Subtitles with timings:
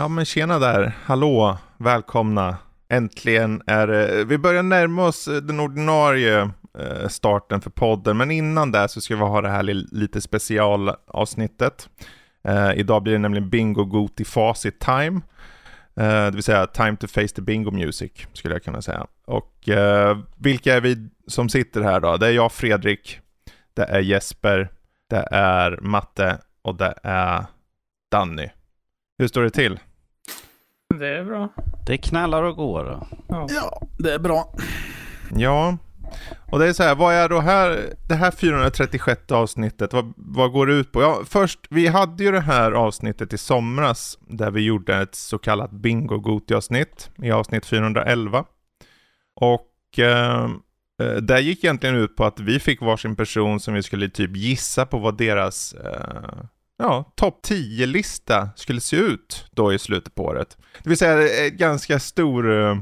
[0.00, 2.56] Ja men tjena där, hallå, välkomna.
[2.92, 8.30] Äntligen är det, vi börjar närma oss eh, den ordinarie eh, starten för podden, men
[8.30, 11.88] innan det så ska vi ha det här lite specialavsnittet.
[12.44, 15.20] Eh, idag blir det nämligen Bingo Goti Facit Time.
[15.94, 19.06] Det vill säga Time to Face the Bingo Music, skulle jag kunna säga.
[19.26, 19.68] Och
[20.36, 22.16] vilka är vi som sitter här då?
[22.16, 23.20] Det är jag, Fredrik,
[23.74, 24.68] det är Jesper,
[25.10, 27.44] det är Matte och det är
[28.10, 28.48] Danny.
[29.18, 29.78] Hur står det till?
[30.98, 31.48] Det är bra.
[31.86, 33.06] Det knallar och går.
[33.28, 33.46] Ja.
[33.50, 34.54] ja, det är bra.
[35.36, 35.76] Ja,
[36.50, 40.52] och det är så här, vad är då här, det här 436 avsnittet, vad, vad
[40.52, 41.02] går det ut på?
[41.02, 45.38] Ja, först, vi hade ju det här avsnittet i somras, där vi gjorde ett så
[45.38, 48.44] kallat bingo goti avsnitt i avsnitt 411.
[49.34, 50.44] Och eh,
[51.02, 54.36] eh, det gick egentligen ut på att vi fick varsin person som vi skulle typ
[54.36, 56.44] gissa på vad deras eh,
[56.80, 60.56] ja, topp 10-lista skulle se ut då i slutet på året.
[60.82, 62.78] Det vill säga ett ganska stor eh,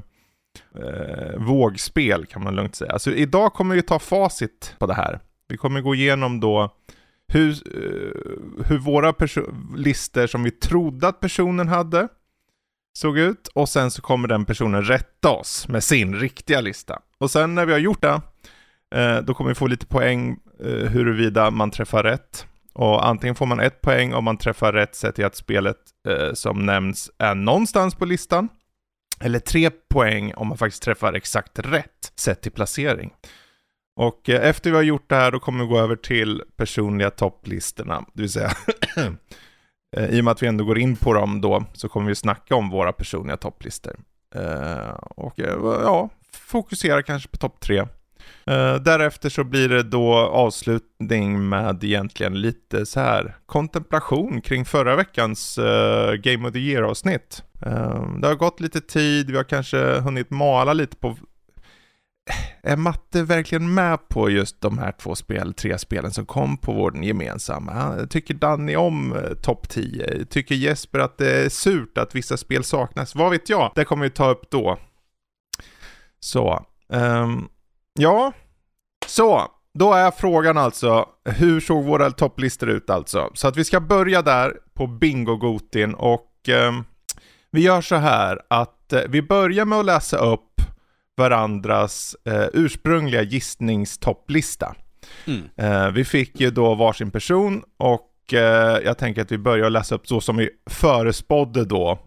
[0.75, 2.93] eh, vågspel kan man lugnt säga.
[2.93, 5.21] Alltså idag kommer vi ta facit på det här.
[5.49, 6.75] Vi kommer gå igenom då
[7.29, 9.15] hur, eh, hur våra
[9.77, 12.09] listor som vi trodde att personen hade
[12.99, 16.99] såg ut och sen så kommer den personen rätta oss med sin riktiga lista.
[17.19, 18.21] Och sen när vi har gjort det,
[18.95, 22.47] eh, då kommer vi få lite poäng eh, huruvida man träffar rätt.
[22.73, 25.77] Och antingen får man ett poäng om man träffar rätt sett i att spelet
[26.09, 28.49] eh, som nämns är någonstans på listan.
[29.21, 33.11] Eller tre poäng om man faktiskt träffar exakt rätt sett till placering.
[33.97, 37.11] Och eh, efter vi har gjort det här då kommer vi gå över till personliga
[37.11, 38.05] topplistorna.
[38.15, 38.51] Det vill säga,
[39.97, 42.15] eh, i och med att vi ändå går in på dem då så kommer vi
[42.15, 43.97] snacka om våra personliga topplistor.
[44.35, 47.87] Eh, och eh, ja, fokusera kanske på topp tre.
[48.51, 54.97] Uh, därefter så blir det då avslutning med egentligen lite så här kontemplation kring förra
[54.97, 57.43] veckans uh, Game of the Year avsnitt.
[57.67, 61.17] Uh, eh, det har gått lite tid, vi har kanske hunnit mala lite på
[62.63, 66.73] är Matte verkligen med på just de här två spel, tre spelen som kom på
[66.73, 68.07] vår gemensamma?
[68.11, 70.25] Tycker Danny om topp 10?
[70.25, 73.15] Tycker Jesper att det är surt att vissa spel saknas?
[73.15, 73.73] Vad vet jag?
[73.75, 74.79] Det kommer vi ta upp då.
[76.21, 77.49] Så, um,
[77.99, 78.33] Ja,
[79.07, 83.31] så då är frågan alltså, hur såg våra topplistor ut alltså?
[83.35, 86.73] Så att vi ska börja där på Bingo-Gotin och eh,
[87.51, 90.63] vi gör så här att eh, vi börjar med att läsa upp
[91.17, 94.75] varandras eh, ursprungliga gissningstopplista.
[95.27, 95.43] Mm.
[95.57, 99.95] Eh, vi fick ju då varsin person och eh, jag tänker att vi börjar läsa
[99.95, 101.99] upp så som vi förespådde då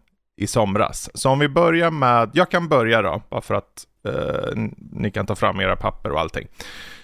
[0.41, 1.09] i somras.
[1.13, 4.51] Så om vi börjar med, jag kan börja då, bara för att Eh,
[4.91, 6.47] ni kan ta fram era papper och allting.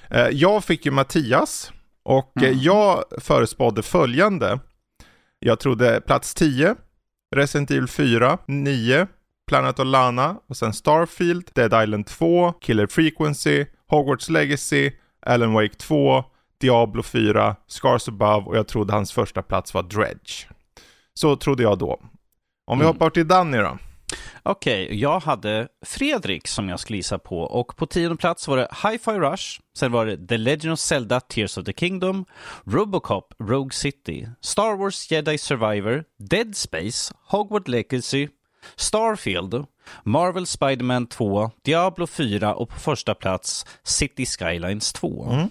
[0.09, 1.71] Eh, jag fick ju Mattias
[2.03, 2.59] och eh, mm.
[2.59, 4.59] jag förespådde följande.
[5.39, 6.75] Jag trodde plats 10,
[7.35, 9.07] Resident Evil 4, 9,
[9.47, 14.91] Planet of Lana och sen Starfield, Dead Island 2, Killer Frequency, Hogwarts Legacy,
[15.25, 16.23] Alan Wake 2,
[16.61, 20.47] Diablo 4, Scars Above och jag trodde hans första plats var Dredge.
[21.13, 21.99] Så trodde jag då.
[22.67, 22.93] Om vi mm.
[22.93, 23.77] hoppar till Danny då.
[24.43, 28.57] Okej, okay, jag hade Fredrik som jag skulle gissa på och på tionde plats var
[28.57, 32.25] det Hi-Fi Rush, sen var det The Legend of Zelda Tears of the Kingdom,
[32.63, 38.27] Robocop Rogue City, Star Wars Jedi Survivor, Dead Space, Hogwarts Legacy,
[38.75, 39.65] Starfield,
[40.03, 45.29] Marvel Spiderman 2, Diablo 4 och på första plats City Skylines 2.
[45.31, 45.49] Mm.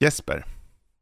[0.00, 0.53] Jesper.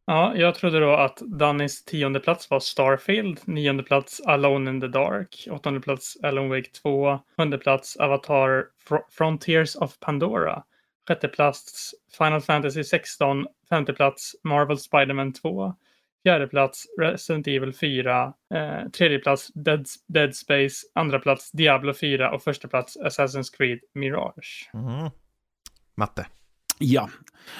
[0.06, 4.88] Ja, jag trodde då att Dannys tionde plats var Starfield, nionde plats Alone in the
[4.88, 10.62] Dark, åttonde plats Alan Wake 2, sjunde plats Avatar Fr Frontiers of Pandora,
[11.08, 15.74] sjätte plats Final Fantasy 16, femte plats Marvel Spiderman 2,
[16.22, 22.30] fjärde plats Resident Evil 4, eh, tredje plats Dead, Dead Space, andra plats Diablo 4
[22.30, 24.70] och första plats Assassin's Creed Mirage.
[24.74, 25.10] Mm.
[25.94, 26.26] Matte.
[26.78, 27.10] Ja,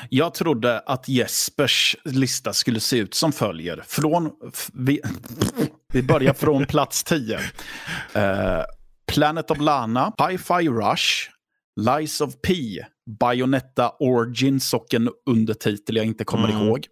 [0.09, 3.83] jag trodde att Jespers lista skulle se ut som följer.
[3.87, 4.31] Från,
[4.73, 5.01] vi,
[5.93, 7.37] vi börjar från plats 10.
[7.37, 7.43] Uh,
[8.23, 8.65] eh,
[9.07, 11.31] Planet of Lana, Hi-Fi Rush,
[11.81, 12.55] Lies of P,
[13.21, 16.63] Bayonetta Origins och en undertitel jag inte kommer mm.
[16.63, 16.87] ihåg.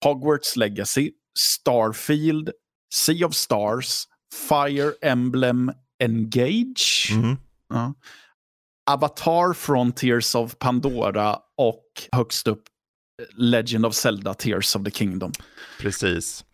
[0.00, 2.50] Hogwarts Legacy, Starfield,
[2.94, 4.04] Sea of Stars,
[4.48, 5.72] Fire Emblem
[6.02, 7.10] Engage.
[7.12, 7.36] Mm.
[7.74, 7.90] Uh,
[8.92, 12.62] Avatar Frontiers of Pandora och högst upp
[13.36, 15.32] Legend of Zelda Tears of the Kingdom.
[15.80, 16.44] Precis.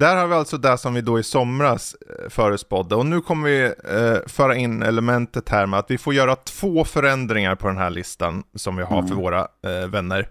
[0.00, 3.48] Där har vi alltså det som vi då i somras eh, förespådde och nu kommer
[3.48, 7.76] vi eh, föra in elementet här med att vi får göra två förändringar på den
[7.76, 9.08] här listan som vi har Mm.
[9.08, 10.28] för våra eh, vänner.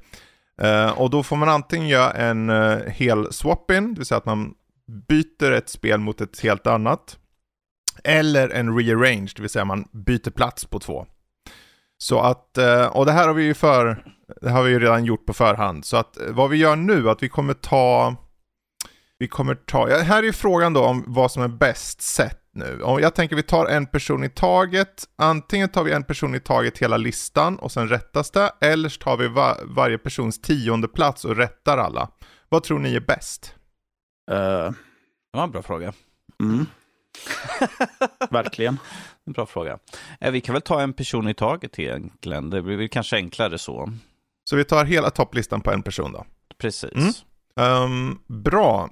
[0.62, 4.26] Eh, och då får man antingen göra en eh, hel swap-in, det vill säga att
[4.26, 4.54] man
[5.08, 7.18] byter ett spel mot ett helt annat.
[8.04, 11.06] Eller en rearrange, det vill säga man byter plats på två.
[12.02, 14.06] Så att, eh, och det här har vi ju för,
[14.42, 15.86] det har vi ju redan gjort på förhand.
[15.86, 18.16] Så att eh, vad vi gör nu, att vi kommer ta
[19.20, 22.40] vi kommer ta, ja, här är ju frågan då om vad som är bäst sätt
[22.54, 22.82] nu.
[22.82, 25.04] Och jag tänker vi tar en person i taget.
[25.18, 28.52] Antingen tar vi en person i taget hela listan och sen rättas det.
[28.62, 32.10] Eller så tar vi va varje persons tionde plats och rättar alla.
[32.50, 33.56] Vad tror ni är bäst?
[34.32, 34.38] Eh,
[35.32, 35.94] Det var en bra fråga.
[36.44, 36.66] mm.
[38.30, 38.78] Verkligen.
[39.28, 39.80] En bra fråga.
[40.22, 42.50] Eh, Vi kan väl ta en person i taget egentligen.
[42.50, 43.94] Det blir väl kanske enklare så.
[44.50, 46.26] Så vi tar hela topplistan på en person då.
[46.58, 46.92] Precis.
[46.96, 47.14] Mm.
[47.60, 48.90] Ehm, bra.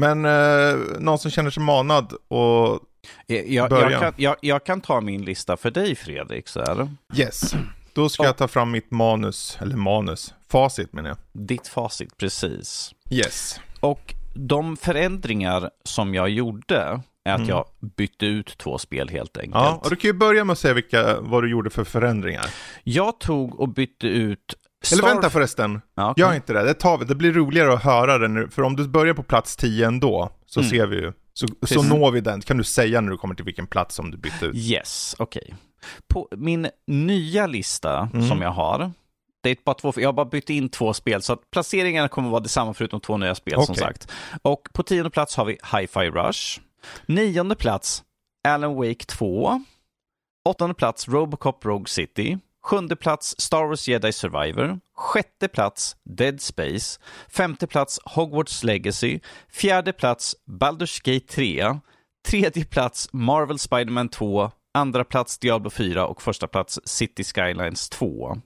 [0.00, 2.80] Men eh, någon som känner sig manad och
[3.26, 3.90] Jag, jag, Börja.
[3.90, 6.48] jag, kan, jag, jag kan ta min lista för dig Fredrik.
[6.48, 6.90] Så här.
[7.14, 7.54] yes.
[7.92, 11.18] Då ska jag ta fram mitt manus, eller manus, facit menar jag.
[11.32, 12.94] Ditt facit, precis.
[13.10, 13.60] Yes.
[13.80, 17.48] Och de förändringar som jag gjorde är att Mm.
[17.50, 17.64] jag
[17.96, 19.54] bytte ut två spel helt enkelt.
[19.54, 22.46] Ja, och du kan ju börja med att säga vilka, vad du gjorde för förändringar.
[22.84, 24.54] Jag tog och bytte ut...
[24.92, 26.20] Eller Star- vänta förresten, Ja, okej.
[26.24, 26.62] gör inte det.
[26.64, 27.04] Det, tar vi.
[27.04, 30.30] det blir roligare att höra det nu, för om du börjar på plats 10 ändå,
[30.46, 30.70] så Mm.
[30.70, 31.12] ser vi ju.
[31.32, 32.40] Så, så når vi den.
[32.40, 34.54] Kan du säga när du kommer till vilken plats som du bytte ut?
[34.56, 35.54] Yes, okej.
[36.08, 38.28] På min nya lista Mm.
[38.28, 38.92] som jag har,
[39.42, 42.30] det är bara två, jag har bara bytt in två spel, så att placeringarna kommer
[42.30, 43.76] vara detsamma förutom två nya spel som Okej.
[43.76, 44.12] sagt.
[44.42, 46.60] Och på tionde plats har vi Hi-Fi Rush.
[47.06, 48.04] Nionde plats,
[48.44, 49.60] Alan Wake 2.
[50.44, 52.38] Åttonde plats, Robocop Rogue City.
[52.62, 54.80] Sjunde plats, Star Wars Jedi Survivor.
[54.94, 57.00] Sjätte plats, Dead Space.
[57.28, 59.20] Femte plats, Hogwarts Legacy.
[59.48, 61.80] Fjärde plats, Baldur's Gate 3.
[62.28, 64.50] Tredje plats, Marvel Spider-Man 2.
[64.74, 68.36] Andra plats, Diablo 4 och första plats, City Skylines 2.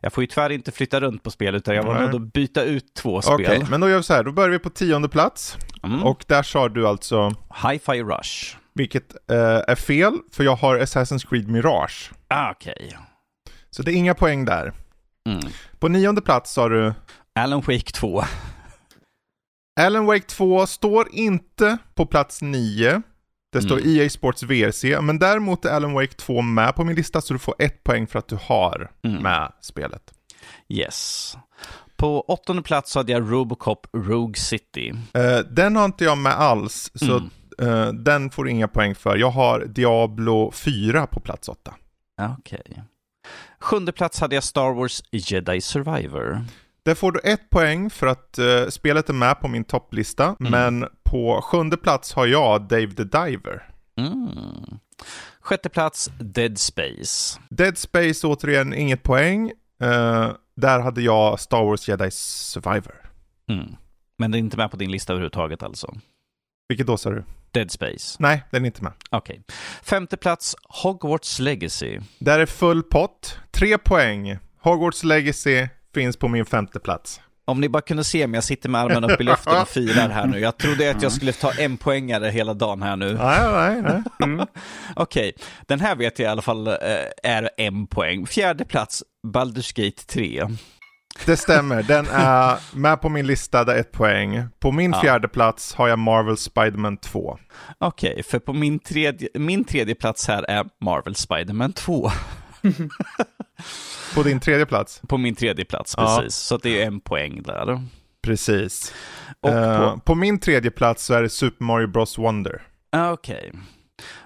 [0.00, 2.62] Jag får ju tyvärr inte flytta runt på spel, utan jag var nöjd att byta
[2.62, 3.66] ut två Okej, spel.
[3.70, 4.24] men då gör vi så här.
[4.24, 5.56] Då börjar vi på tionde plats.
[5.82, 6.04] Mm.
[6.04, 7.28] Och där sa du alltså,
[7.62, 8.56] Hi-Fi Rush.
[8.74, 9.36] vilket eh,
[9.68, 12.10] är fel, för jag har Assassin's Creed Mirage.
[12.28, 12.98] Ah, Okej.
[13.70, 14.72] Så det är inga poäng där.
[15.28, 15.40] Mm.
[15.78, 16.92] På nionde plats sa du,
[17.34, 18.24] Alan Wake 2.
[19.80, 23.02] Alan Wake 2 står inte på plats 9.
[23.52, 23.96] Det står Mm.
[24.00, 27.38] EA Sports VRC, men däremot är Alan Wake 2 med på min lista så du
[27.38, 29.22] får ett poäng för att du har Mm.
[29.22, 30.02] med spelet.
[30.68, 31.34] Yes.
[31.96, 34.92] På åttonde plats hade jag Robocop Rogue City.
[35.14, 37.30] Eh, den har inte jag med alls, så Mm.
[37.86, 39.16] eh, den får du inga poäng för.
[39.16, 41.74] Jag har Diablo 4 på plats 8.
[42.20, 42.82] Ah, Okej.
[43.60, 46.44] Sjunde plats hade jag Star Wars Jedi Survivor.
[46.88, 50.50] Där får du ett poäng för att eh, spelet är med på min topplista, Mm.
[50.52, 53.70] men på sjunde plats har jag Dave the Diver.
[53.98, 54.78] Mm.
[55.40, 57.40] Sjätte plats Dead Space.
[57.50, 59.52] Dead Space återigen inget poäng.
[59.82, 63.10] Eh, där hade jag Star Wars Jedi Survivor.
[63.50, 63.76] Mm.
[64.18, 65.94] Men det är inte med på din lista överhuvudtaget alltså?
[66.68, 67.24] Vilket då sa du?
[67.50, 68.16] Dead Space.
[68.18, 68.92] Nej, den är inte med.
[69.10, 69.42] Okej.
[69.82, 72.00] Femte plats Hogwarts Legacy.
[72.18, 73.38] Där är full pott.
[73.50, 74.38] Tre poäng.
[74.60, 77.20] Hogwarts Legacy finns på min femte plats.
[77.44, 80.08] Om ni bara kunde se mig, jag sitter med armen upp i luften och firar
[80.08, 80.38] här nu.
[80.38, 83.14] Jag trodde att jag skulle ta en poängare hela dagen här nu.
[83.14, 84.02] Nej, nej, nej.
[84.22, 84.46] Mm.
[84.96, 85.32] Okej,
[85.66, 86.74] den här vet jag i alla fall eh,
[87.22, 88.26] är en poäng.
[88.26, 90.46] Fjärde plats, Baldur's Gate 3.
[91.26, 91.82] Det stämmer.
[91.82, 94.44] Den är med på min lista, där ett poäng.
[94.60, 95.00] På min Ja.
[95.00, 97.38] fjärde plats har jag Marvel Spider-Man 2.
[97.78, 102.10] Okej, för på min tredje, min tredje plats här är Marvel Spider-Man 2.
[104.22, 105.00] På din tredje plats?
[105.08, 106.16] På min tredje plats, Ja.
[106.18, 106.36] precis.
[106.36, 107.82] Så att det är en poäng där.
[108.22, 108.92] Precis.
[109.40, 112.62] Och Eh, på, på min tredje plats så är det Super Mario Bros Wonder.
[112.92, 113.52] ah, okej.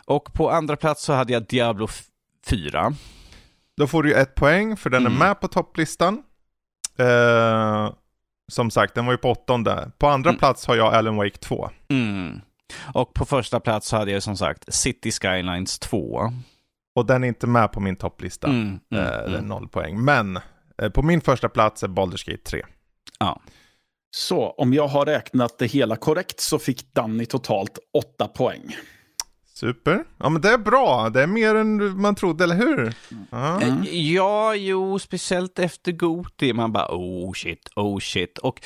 [0.05, 2.03] Och på andra plats så hade jag Diablo f-
[2.47, 2.95] 4.
[3.77, 5.13] Då får du ju ett poäng för den Mm.
[5.23, 6.23] är med på topplistan.
[6.99, 7.93] Eh,
[8.53, 9.91] som sagt, den var ju på åttonde.
[9.99, 10.39] På andra Mm.
[10.39, 11.71] plats har jag Alan Wake 2.
[11.89, 12.41] Mm.
[12.95, 16.33] Och på första plats så hade jag som sagt City Skylines 2.
[16.95, 18.47] Och den är inte med på min topplista.
[18.47, 19.45] Mm, mm, Eh, mm.
[19.45, 20.05] noll poäng.
[20.05, 20.39] Men
[20.83, 22.63] eh, på min första plats är Baldur's Gate 3.
[24.11, 28.77] Så om jag har räknat det hela korrekt så fick Danny totalt åtta poäng.
[29.55, 30.05] Super.
[30.19, 31.11] Ja men det är bra.
[31.11, 32.95] Det är mer än man trodde, eller hur?
[33.31, 33.61] Ja.
[33.63, 33.83] Mm.
[33.83, 36.53] Eh, Ja, jo, speciellt efter Goti.
[36.53, 38.39] Man bara oh shit, oh shit.
[38.39, 38.61] Och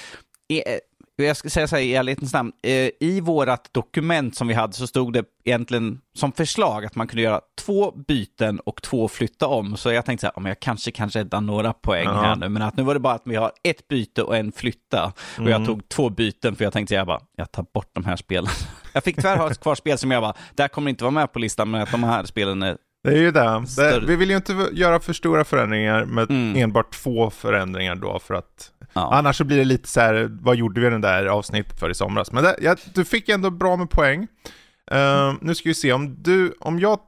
[0.48, 0.78] eh,
[1.24, 4.72] jag ska säga så här i ärlighetens namn, eh, i vårt dokument som vi hade
[4.72, 9.46] så stod det egentligen som förslag att man kunde göra två byten och två flytta
[9.46, 9.76] om.
[9.76, 12.12] Så jag tänkte så här, om jag kanske kan rädda några poäng Ja.
[12.22, 14.52] här nu, men att nu var det bara att vi har ett byte och en
[14.52, 15.12] flytta.
[15.38, 15.66] Och jag Mm.
[15.66, 18.50] tog två byten för jag tänkte, jag bara, jag tar bort de här spelen.
[18.92, 21.38] Jag fick tyvärr ha kvar spel som jag bara, där kommer inte vara med på
[21.38, 23.64] listan, men att de här spelen är Det är ju det.
[23.76, 24.00] det.
[24.06, 26.56] Vi vill ju inte göra för stora förändringar med Mm.
[26.56, 29.14] enbart två förändringar då för att Ja.
[29.14, 31.94] annars så blir det lite så här, vad gjorde vi den där avsnittet för i
[31.94, 32.32] somras?
[32.32, 34.26] Men det, ja, du fick ändå bra med poäng.
[34.90, 36.98] Eh, nu ska vi se om du, om jag,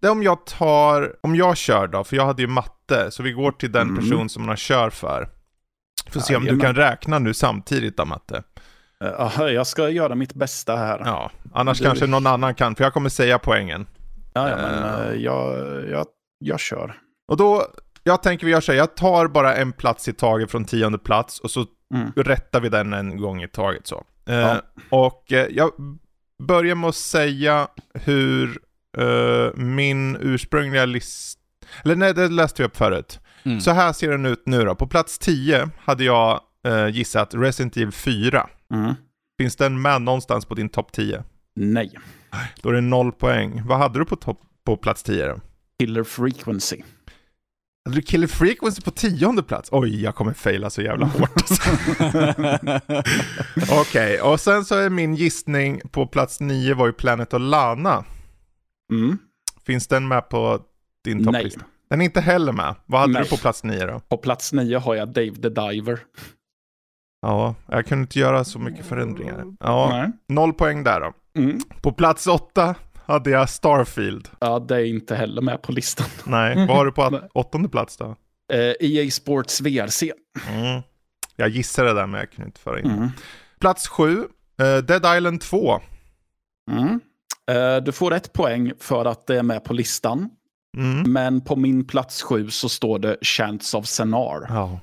[0.00, 3.22] det är om jag tar, om jag kör då, för jag hade ju matte, så
[3.22, 3.96] vi går till den Mm.
[3.96, 5.28] person som man kör för.
[6.10, 8.42] Får se om du kan räkna nu samtidigt då matte.
[9.18, 10.98] Aha, jag ska göra mitt bästa här.
[11.04, 11.04] Ja,
[11.44, 13.86] Ja, annars Du- kanske någon annan kan, för jag kommer säga poängen.
[14.34, 15.08] ja, men Eh.
[15.08, 15.56] eh, jag,
[15.90, 16.06] jag,
[16.38, 16.98] jag kör.
[17.28, 17.66] Och då,
[18.06, 20.98] jag tänker vi gör så här, jag tar bara en plats i taget från tionde
[20.98, 22.12] plats och så Mm.
[22.16, 24.04] rättar vi den en gång i taget så.
[24.28, 24.62] Eh, Ja.
[24.90, 25.70] Och eh, jag
[26.42, 28.58] börjar med att säga hur
[28.98, 31.38] eh, min ursprungliga list...
[31.84, 33.20] Eller nej, det läste jag upp förut.
[33.44, 33.60] Mm.
[33.60, 34.74] Så här ser den ut nu då.
[34.74, 38.48] På plats 10 hade jag eh, gissat Resident Evil 4.
[38.74, 38.94] Mm.
[39.40, 41.24] Finns den med någonstans på din topp 10?
[41.56, 41.90] Nej.
[42.62, 43.62] Då är det noll poäng.
[43.66, 45.40] Vad hade du på, topp, på plats 10 då?
[45.80, 46.82] Killer frequency.
[47.86, 49.68] Hade du Killer Frequency på tionde plats?
[49.72, 51.30] Oj, jag kommer faila så jävla hårt.
[51.34, 51.70] alltså.
[53.80, 58.04] Okej, och sen så är min gissning på plats 9 var ju Planet och Lana.
[58.92, 59.18] Mm.
[59.66, 60.60] Finns den med på
[61.04, 61.24] din Nej.
[61.24, 61.60] topplista?
[61.90, 62.74] Den är inte heller med.
[62.86, 63.22] Vad hade Nej.
[63.22, 64.00] du på plats 9 då?
[64.08, 65.98] På plats nio har jag Dave the Diver.
[67.22, 69.44] Ja, jag kunde inte göra så mycket förändringar.
[69.60, 70.12] Ja, Nej.
[70.28, 71.12] noll poäng där då.
[71.42, 71.60] Mm.
[71.82, 72.74] På plats 8
[73.06, 74.28] hade jag Starfield.
[74.38, 76.06] Ja, det är inte heller med på listan.
[76.24, 78.16] Nej, vad har du på åttonde plats då?
[78.52, 80.12] Eh, EA Sports VRC.
[80.48, 80.82] Mm.
[81.36, 82.90] Jag gissade det där men jag kunde inte föra in.
[82.90, 83.08] Mm.
[83.60, 84.18] Plats 7,
[84.60, 85.80] eh, Dead Island 2.
[86.70, 87.00] Mm.
[87.50, 90.30] Eh, du får ett poäng för att det är med på listan.
[90.76, 91.12] Mm.
[91.12, 94.46] Men på min plats sju så står det Chance of Senar.
[94.48, 94.80] Ja.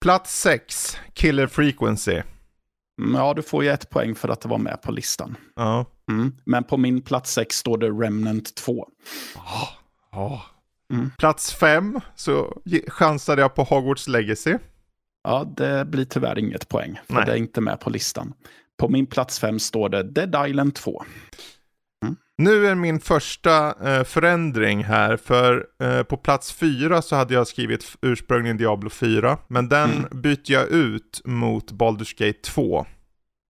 [0.00, 2.22] Plats 6, Killer Frequency.
[2.98, 5.36] Mm, Ja, du får ju ett poäng för att det var med på listan.
[5.56, 5.86] Ja.
[6.10, 6.32] Mm.
[6.44, 8.88] Men på min plats sex står det Remnant 2.
[10.12, 10.42] Ja.
[10.92, 11.10] Mm.
[11.18, 14.56] Plats 5 så chansade jag på Hogwarts Legacy.
[15.24, 17.26] Ja, det blir tyvärr inget poäng, för Nej.
[17.26, 18.32] det är inte med på listan.
[18.78, 21.02] På min plats fem står det Dead Island 2.
[22.38, 27.46] Nu är min första eh, förändring här, för eh, på plats 4 så hade jag
[27.46, 30.20] skrivit ursprungligen Diablo 4, men den Mm.
[30.22, 32.86] bytte jag ut mot Baldur's Gate 2.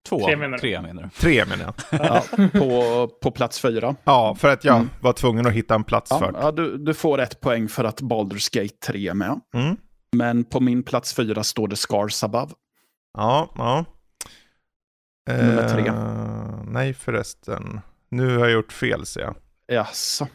[0.09, 0.61] Två, Tre menar du?
[0.61, 1.09] tre menar du.
[1.09, 1.99] 3 menar jag.
[2.05, 2.23] Ja,
[2.59, 3.95] på, på plats fyra.
[4.03, 4.89] Ja, för att jag Mm.
[5.01, 6.39] var tvungen att hitta en plats Ja, för det.
[6.41, 9.39] ja, du, du får ett poäng för att Baldur's Gate 3 är med.
[9.53, 9.77] Mm.
[10.11, 12.51] Men på min plats fyra står det Scars Above.
[13.17, 13.85] Ja, ja.
[15.29, 15.87] Nummer tre.
[15.87, 17.79] Eh, nej förresten.
[18.09, 19.35] Nu har jag gjort fel ser jag.
[19.67, 20.27] Jaså?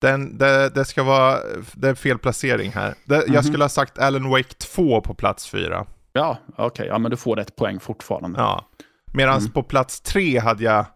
[0.00, 1.38] Den, det, det ska vara,
[1.74, 2.94] det är fel placering här.
[3.04, 3.34] Det, Mhm.
[3.34, 5.86] Jag skulle ha sagt Alan Wake 2 på plats 4.
[6.12, 6.86] Ja, okej.
[6.86, 8.38] Ja, men du får ett poäng fortfarande.
[8.40, 8.68] Ja.
[9.12, 9.50] Medan Mm.
[9.52, 10.86] på plats 3 hade jag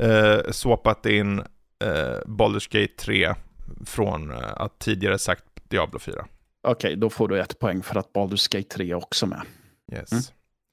[0.00, 1.38] eh, swappat in
[1.84, 3.34] eh, Baldur's Gate 3
[3.86, 6.26] från eh, att tidigare sagt Diablo 4.
[6.68, 9.42] Okej, då får du ett poäng för att Baldur's Gate 3 är också med.
[9.92, 10.12] Yes.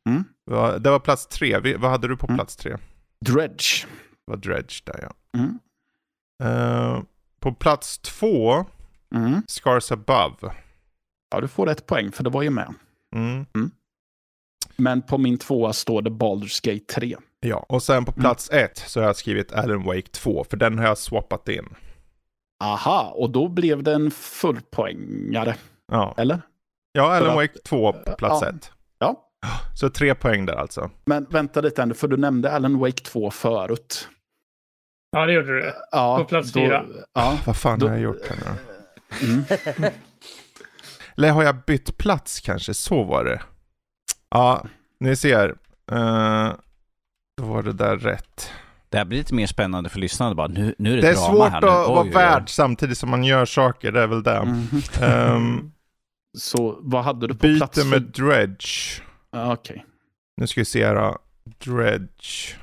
[0.10, 0.24] Mm.
[0.50, 0.84] Mm.
[0.84, 1.60] Det var plats 3.
[1.60, 2.38] Vi- Vad hade du på Mm.
[2.38, 2.78] plats 3?
[3.26, 3.86] Dredge.
[4.26, 5.40] Var Dredge där ja.
[5.40, 5.60] Mm.
[6.44, 7.02] Eh,
[7.40, 8.66] på plats 2,
[9.16, 9.42] Mm.
[9.48, 10.54] Scars Above.
[11.32, 12.74] Ja, du får ett poäng för det var ju med.
[13.16, 13.46] Mm.
[14.76, 17.18] Men på min tvåa står det Baldur's Gate 3.
[17.40, 18.22] Ja, och sen på Mm.
[18.22, 21.76] plats 1 så har jag skrivit Alan Wake 2, för den har jag swappat in.
[22.64, 25.56] Aha, och då blev det en fullpoängare,
[25.92, 26.42] Ja, eller?
[26.92, 28.50] ja Alan Wake 2 på plats Ja.
[28.50, 28.72] 1.
[29.00, 29.30] Ja.
[29.76, 30.90] Så tre poäng där alltså.
[31.06, 34.08] Men vänta lite ändå, för du nämnde Alan Wake 2 förut.
[35.12, 35.74] Ja, det gjorde du.
[35.92, 36.86] Ja, På plats då- fyra.
[37.14, 37.38] Ja.
[37.46, 39.28] Vad fan Då- har jag gjort här nu?
[39.28, 39.44] Mm.
[41.18, 42.74] Eller har jag bytt plats kanske?
[42.74, 43.42] Så var det.
[44.30, 44.66] Ja,
[45.00, 45.50] ni ser.
[45.92, 46.52] Uh,
[47.38, 48.52] då var det där rätt.
[48.90, 50.36] Det här blir lite mer spännande för lyssnarna.
[50.36, 51.68] Bara, nu, nu är det, Det är drama svårt här att nu.
[51.70, 52.14] vara Oj, oj.
[52.14, 54.44] värd samtidigt som man gör saker, det är väl det.
[54.46, 54.82] Mhm.
[55.02, 55.72] Ehm,
[56.38, 58.02] Så vad hade du på plats byter med.
[58.02, 59.02] Dredge.
[59.34, 59.86] Ja, Okej.
[60.38, 61.18] Nu ska vi se här då.
[61.66, 62.56] Dredge.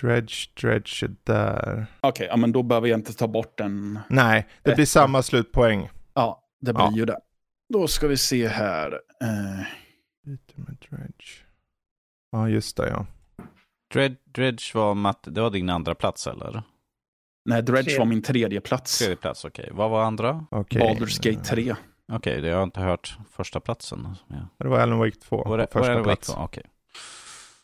[0.00, 1.86] Dredge, Dredge är där.
[2.00, 3.98] Okej, ja, men då behöver jag inte ta bort den.
[4.08, 5.90] Nej, det blir samma slutpoäng.
[6.14, 6.92] Ja, det blir Ja.
[6.96, 7.18] ju det.
[7.72, 8.92] Då ska vi se här.
[9.22, 9.66] Eh,
[10.24, 11.44] Byter med Dredge.
[12.32, 13.06] Ja, just det ja.
[13.92, 16.62] Dred, Dredge var, Matt, det var din andra plats eller?
[17.44, 17.98] nej, Dredge Tre.
[17.98, 18.98] var min tredje plats.
[18.98, 19.68] Tredje plats, okej.
[19.72, 20.46] Vad var andra?
[20.50, 20.82] Okej.
[20.82, 21.74] Baldur's Gate 3.
[22.12, 24.08] Okej, det har jag inte hört första platsen.
[24.28, 24.36] Ja.
[24.58, 25.44] Det var Alan Wake 2.
[25.44, 26.34] Var det, på första var det plats.
[26.36, 26.62] Okej.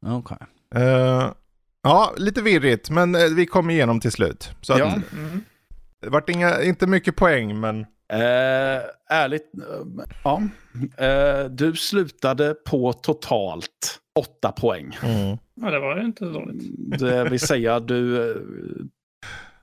[0.06, 0.36] Okej.
[0.74, 1.30] Eh,
[1.82, 4.50] ja, lite virrigt, men eh, vi kom igenom till slut.
[4.60, 4.86] Så att, Ja.
[5.12, 5.40] Mm.
[6.00, 10.42] det vart inga, inte mycket poäng, men Eh, ärligt, eh, ja.
[11.04, 14.98] Eh, du slutade på totalt åtta poäng.
[15.02, 15.38] mm.
[15.54, 16.98] Ja, det var ju inte så dåligt.
[16.98, 18.34] Det vill säga du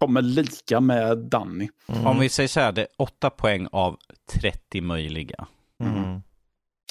[0.01, 1.69] kommer lika med Danny.
[1.87, 2.07] Mm.
[2.07, 3.97] Om vi säger så här, det är 8 poäng av
[4.31, 5.47] 30 möjliga.
[5.83, 6.21] Mm.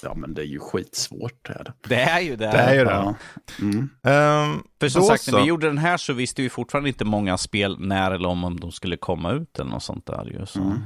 [0.03, 1.49] Ja, men det är ju skitsvårt.
[1.49, 1.73] Är det.
[1.89, 2.47] Det är ju det.
[2.51, 2.91] Det är ju det.
[2.91, 3.15] Ja.
[3.61, 3.89] Mm.
[4.03, 5.33] Ehm, För som sagt, så.
[5.33, 8.45] när vi gjorde den här så visste vi fortfarande inte många spel när eller om,
[8.45, 10.47] om de skulle komma ut eller något sånt där ju.
[10.47, 10.61] Så.
[10.61, 10.79] Mm.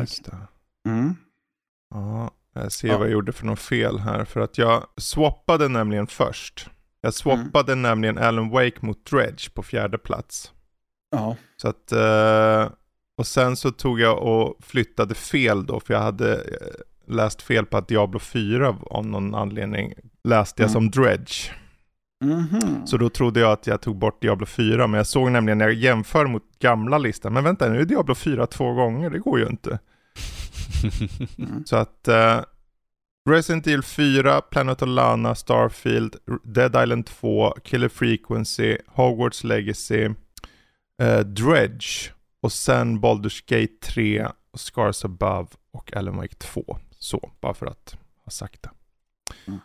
[0.00, 0.36] Just det.
[0.88, 1.16] Mm.
[1.94, 2.98] Ja, jag ser Ja.
[2.98, 4.24] vad jag gjorde för något fel här.
[4.24, 6.70] För att jag swappade nämligen först.
[7.00, 10.52] Jag swappade nämligen Alan Wake mot Dredge på fjärde plats.
[11.10, 11.36] Ja.
[11.56, 12.72] Så att, eh,
[13.18, 16.40] och sen så tog jag och flyttade fel då, för jag hade eh,
[17.14, 20.72] läst fel på att Diablo 4 av någon anledning läste jag Mm.
[20.72, 21.50] som Dredge.
[22.24, 22.86] Mhm.
[22.86, 25.64] Så då trodde jag att jag tog bort Diablo 4, men jag såg nämligen när
[25.64, 29.38] jag jämför mot gamla listan, men vänta nu är Diablo 4 två gånger, det går
[29.38, 29.78] ju inte.
[31.38, 31.64] Mm.
[31.66, 32.40] Så att eh,
[33.30, 40.08] Resident Evil 4, Planet of Lana, Starfield, Dead Island 2, Killer Frequency, Hogwarts Legacy,
[41.00, 46.78] eh, Dredge och sen Baldur's Gate 3, och Scars Above och Alan Wake 2.
[46.98, 48.70] Så, bara för att ha sagt det.
[49.46, 49.60] Mm.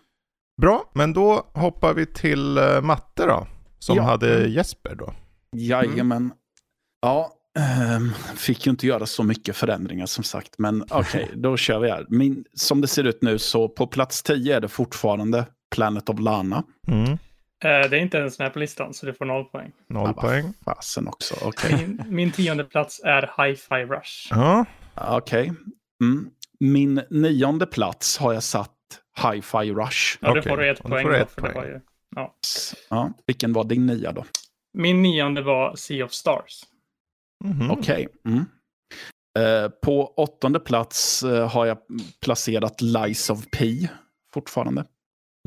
[0.62, 3.48] Bra, men då hoppar vi till eh, matte då.
[3.80, 4.04] Som Ja.
[4.04, 5.13] hade Jesper då.
[5.58, 6.32] Jajamän.
[7.01, 10.56] Ja, ehm, fick ju inte göra så mycket förändringar som sagt.
[10.58, 12.06] Men okej, då kör vi här.
[12.10, 16.20] Min, som det ser ut nu så på plats 10 är det fortfarande Planet of
[16.20, 16.63] Lana.
[16.88, 17.18] Mm.
[17.64, 19.72] Eh, det är inte ens med på listan, så du får noll poäng.
[19.88, 20.54] Noll Ja, poäng.
[20.66, 21.78] Fasen också, okej.
[21.78, 24.28] Min, min tionde plats är Hi-Fi Rush.
[24.30, 25.54] Ja, Okej.
[26.04, 26.30] Mm.
[26.60, 28.72] Min nionde plats har jag satt
[29.24, 30.18] Hi-Fi Rush.
[30.22, 31.04] Ja, Okej, då får du ett då poäng.
[31.04, 31.54] får du då, ett det poäng.
[31.56, 31.80] var ju,
[32.16, 32.34] ja.
[32.90, 33.12] Ja.
[33.28, 34.26] Vilken var din nia då?
[34.74, 36.64] Min nionde var Sea of Stars.
[37.44, 37.72] mhm.
[37.72, 38.08] Okej.
[38.26, 38.46] Mm.
[39.40, 41.78] Eh, på åttonde plats eh, har jag
[42.24, 43.88] placerat Lies of P
[44.34, 44.86] fortfarande.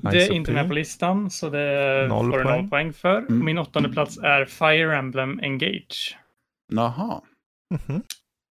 [0.03, 2.61] Det är inte med på listan, så det Noll får du poäng.
[2.61, 3.19] noll poäng för.
[3.19, 3.45] Mm.
[3.45, 6.17] Min åttonde plats är Fire Emblem Engage.
[6.73, 7.21] Jaha.
[7.89, 8.03] Mhm.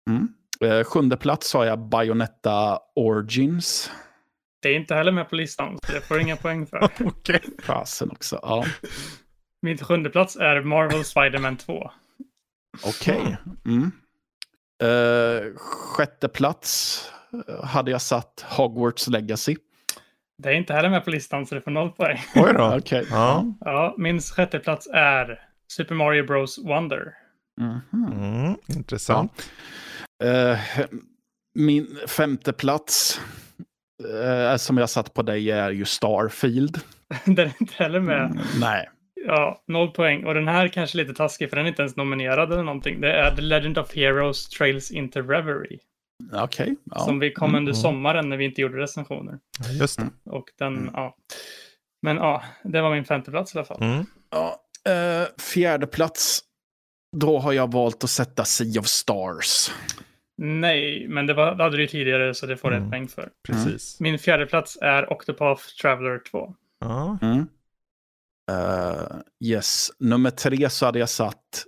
[0.09, 0.27] Mm.
[0.61, 3.91] Eh, sjunde plats har jag Bayonetta Origins.
[4.61, 6.83] Det är inte heller med på listan, så det får du inga poäng för.
[7.05, 7.41] Okej.
[7.63, 8.39] Fasen också.
[8.41, 8.65] Ja.
[9.61, 11.91] Min sjunde plats är Marvel Spider-Man 2.
[12.85, 13.37] Okej.
[13.65, 13.91] Mm.
[14.83, 16.99] Eh, sjätte plats
[17.63, 19.55] hade jag satt Hogwarts Legacy.
[20.43, 22.17] Det är inte heller med på listan, så det får noll poäng.
[22.35, 22.75] Oj då.
[22.77, 23.05] Okej.
[23.11, 23.45] Ja.
[23.59, 27.13] Ja, min sjätte plats är Super Mario Bros Wonder.
[27.61, 27.81] Mhm.
[28.13, 29.51] Mm, intressant.
[30.23, 30.59] Eh,
[31.55, 33.21] min femte plats
[34.13, 36.77] eh, som jag satt på dig är ju Starfield.
[37.25, 38.25] Den är inte heller med.
[38.25, 38.89] Mm, nej.
[39.27, 40.25] Ja, noll poäng.
[40.25, 43.01] Och den här kanske är lite taskig, för den är inte ens nominerad eller någonting.
[43.01, 45.79] Det är The Legend of Heroes Trails into Reverie.
[46.33, 46.75] Okej.
[46.83, 46.99] Ja.
[46.99, 47.81] Som vi kom under Mm.
[47.81, 49.39] sommaren när vi inte gjorde recensioner.
[49.79, 50.09] Just det.
[50.25, 50.89] Och den, Mm.
[50.93, 51.15] ja.
[52.01, 53.81] Men ja, det var min femte plats i alla fall.
[53.83, 54.05] Mm.
[54.31, 54.55] Ja,
[54.91, 56.41] eh, fjärde plats.
[57.17, 59.71] Då har jag valt att sätta Sea of Stars.
[60.37, 62.87] Nej, men det, var, det hade du ju tidigare så det får du Mm.
[62.87, 63.29] ett poäng för.
[63.47, 63.99] Precis.
[63.99, 66.55] Min fjärde plats är Octopath Traveler 2.
[66.79, 67.17] Ja.
[67.21, 67.47] Mm.
[68.51, 71.63] Eh, yes, nummer tre så hade jag satt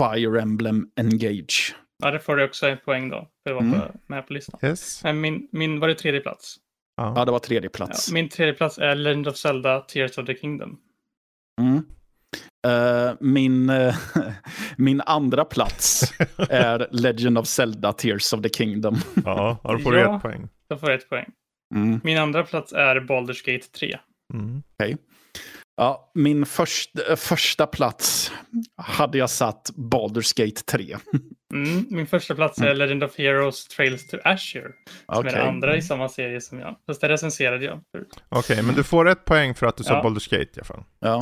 [0.00, 1.74] Fire Emblem Engage.
[2.02, 3.16] Ja, det får du också ett poäng då.
[3.42, 3.80] För det var Mm.
[4.06, 4.60] med på listan.
[4.62, 5.04] Yes.
[5.04, 6.56] Men min, min var det tredje plats.
[6.96, 7.24] Ja, Ja.
[7.24, 8.12] det var tredje Ja, plats.
[8.12, 10.78] min tredje plats är Legend of Zelda Tears of the Kingdom.
[11.60, 11.82] Mm.
[12.66, 13.94] Eh, min, eh,
[14.76, 16.12] min andra plats
[16.48, 18.94] är Legend of Zelda Tears of the Kingdom.
[19.24, 20.16] ja, då får du Ja.
[20.16, 20.48] ett poäng.
[20.68, 21.26] Då får du ett poäng.
[21.74, 22.00] Mm.
[22.04, 23.98] Min andra plats är Baldur's Gate 3.
[24.34, 24.62] Mm.
[25.80, 28.32] Ja, min först, eh, första plats
[28.76, 30.96] hade jag satt Baldur's Gate 3.
[31.54, 32.78] Mm, min första plats är Mm.
[32.78, 34.72] Legend of Heroes Trails to Azure.
[35.06, 35.32] Som är Okej.
[35.32, 36.76] det andra i samma serie som jag.
[36.86, 37.80] Fast det recenserade jag.
[38.28, 40.02] Okej, men du får ett poäng för att du sa Ja.
[40.02, 40.84] Baldur's Gate i alla fall.
[40.98, 41.20] Ja.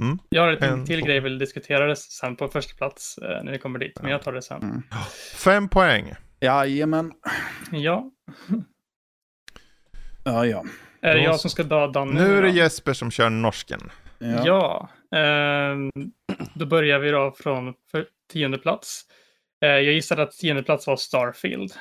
[0.00, 0.18] Mm.
[0.28, 3.52] Jag har en till grej jag vill diskutera det sen på första plats eh, när
[3.52, 4.02] vi kommer dit.
[4.02, 4.62] Men jag tar det sen.
[4.62, 4.82] Mm.
[5.36, 6.12] Fem poäng.
[6.40, 7.12] Jajamän.
[7.72, 8.10] Ja.
[10.24, 10.64] Ja, ja.
[11.04, 12.12] Är det Då jag som ska dra Danny?
[12.12, 12.54] Nu är det då?
[12.54, 13.90] Jesper som kör norsken.
[14.18, 14.42] Ja.
[14.44, 14.88] Ja.
[15.18, 15.90] ehm,
[16.54, 19.02] då börjar vi då från för tionde plats.
[19.64, 21.72] Eh, jag gissade att tionde plats var Starfield.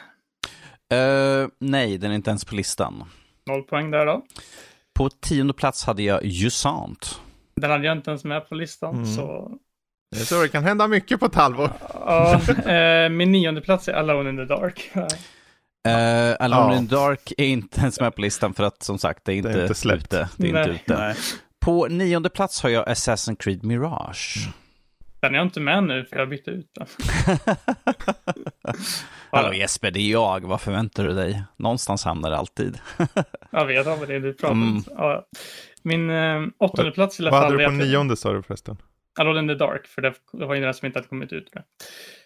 [0.93, 3.03] Eh, nej, den är inte ens på listan.
[3.45, 4.25] Noll poäng där då.
[4.95, 7.21] På tionde plats hade jag Jusant.
[7.55, 8.95] Den hade jag inte ens med på listan.
[8.95, 9.05] Mm.
[9.05, 9.51] Så,
[10.12, 11.69] Det är så det kan hända mycket på ett halvår.
[11.93, 14.91] ja, eh, min nionde plats är Alone in the Dark.
[15.87, 16.77] Uh, Alone Ja.
[16.77, 19.35] in the Dark är inte ens med på listan för att som sagt, det är
[19.35, 20.03] inte, inte släppt.
[20.03, 20.29] ute.
[20.37, 20.81] Det är inte Nej.
[20.85, 20.97] ute.
[20.97, 21.15] Nej.
[21.65, 24.49] På nionde plats har jag Assassin's Creed Mirage.
[25.19, 26.87] Den är jag inte med nu för jag bytte ut den.
[29.31, 30.43] Hallå Jesper, det är jag.
[30.47, 31.43] Vad förväntar du dig?
[31.57, 32.79] Någonstans hamnar det alltid.
[33.51, 34.61] Jag vet vad det är du pratar om.
[34.71, 34.83] Mm.
[34.97, 35.25] Ja.
[35.83, 37.51] Min eh, åttonde plats i alla Vad fall.
[37.51, 38.77] hade du på är nionde sa du förresten?
[39.19, 41.49] Alone in the Dark, för det, det var ju den som inte hade kommit ut.
[41.53, 41.63] Nej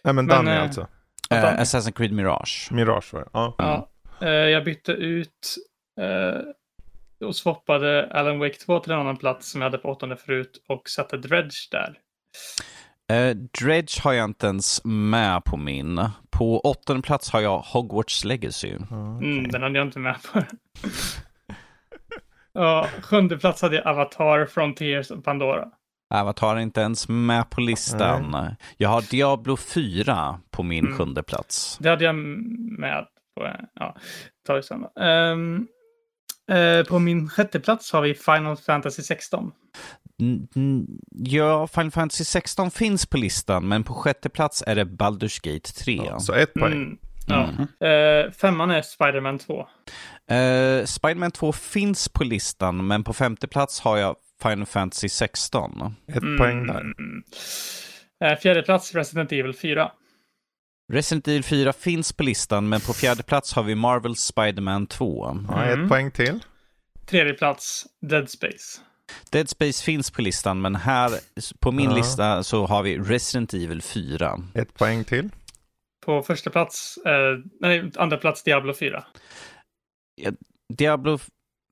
[0.04, 0.88] men, Men, Danny eh, alltså.
[1.32, 1.58] Uh, Danny.
[1.62, 2.68] Assassin's Creed Mirage.
[2.72, 3.30] Mirage var det.
[3.34, 3.56] Ja.
[3.58, 3.90] Ja.
[4.22, 5.56] Eh, jag bytte ut
[6.02, 10.18] eh, och swappade Alan Wake 2 till en annan plats som jag hade på åttonde
[10.18, 11.98] förut och satte Dredge där.
[13.16, 16.10] Eh, Dredge har jag inte ens med på min.
[16.30, 18.74] På åttonde plats har jag Hogwarts Legacy.
[18.90, 19.52] Ja, Mm, okej.
[19.52, 20.44] den hade jag inte med på.
[22.54, 25.68] ja, sjunde plats hade jag Avatar, Frontiers och Pandora.
[26.10, 28.56] Avatar är inte ens med på listan.
[28.78, 30.98] Jag har Diablo 4 på min Mm.
[30.98, 31.78] sjunde plats.
[31.82, 33.46] Det hade jag med på.
[33.46, 33.96] eh, Ja,
[34.48, 34.56] tar
[34.96, 35.02] då.
[35.02, 35.68] Ehm,
[36.52, 39.52] eh, på min sjätte plats har vi Final Fantasy 16.
[40.22, 44.86] N- n- Ja, Final Fantasy 16 finns på listan, men på sjätte plats är det
[44.86, 46.02] Baldur's Gate 3.
[46.06, 46.74] Ja, så ett poäng.
[46.74, 47.88] Mm, ja.
[47.88, 49.68] Eh, femman är Spider-Man 2.
[50.36, 55.96] Eh, Spiderman 2 finns på listan, men på femte plats har jag Final Fantasy 16.
[56.08, 56.80] Ett poäng där.
[56.82, 57.24] Mm.
[58.24, 59.92] Eh, fjärde plats Resident Evil 4.
[60.94, 65.38] Resident Evil 4 finns på listan, men på fjärde plats har vi Marvel Spiderman 2.
[65.50, 65.84] Ja, Mm.
[65.84, 66.40] ett poäng till.
[67.06, 68.82] Tredje plats Dead Space.
[69.32, 71.12] Dead Space finns på listan, men här
[71.60, 71.96] på min Ja.
[71.96, 74.40] lista så har vi Resident Evil 4.
[74.54, 75.30] Ett poäng till.
[76.06, 79.04] På första plats, eh, nej, andra plats Diablo 4.
[80.74, 81.20] Diablo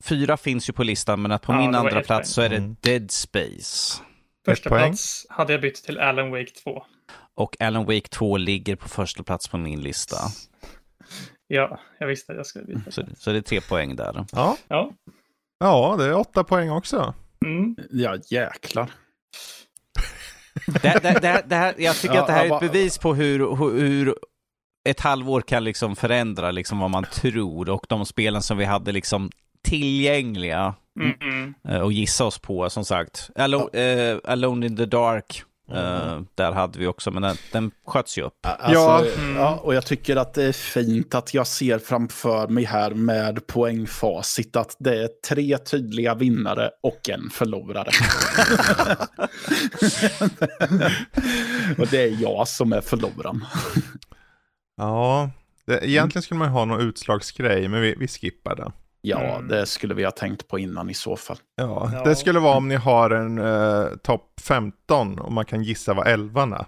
[0.03, 2.55] 4 finns ju på listan, men att på Ja, min andra plats så är det
[2.57, 2.75] Mm.
[2.81, 4.01] Dead Space.
[4.45, 6.83] Första plats hade jag bytt till Alan Wake 2.
[7.35, 10.17] Och Alan Wake 2 ligger på första plats på min lista.
[11.47, 12.91] Ja, jag visste att jag skulle byta.
[12.91, 14.25] Så, så det är tre poäng där.
[14.31, 14.57] Ja.
[14.67, 14.91] Ja.
[15.59, 17.13] ja, det är åtta poäng också.
[17.45, 17.75] Mm.
[17.91, 18.91] Ja, jäklar.
[20.67, 23.15] Det, det, det, det här, jag tycker Ja, att det här är ett bevis på
[23.15, 24.15] hur, hur, hur
[24.89, 28.91] ett halvår kan liksom förändra liksom vad man tror och de spelen som vi hade
[28.91, 29.29] liksom
[29.65, 31.81] tillgängliga Mm, mm.
[31.83, 33.29] och gissa oss på, som sagt.
[33.35, 38.17] Alone, eh, Alone in the Dark, eh, där hade vi också, men den, den sköts
[38.17, 38.33] ju upp.
[38.41, 39.05] Alltså, Ja.
[39.35, 39.59] ja.
[39.63, 44.55] och jag tycker att det är fint att jag ser framför mig här med poängfacit
[44.55, 47.89] att det är tre tydliga vinnare och en förlorare.
[51.77, 53.45] och det är jag som är förloraren.
[54.77, 55.29] Ja,
[55.65, 58.71] det, egentligen skulle man ha någon utslagsgrej, men vi, vi skippar det.
[59.07, 59.47] Ja, Mm.
[59.47, 61.37] det skulle vi ha tänkt på innan i så fall.
[61.55, 62.03] Ja, Ja.
[62.03, 66.07] det skulle vara om ni har en eh, topp 15 och man kan gissa vad
[66.07, 66.65] 11 är.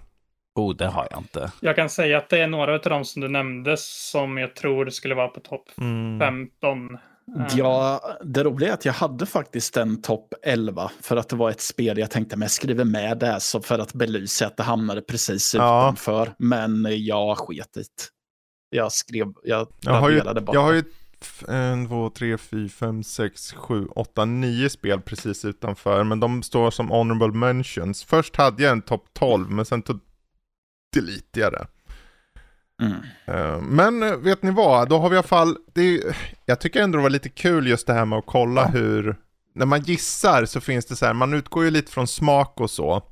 [0.54, 1.52] Oh, det har jag inte.
[1.60, 4.90] Jag kan säga att det är några av dem som du nämnde som jag tror
[4.90, 6.18] skulle vara på topp Mm.
[6.20, 6.94] 15.
[6.94, 6.98] Eh,
[7.56, 11.50] Ja, det roliga är att jag hade faktiskt en topp 11 för att det var
[11.50, 14.62] ett spel jag tänkte men jag skriver med det så för att belysa att det
[14.62, 15.82] hamnade precis Ja.
[15.84, 16.32] utanför.
[16.38, 17.82] Men jag sket i.
[18.70, 20.54] Jag skrev, jag, Jag har ju, bara.
[20.54, 20.84] jag har ju
[21.48, 26.04] en, två, tre, fyra, fem, sex, sju, åtta, nio spel precis utanför.
[26.04, 28.04] Men de står som honorable mentions.
[28.04, 30.00] Först hade jag en topp 12, men sen tog
[30.94, 31.66] delete jag det.
[32.82, 32.96] Mm.
[33.26, 36.60] Eh, Men eh, vet ni vad, då har vi i alla fall, det är, jag
[36.60, 39.16] tycker ändå det var lite kul just det här med att kolla hur,
[39.54, 42.70] när man gissar så finns det så här, man utgår ju lite från smak och
[42.70, 43.02] så.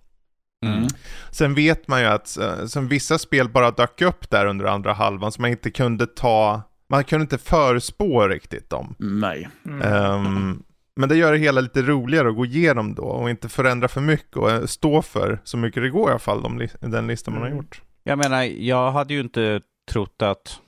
[0.64, 0.88] Mm.
[1.30, 4.92] Sen vet man ju att eh, som vissa spel bara dök upp där under andra
[4.92, 8.94] halvan så man inte kunde ta, man kunde inte förspå riktigt dem.
[8.98, 9.48] Nej.
[9.66, 9.82] mm.
[9.82, 10.62] Ehm,
[10.96, 14.00] men det gör det hela lite roligare att gå igenom då och inte förändra för
[14.00, 17.34] mycket och eh, stå för så mycket det går i alla fall, de, den listan
[17.34, 17.58] man har Mm.
[17.58, 17.82] gjort.
[18.04, 20.60] Jag menar, jag hade ju inte trott att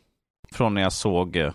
[0.52, 1.52] från när jag såg eh,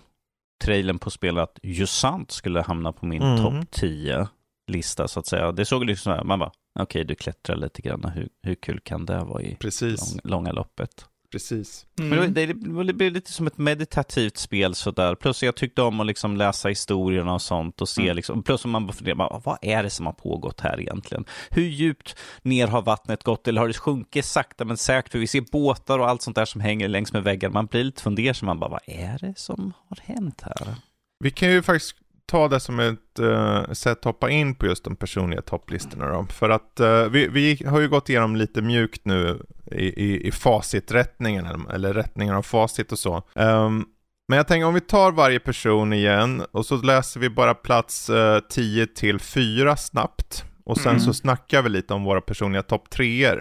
[0.64, 3.38] trailern på spelet att Jusant skulle hamna på min Mm.
[3.42, 4.28] topp 10
[4.72, 5.52] lista så att säga.
[5.52, 6.50] Det såg liksom så här, man bara,
[6.80, 10.52] okej du klättrar lite grann, hur, hur kul kan det vara i Precis, lång, långa
[10.52, 11.06] loppet?
[11.34, 11.86] Precis.
[11.96, 12.34] Men det, Mm.
[12.34, 15.14] det, det, det blev lite som ett meditativt spel sådär.
[15.14, 18.16] Plus jag tyckte om att liksom läsa historierna och sånt och se Mm.
[18.16, 21.24] liksom, plus om man funderar, vad är det som har pågått här egentligen?
[21.50, 25.12] Hur djupt ner har vattnet gått eller har det sjunkit sakta men säkert?
[25.12, 27.50] För vi ser båtar och allt sånt där som hänger längs med väggar.
[27.50, 30.74] Man blir lite fundersam, man bara, vad är det som har hänt här?
[31.18, 34.84] Vi kan ju faktiskt ta det som ett uh, sätt att hoppa in på just
[34.84, 36.26] de personliga topplistorna då.
[36.30, 40.32] För att eh, vi, vi har ju gått igenom lite mjukt nu i, i, i
[40.32, 43.22] faciträttningen, eller, eller rättningen av facit och så.
[43.34, 43.84] Ehm,
[44.28, 48.10] men jag tänker om vi tar varje person igen och så läser vi bara plats
[48.10, 50.44] uh, 10 till 4 snabbt.
[50.64, 51.00] Och sen Mm.
[51.00, 53.40] så snackar vi lite om våra personliga topp 3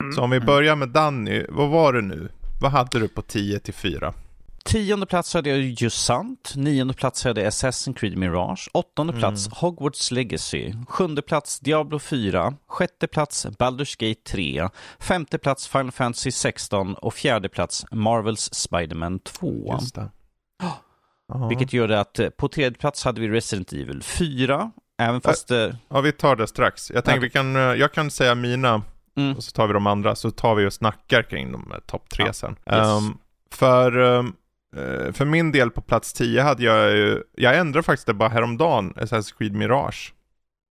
[0.00, 0.12] Mm.
[0.12, 2.28] Så om vi börjar med Danny, vad var det nu?
[2.60, 4.12] Vad hade du på 10 till 4?
[4.66, 6.52] Tionde plats hade jag just sant.
[6.56, 8.68] Nionde plats hade jag Assassin's Creed Mirage.
[8.72, 10.72] Åttonde plats Hogwarts Legacy.
[10.88, 12.54] Sjunde plats Diablo 4.
[12.68, 14.68] Sjätte plats Baldur's Gate 3.
[14.98, 19.76] Femte plats Final Fantasy 16 och fjärde plats Marvels Spider-Man 2.
[19.80, 20.10] Just det.
[21.28, 21.48] Ja.
[21.48, 24.70] Vilket gjorde att eh, på tredje plats hade vi Resident Evil 4.
[24.98, 25.50] Även fast...
[25.50, 26.90] eh, ja, vi tar det strax.
[26.90, 27.22] Jag tänker Ja.
[27.22, 28.82] vi kan, eh, jag kan säga mina
[29.16, 29.36] Mm.
[29.36, 32.24] och så tar vi de andra, så tar vi och snackar kring de topp tre
[32.26, 32.32] Ja.
[32.32, 32.50] sen.
[32.66, 32.76] Yes.
[32.78, 33.18] Ehm,
[33.52, 34.22] för, eh,
[35.12, 38.94] för min del på plats 10 hade jag ju, jag ändrade faktiskt det bara häromdagen,
[38.96, 40.14] Assassin's Creed Mirage.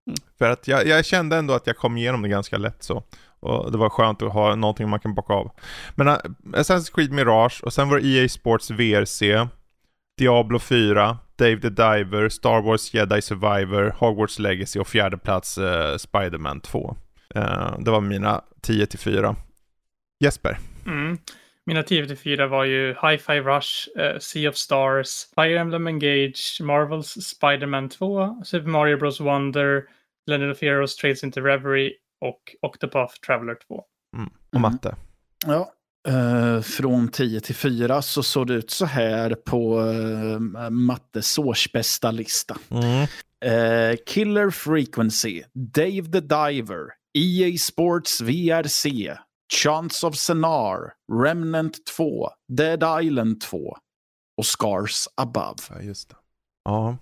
[0.08, 0.18] Mm.
[0.38, 3.04] För att jag, jag kände ändå att jag kom igenom det ganska lätt så.
[3.40, 5.52] Och det var skönt att ha någonting man kan bocka av.
[5.96, 9.48] Men uh, Assassin's Creed Mirage, och sen var det EA Sports VRC,
[10.18, 15.98] Diablo 4, Dave the Diver, Star Wars Jedi Survivor, Hogwarts Legacy och fjärde plats uh,
[15.98, 16.96] Spider-Man 2.
[17.36, 19.36] Eh, det var mina 10 till 4.
[20.24, 20.60] Jesper?
[20.86, 21.18] Mm.
[21.66, 27.90] Mina 10-4 var ju Hi-Fi Rush, eh, Sea of Stars, Fire Emblem Engage, Marvels Spider-Man
[27.90, 29.84] 2, Super Mario Bros Wonder,
[30.28, 33.76] Legend of Heroes Trades into Reverie och Octopath Traveler 2.
[33.76, 33.86] Och
[34.18, 34.62] Mm.
[34.62, 34.96] matte?
[35.46, 35.72] Ja,
[36.08, 42.12] eh, från 10 till 4 så såg det ut så här på uh, Mattes årsbästa
[42.12, 42.58] lista.
[42.72, 43.08] Mm.
[43.46, 49.12] Eh, Killer Frequency, Dave the Diver, EA Sports VRC,
[49.54, 53.78] Chance of Senar, Remnant 2, Dead Island 2
[54.38, 55.58] och Scars Above.
[55.70, 56.16] Ja, just det.
[56.64, 56.98] Ja.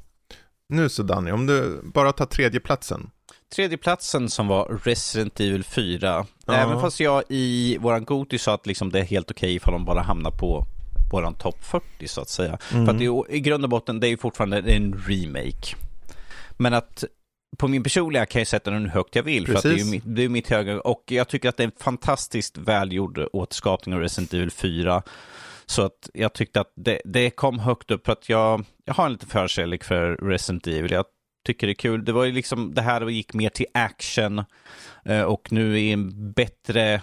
[0.69, 3.11] Nu så Danny, om du bara tar tredje platsen.
[3.55, 6.25] Tredjeplatsen som var Resident Evil 4.
[6.45, 6.53] Ja.
[6.53, 9.85] Även fast jag i våran Goti sa att liksom det är helt okej ifall de
[9.85, 10.65] bara hamnar på
[11.11, 12.57] våran topp 40 så att säga.
[12.73, 12.85] Mm.
[12.85, 15.75] För att i, i grund och botten det är ju fortfarande en remake.
[16.57, 17.03] Men att
[17.57, 19.47] på min personliga kan jag sätta den hur högt jag vill.
[19.47, 19.91] För att det är Precis.
[19.91, 20.81] mitt, det är mitt höga.
[20.81, 25.03] Och jag tycker att det är en fantastiskt välgjord återskapning av Resident Evil 4.
[25.65, 29.05] Så att jag tyckte att det, det kom högt upp för att jag, jag har
[29.05, 30.91] en liten förkärlek för Resident Evil.
[30.91, 31.05] Jag
[31.45, 32.05] tycker det är kul.
[32.05, 34.43] Det var ju liksom det här gick mer till action
[35.05, 37.01] eh, och nu är en bättre...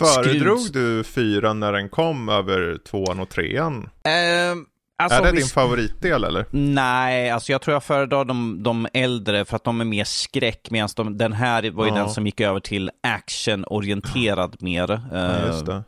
[0.00, 3.90] Föredrog du fyran när den kom över tvåan och trean?
[4.04, 4.66] Ehm,
[5.02, 6.44] alltså, är det din favoritdel eller?
[6.50, 10.70] Nej, alltså jag tror jag föredrar de, de äldre för att de är mer skräck
[10.70, 11.96] medan de, den här var ju Ja.
[11.96, 15.00] den som gick över till actionorienterad mer.
[15.12, 15.82] Ja, Eh, just det.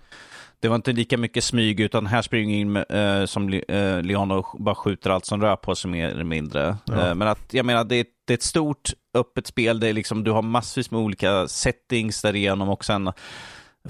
[0.60, 4.30] det var inte lika mycket smyg utan här springer in eh, som Le- eh, Leon
[4.30, 6.76] och bara skjuter allt som rör på sig mer eller mindre.
[6.84, 7.08] Ja.
[7.08, 10.24] Eh, men att jag menar det det är ett stort öppet spel, det är liksom,
[10.24, 13.12] du har massvis med olika settings därigenom och sen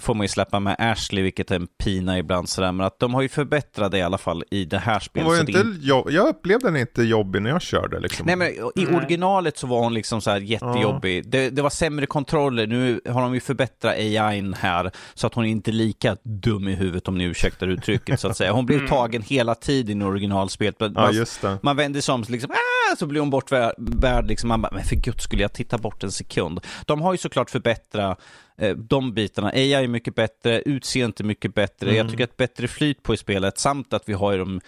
[0.00, 3.14] får man ju släppa med Ashley, vilket är en pina ibland sådär, men att de
[3.14, 5.26] har ju förbättrat det i alla fall i det här Hon spelet.
[5.28, 8.26] var så det inte är jo- jag upplevde den inte jobbig när jag körde liksom.
[8.26, 8.96] Nej men i Nej.
[8.96, 11.30] originalet så var hon liksom så här jättejobbig.
[11.30, 15.44] Det, det var sämre kontroller, nu har de ju förbättrat AIn här så att hon
[15.44, 18.52] är inte är lika dum i huvudet om ni ursäktar uttrycket så att säga.
[18.52, 18.88] Hon blir Mm.
[18.88, 20.76] tagen hela tiden i originalspelet.
[20.78, 21.58] Ja, Man, just det.
[21.62, 24.48] man vänder sig om liksom, ah, så blir hon bortvärd liksom.
[24.48, 26.60] Man bara, men för gud skulle jag titta bort en sekund.
[26.86, 28.20] De har ju såklart förbättrat
[28.58, 29.48] eh, de bitarna.
[29.48, 31.86] AI är mycket bättre, utseendet är mycket bättre.
[31.86, 31.96] Mm.
[31.96, 34.60] Jag tycker att bättre flyt på i spelet samt att vi har ju de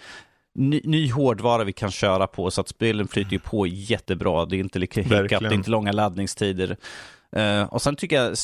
[0.55, 4.45] ny, ny hårdvara vi kan köra på så att spelen flyter ju på jättebra.
[4.45, 6.77] Det är inte lika hiccup, det är inte långa laddningstider.
[7.35, 8.37] Eh, och sen tycker jag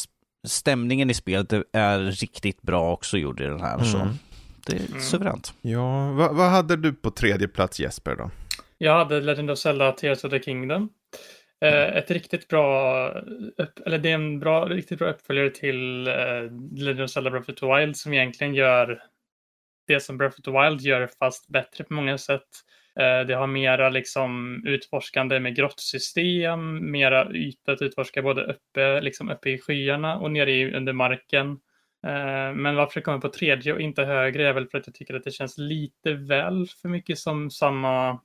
[0.47, 3.84] stämningen i spelet är riktigt bra också gjord i den här.
[3.84, 4.13] Så Mm.
[4.65, 5.01] det är Mm.
[5.01, 5.53] suveränt.
[5.62, 8.29] Ja, vad, vad hade du på tredje plats Jesper då?
[8.83, 10.89] Jag hade Legend of Zelda Tears of the Kingdom.
[11.61, 13.07] Eh, ett riktigt bra,
[13.85, 16.13] eller det är en bra, riktigt bra uppföljare till eh,
[16.77, 19.03] Legend of Zelda Breath of the Wild som egentligen gör
[19.87, 22.47] det som Breath of the Wild gör fast bättre på många sätt.
[22.99, 29.29] Eh, det har mera liksom utforskande med grottsystem, mera yta att utforska både uppe, liksom
[29.29, 31.51] uppe i skyarna och nere i, under marken.
[32.07, 34.95] Eh, Men varför det kommer på tredje och inte högre är väl för att jag
[34.95, 38.19] tycker att det känns lite väl för mycket som samma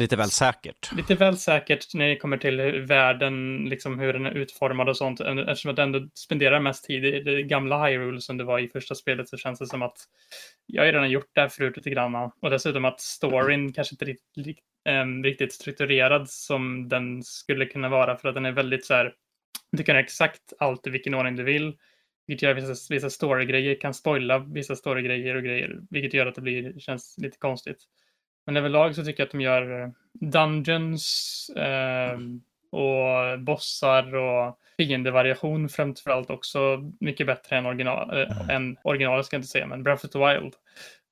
[0.00, 0.92] Lite väl säkert.
[0.96, 5.20] lite väl säkert när det kommer till världen, liksom hur den är utformad och sånt.
[5.20, 8.68] Eftersom att du ändå spenderar mest tid i det gamla Hyrule som det var i
[8.68, 9.98] första spelet så känns det som att
[10.66, 12.14] jag har redan gjort det här förut lite grann.
[12.14, 18.16] Och dessutom att storyn kanske inte riktigt, ehm, riktigt strukturerad som den skulle kunna vara
[18.16, 19.14] för att den är väldigt så här,
[19.72, 21.76] du kan göra exakt allt i vilken ordning du vill.
[22.26, 26.34] Vilket gör att vissa, vissa storygrejer kan spoila vissa storygrejer och grejer, vilket gör att
[26.34, 27.78] det blir, känns lite konstigt.
[28.46, 32.18] Men överlag så tycker jag att de gör eh, dungeons eh,
[32.70, 39.38] och bossar och fiendevariation framförallt också mycket bättre än original, äh, än originalet ska jag
[39.38, 40.54] inte säga, men Breath of the Wild.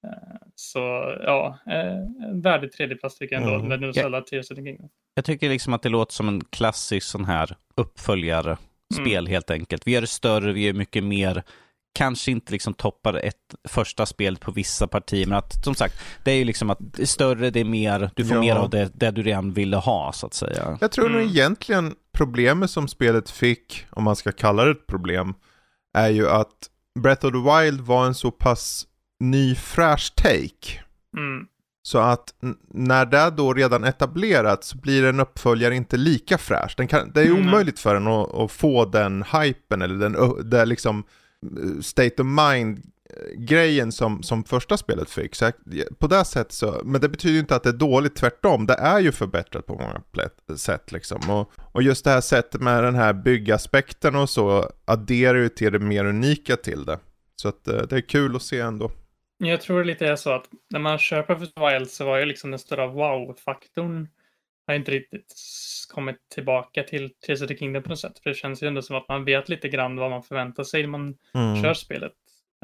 [0.04, 0.78] Eh, så
[1.22, 3.92] ja, eh, en värdig tredjeplats tycker jag ändå, Mm.
[3.92, 4.88] Zelda Tears of the Kingdom.
[5.14, 8.56] Jag tycker liksom att det låter som en klassisk sån här uppföljare
[8.94, 9.86] spel helt enkelt.
[9.86, 11.42] Vi gör det större, vi gör mycket mer
[11.94, 16.30] kanske inte liksom toppar ett första spel på vissa partier, men att som sagt, det
[16.30, 18.40] är ju liksom att det är större, det är mer, du får Ja.
[18.40, 20.78] mer av det, det du redan ville ha så att säga.
[20.80, 21.30] Jag tror nog Mm.
[21.30, 25.34] egentligen problemet som spelet fick, om man ska kalla det ett problem,
[25.98, 28.86] är ju att Breath of the Wild var en så pass
[29.20, 30.80] ny fräsch take.
[31.16, 31.46] Mm.
[31.82, 32.34] Så att
[32.70, 36.74] när det då redan etablerat så blir en uppföljare inte lika fräsch.
[36.76, 37.48] Den kan, det är Mm.
[37.48, 41.04] omöjligt för den att, att få den hypen eller den, det liksom
[41.82, 45.34] state of mind-grejen som, som första spelet fick.
[45.34, 45.50] Så
[45.98, 48.66] på det sättet så, men det betyder ju inte att det är dåligt, tvärtom.
[48.66, 51.30] Det är ju förbättrat på många plätt- sätt liksom.
[51.30, 55.72] Och, och just det här sättet med den här byggaspekten och så adderar ju till
[55.72, 56.98] det mer unika till det.
[57.36, 58.90] Så att eh, det är kul att se ändå.
[59.38, 62.24] Jag tror det lite är så att när man köper för Wild så var ju
[62.24, 64.08] liksom den stora wow-faktorn
[64.66, 65.34] har inte riktigt
[65.88, 68.18] kommit tillbaka till Tears of the Kingdom på något sätt.
[68.18, 70.82] För det känns ju ändå som att man vet lite grann vad man förväntar sig
[70.82, 71.62] när man Mm.
[71.62, 72.12] kör spelet.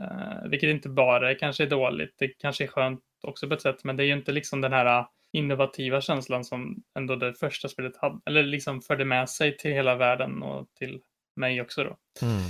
[0.01, 3.85] Uh, vilket inte bara kanske är dåligt, det kanske är skönt också på ett sätt,
[3.85, 7.97] men det är ju inte liksom den här innovativa känslan som ändå det första spelet
[7.97, 11.01] hade, eller liksom förde med sig till hela världen och till
[11.37, 11.97] mig också då.
[12.27, 12.41] Mm.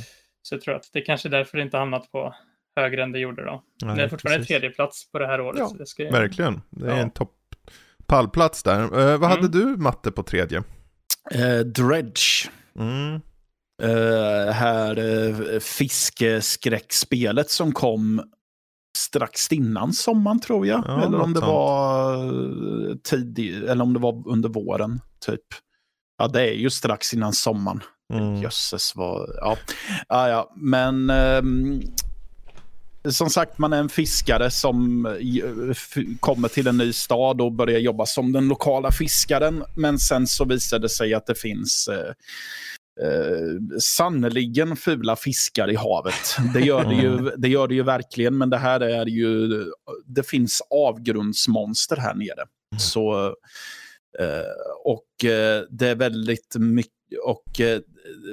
[0.43, 2.35] Så jag tror att det är kanske därför det inte hamnat på
[2.77, 3.63] högre än det gjorde då.
[3.85, 4.49] Nej, det är fortfarande precis.
[4.49, 5.59] tredje plats på det här året.
[5.59, 6.97] Ja, så det ska, Verkligen, det är Ja.
[6.97, 7.35] en topp
[8.11, 8.83] pallplats där.
[8.83, 9.51] Eh, vad hade Mm.
[9.51, 10.63] du Matte på tredje?
[11.35, 12.51] Eh, Dredge.
[12.79, 13.15] Mm.
[13.83, 18.23] Eh, här eh, fiskeskräckspelet som kom
[18.99, 20.85] strax innan sommaren tror jag.
[20.87, 22.15] Ja, eller om det var
[22.91, 25.43] eh, tidig, eller om det var under våren typ.
[26.19, 27.81] Ja, det är ju strax innan sommaren.
[28.13, 28.43] Mm.
[28.43, 29.57] Jösses vad, ja.
[30.09, 30.53] ja, ja.
[30.57, 31.81] Men ehm,
[33.09, 37.79] som sagt, man är en fiskare som eh, kommer till en ny stad och börjar
[37.79, 39.65] jobba som den lokala fiskaren.
[39.75, 42.13] Men sen så visar det sig att det finns eh,
[43.07, 46.37] eh, sannoliken fula fiskar i havet.
[46.55, 49.49] Det gör det, ju, det gör det ju verkligen, men det här är ju...
[50.07, 52.47] Det finns avgrundsmonster här nere.
[52.79, 53.27] Så,
[54.19, 56.93] eh, och eh, det är väldigt mycket...
[57.25, 57.81] Och eh,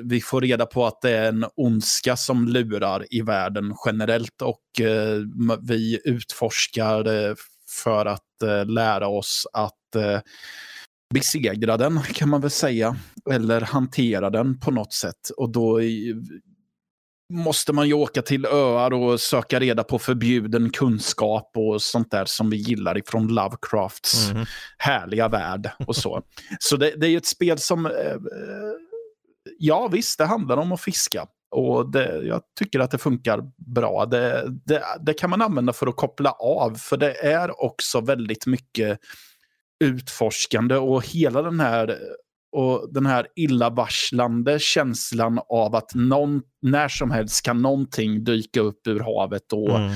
[0.03, 4.82] vi får reda på att det är en ondska som lurar i världen generellt och
[4.82, 5.21] eh,
[5.62, 7.36] vi utforskar eh,
[7.84, 10.19] för att eh, lära oss att eh,
[11.13, 12.95] besegra den kan man väl säga.
[13.32, 15.30] Eller hantera den på något sätt.
[15.38, 15.80] Och då
[17.34, 22.25] måste man ju åka till öar och söka reda på förbjuden kunskap och sånt där
[22.25, 24.45] som vi gillar ifrån Lovecrafts Mhm.
[24.77, 26.21] härliga värld och så.
[26.60, 27.91] så det, det är ju ett spel som, eh,
[29.60, 31.27] ja visst, det handlar om att fiska.
[31.51, 34.05] Och det, jag tycker att det funkar bra.
[34.05, 38.45] Det, det, det kan man använda för att koppla av, för det är också väldigt
[38.45, 38.99] mycket
[39.83, 41.99] utforskande och hela den här
[42.58, 48.88] och den här illavarslande känslan av att någon, när som helst kan någonting dyka upp
[48.88, 49.91] ur havet och Mm.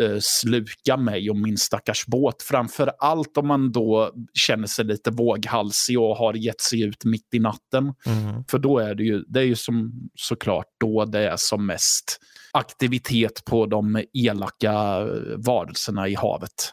[0.00, 2.42] eh, sluka mig och min stackars båt.
[2.42, 7.34] Framför allt om man då känner sig lite våghalsig och har gett sig ut mitt
[7.34, 7.94] i natten.
[8.06, 8.44] Mm.
[8.50, 12.18] För då är det ju, det är ju som, såklart då det är som mest
[12.52, 16.72] aktivitet på de elaka eh, varelserna i havet.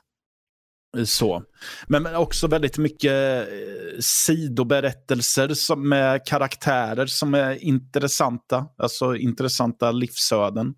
[1.05, 1.43] Så.
[1.87, 8.65] Men också väldigt mycket eh, sidoberättelser som, med karaktärer som är intressanta.
[8.77, 10.73] Alltså intressanta livsöden.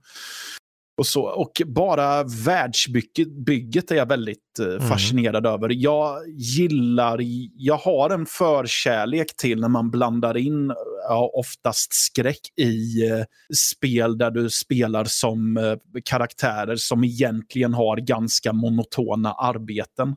[0.97, 1.23] Och, så.
[1.23, 5.69] och bara världsbygget bygget är jag väldigt eh, fascinerad över.
[5.69, 7.19] Jag gillar,
[7.55, 10.73] jag har en förkärlek till när man blandar in
[11.09, 13.23] ja, oftast skräck i eh,
[13.71, 15.75] spel där du spelar som eh,
[16.05, 20.15] karaktärer som egentligen har ganska monotona arbeten.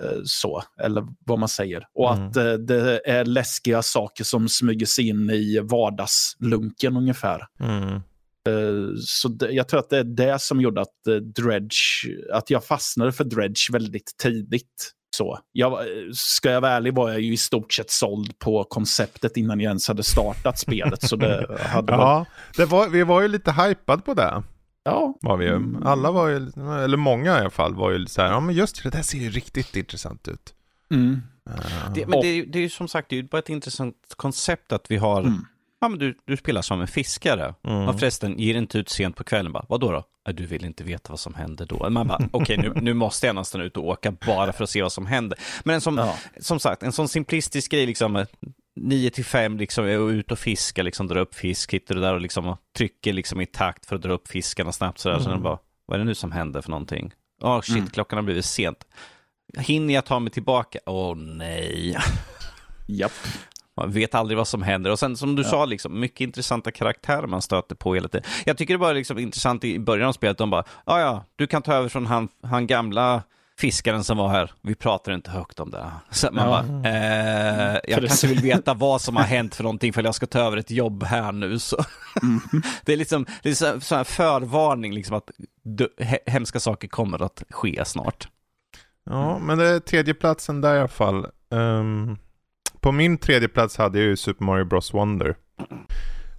[0.00, 1.86] Eh, så, eller vad man säger.
[1.94, 2.28] Och Mm.
[2.28, 7.46] att eh, det är läskiga saker som smyger sig in i vardagslunken ungefär.
[7.60, 8.00] Mm.
[9.06, 11.76] Så det, jag tror att det är det som gjorde att eh, Dredge,
[12.32, 14.92] att jag fastnade för Dredge väldigt tidigt.
[15.16, 15.38] Så.
[15.52, 19.36] Jag, var- ska jag vara ärlig var jag ju i stort sett såld på konceptet
[19.36, 21.02] innan jag ens hade startat spelet.
[21.02, 24.42] Så det hade Ja, det var, vi var ju lite hypad på det.
[24.84, 25.54] ja, Var vi ju.
[25.54, 25.82] Mm.
[25.86, 26.36] Alla var ju,
[26.84, 29.02] eller många i alla fall, var ju så här, ja men just det, det där
[29.02, 30.54] ser ju riktigt intressant ut.
[30.90, 33.28] mm, Uh, Det, men det är, ju- det är ju som sagt det är ju
[33.28, 35.44] bara ett intressant koncept att vi har, Mm.
[35.80, 37.54] Ja men du, du spelar som en fiskare.
[37.64, 37.88] Mm.
[37.88, 40.04] Och förresten, ger inte ut sent på kvällen bara, vadå då?
[40.24, 41.90] "Ja, Du vill inte veta vad som händer då.
[41.90, 44.82] Man bara, okej nu, nu måste jag nästan ut och åka bara för att se
[44.82, 45.38] vad som händer.
[45.64, 46.16] Men en som, ja.
[46.40, 48.26] som sagt, en sån simplistisk grej liksom,
[48.80, 52.00] 9 till 5 liksom, är att ut och fiska, liksom dra upp fisk, hittar du
[52.00, 55.16] där och liksom och trycker liksom i takt för att dra upp fiskarna snabbt sådär.
[55.18, 55.32] Så Mm.
[55.32, 57.12] den bara, vad är det nu som händer för någonting?
[57.42, 57.86] Ja, shit, Mm.
[57.90, 58.78] klockan har blivit sent.
[59.58, 60.78] Hinner jag ta mig tillbaka?
[60.86, 61.96] Åh nej.
[62.86, 63.12] Japp.
[63.76, 64.90] Man vet aldrig vad som händer.
[64.90, 65.48] Och sen som du ja.
[65.48, 68.30] sa, liksom, mycket intressanta karaktärer man stöter på hela tiden.
[68.44, 71.46] Jag tycker det var liksom intressant i början av spelet, de bara, ja ja, du
[71.46, 73.22] kan ta över från han, han gamla
[73.58, 75.90] fiskaren som var här, vi pratar inte högt om det.
[76.10, 76.62] Så man ja.
[76.62, 80.26] bara, eh, jag kanske vill veta vad som har hänt för någonting för jag ska
[80.26, 81.58] ta över ett jobb här nu.
[81.58, 81.76] Så.
[82.22, 82.40] Mm.
[82.84, 85.30] det är liksom det är så, här förvarning, liksom att
[86.26, 88.28] hemska saker kommer att ske snart.
[89.10, 91.26] Ja, men det är tredjeplatsen där i alla fall.
[91.50, 92.18] Um,
[92.86, 95.36] på min tredje plats hade jag ju Super Mario Bros Wonder.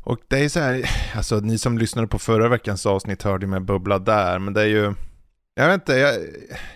[0.03, 3.49] Och det är så här, alltså ni som lyssnade på förra veckans avsnitt hörde ju
[3.49, 4.93] mig bubbla där, men det är ju
[5.55, 6.15] jag vet inte, jag,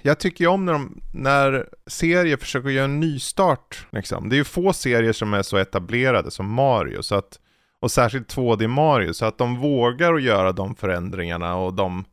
[0.01, 3.87] jag tycker ju om när, de, när serier försöker göra en nystart.
[3.91, 4.29] Liksom.
[4.29, 7.39] Det är ju få serier som är så etablerade som Mario, så att,
[7.81, 12.05] och särskilt 2D Mario, så att de vågar att göra de förändringarna och de,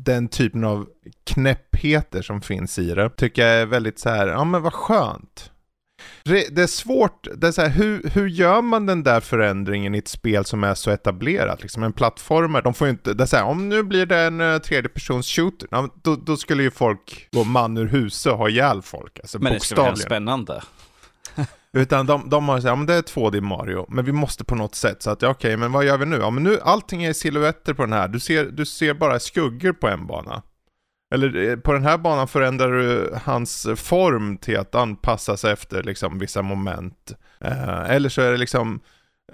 [0.00, 0.88] den typen av
[1.24, 5.52] knäppheter som finns i det, tycker jag är väldigt så här, ja men vad skönt
[6.24, 9.98] det är svårt, det är så här, hur, hur gör man den där förändringen i
[9.98, 11.62] ett spel som är så etablerat?
[11.62, 14.18] Liksom en plattformar, de får ju inte, det är så här, om nu blir det
[14.18, 15.68] en uh, tredje persons shooter,
[16.02, 19.18] då, då skulle ju folk gå man ur huset och ha ihjäl folk.
[19.20, 20.62] Alltså, men det skulle vara spännande.
[21.72, 24.54] Utan de, de har sagt, ja men det är 2D Mario, men vi måste på
[24.54, 26.16] något sätt, så att ja, okej, okay, men vad gör vi nu?
[26.16, 29.72] Ja men nu, allting är silhuetter på den här, du ser, du ser bara skuggor
[29.72, 30.42] på en bana.
[31.10, 35.82] Eller eh, på den här banan förändrar du hans form till att anpassa sig efter
[35.82, 37.12] liksom vissa moment.
[37.40, 38.80] Eh, eller så är det liksom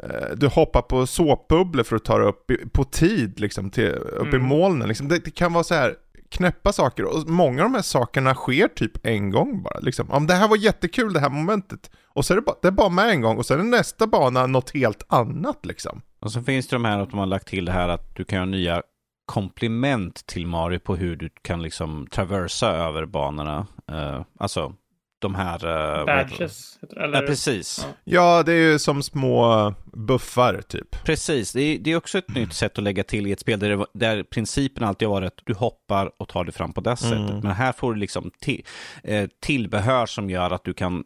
[0.03, 4.35] eh, du hoppar på såpbubblor för att ta dig upp på tid liksom till, upp
[4.35, 4.35] mm.
[4.35, 4.89] i molnen.
[4.89, 5.09] Liksom.
[5.09, 5.95] Det, det, kan vara så här
[6.31, 9.79] knäppa saker och många av de här sakerna sker typ en gång bara.
[9.79, 10.11] Liksom.
[10.11, 12.72] Om det här var jättekul det här momentet och så är det bara, det är
[12.72, 16.03] bara med en gång och sen är nästa bana något helt annat liksom.
[16.20, 18.25] Och så finns det de här att de har lagt till det här att du
[18.25, 18.83] kan göra nya
[19.27, 23.66] komplement till Mario på hur du kan liksom traversa över banorna.
[23.93, 24.75] Uh, alltså
[25.18, 25.66] de här...
[25.66, 26.79] Uh, Badges?
[26.97, 27.20] Eller?
[27.20, 27.87] Ja, precis.
[28.05, 28.43] Ja.
[28.43, 31.05] det är ju som små buffar typ.
[31.05, 32.43] Precis, det är, det är också ett mm.
[32.43, 35.27] nytt sätt att lägga till i ett spel där, det, där principen alltid har varit
[35.27, 37.27] att du hoppar och tar dig fram på det mm.
[37.27, 37.43] sättet.
[37.43, 38.64] Men här får du liksom till,
[39.03, 41.05] eh, tillbehör som gör att du kan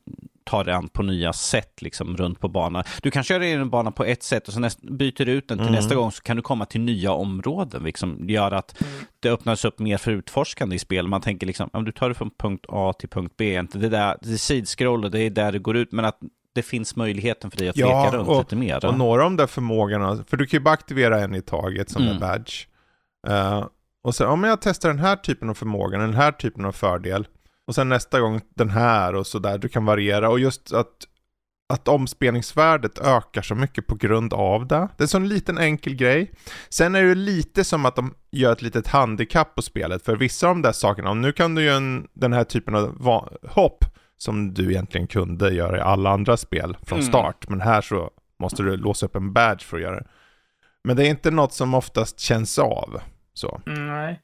[0.49, 2.85] ta dig an på nya sätt liksom, runt på banan.
[3.03, 5.59] Du kan köra in en bana på ett sätt och sen byter du ut den
[5.59, 5.75] till mm.
[5.75, 7.83] nästa gång så kan du komma till nya områden.
[7.83, 8.83] Liksom, gör att
[9.21, 11.09] det öppnas upp mer för utforskande i spel.
[11.09, 14.17] Man tänker liksom, om du tar det från punkt A till punkt B, det, där,
[14.23, 16.19] det är sidskroll och det är där det går ut, men att
[16.55, 18.87] det finns möjligheten för dig att ja, leka runt och, lite mer.
[18.87, 21.91] Och några av de där förmågorna, för du kan ju bara aktivera en i taget
[21.91, 22.15] som mm.
[22.15, 22.67] en badge.
[23.29, 23.67] Uh,
[24.03, 27.27] och sen, om jag testar den här typen av förmåga, den här typen av fördel,
[27.69, 29.59] och sen nästa gång den här och sådär.
[29.59, 30.93] Du kan variera och just att,
[31.73, 34.75] att omspelningsvärdet ökar så mycket på grund av det.
[34.97, 36.33] Det är en sån liten enkel grej.
[36.69, 40.05] Sen är det lite som att de gör ett litet handikapp på spelet.
[40.05, 43.07] För vissa av de där sakerna, nu kan du ju en, den här typen av
[43.49, 43.85] hopp
[44.16, 47.09] som du egentligen kunde göra i alla andra spel från mm.
[47.09, 47.47] start.
[47.49, 47.59] Mm.
[47.59, 50.07] Men här så måste du låsa upp en badge för att göra det.
[50.85, 53.01] Men det är inte något som oftast känns av.
[53.35, 53.61] Så.
[53.66, 54.21] Mm, nej.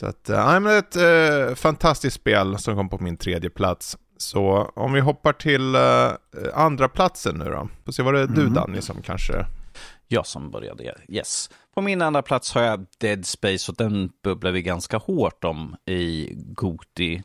[0.00, 3.98] Så att, eh, ja, men ett eh, fantastiskt spel som kom på min tredje plats.
[4.16, 6.12] Så om vi hoppar till eh,
[6.54, 7.68] andra platsen nu då.
[7.84, 8.54] Får se vad det du mm.
[8.54, 9.46] Danny som kanske...
[10.08, 11.50] Jag som började, yes.
[11.74, 15.76] På min andra plats har jag Dead Space och den bubblar vi ganska hårt om
[15.86, 17.22] i Goti.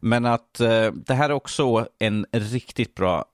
[0.00, 3.24] Men att eh, det här är också en riktigt bra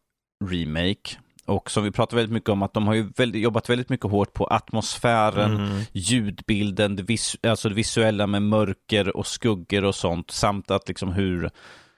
[0.45, 1.17] remake.
[1.47, 4.11] Och som vi pratar väldigt mycket om att de har ju väldigt, jobbat väldigt mycket
[4.11, 5.83] hårt på atmosfären, mm.
[5.93, 10.31] ljudbilden, det, vis, alltså det visuella med mörker och skuggor och sånt.
[10.31, 11.51] Samt att liksom hur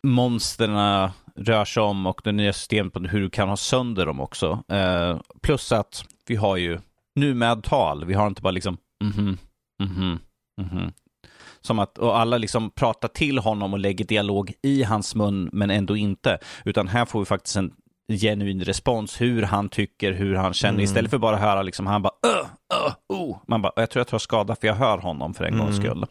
[0.03, 4.21] monsterna rör sig om och det nya systemet på hur du kan ha sönder dem
[4.21, 4.63] också.
[4.69, 6.79] Eh, plus att vi har ju
[7.15, 9.39] nu med tal, vi har inte bara liksom mhm,
[9.83, 10.19] mhm,
[10.61, 10.93] mhm.
[11.61, 15.71] Som att, och alla liksom pratar till honom och lägger dialog i hans mun men
[15.71, 16.39] ändå inte.
[16.65, 17.73] Utan här får vi faktiskt en
[18.09, 20.85] genuin respons, hur han tycker, hur han känner, mm.
[20.85, 22.47] istället för bara höra liksom, han bara uh,
[22.87, 23.39] uh, oh.
[23.47, 25.67] Man bara, jag tror jag tar skada för jag hör honom för en mm.
[25.67, 26.07] gångs skull.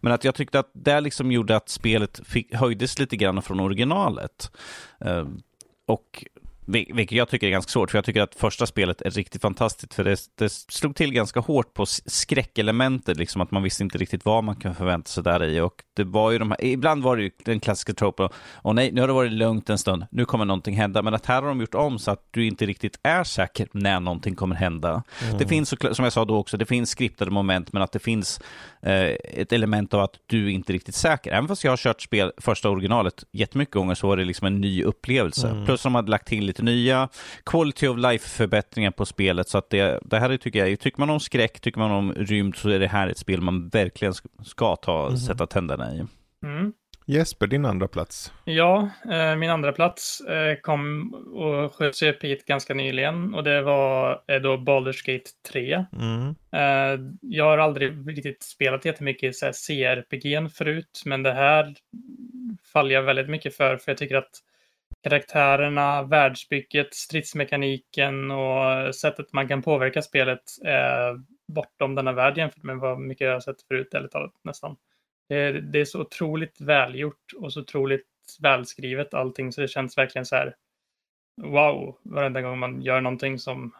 [0.00, 3.60] Men att jag tyckte att det liksom gjorde att spelet fick, höjdes lite grann från
[3.60, 4.50] originalet.
[5.06, 5.28] Uh,
[5.86, 6.24] och
[6.66, 9.94] vilket jag tycker är ganska svårt, för jag tycker att första spelet är riktigt fantastiskt,
[9.94, 14.24] för det, det slog till ganska hårt på skräckelementet, liksom att man visste inte riktigt
[14.24, 15.60] vad man kunde förvänta sig där i.
[15.60, 18.92] Och det var ju de här, ibland var det ju den klassiska tropen, och nej,
[18.92, 21.48] nu har det varit lugnt en stund, nu kommer någonting hända, men att här har
[21.48, 25.02] de gjort om så att du inte riktigt är säker när någonting kommer hända.
[25.24, 25.38] Mm.
[25.38, 28.40] Det finns, som jag sa då också, det finns skriptade moment, men att det finns
[28.82, 31.32] eh, ett element av att du inte är riktigt säker.
[31.32, 34.60] Även fast jag har kört spel, första originalet jättemycket gånger, så var det liksom en
[34.60, 35.48] ny upplevelse.
[35.48, 35.64] Mm.
[35.64, 37.08] Plus de hade lagt till lite nya
[37.44, 39.48] quality of life-förbättringar på spelet.
[39.48, 42.12] Så att det, det här är, tycker jag, tycker man om skräck, tycker man om
[42.12, 45.16] rymd så är det här ett spel man verkligen ska ta, mm.
[45.16, 46.04] sätta tänderna i.
[46.44, 46.72] Mm.
[47.06, 48.32] Jesper, din andra plats.
[48.44, 53.62] Ja, eh, min andra plats eh, kom och sköts upp hit ganska nyligen och det
[53.62, 55.84] var eh, då Baldur's Gate 3.
[55.92, 56.34] Mm.
[56.52, 61.74] Eh, jag har aldrig riktigt spelat jättemycket så här CRPG förut, men det här
[62.72, 64.40] faller jag väldigt mycket för, för jag tycker att
[65.04, 72.76] karaktärerna, världsbygget, stridsmekaniken och sättet man kan påverka spelet eh, bortom denna värld jämfört med
[72.76, 74.76] vad mycket jag har sett förut, ärligt talat, nästan.
[75.28, 78.06] Det är, det är så otroligt välgjort och så otroligt
[78.40, 80.54] välskrivet allting så det känns verkligen så här
[81.42, 83.74] wow, varenda gång man gör någonting som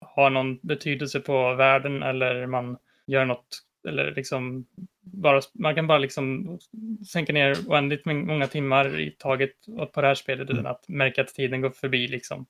[0.00, 4.66] har någon betydelse på världen eller man gör något eller liksom
[5.00, 6.58] bara, man kan bara liksom
[7.12, 9.52] sänka ner oändligt många timmar i taget
[9.92, 12.46] på det här spelet utan att märka att tiden går förbi liksom.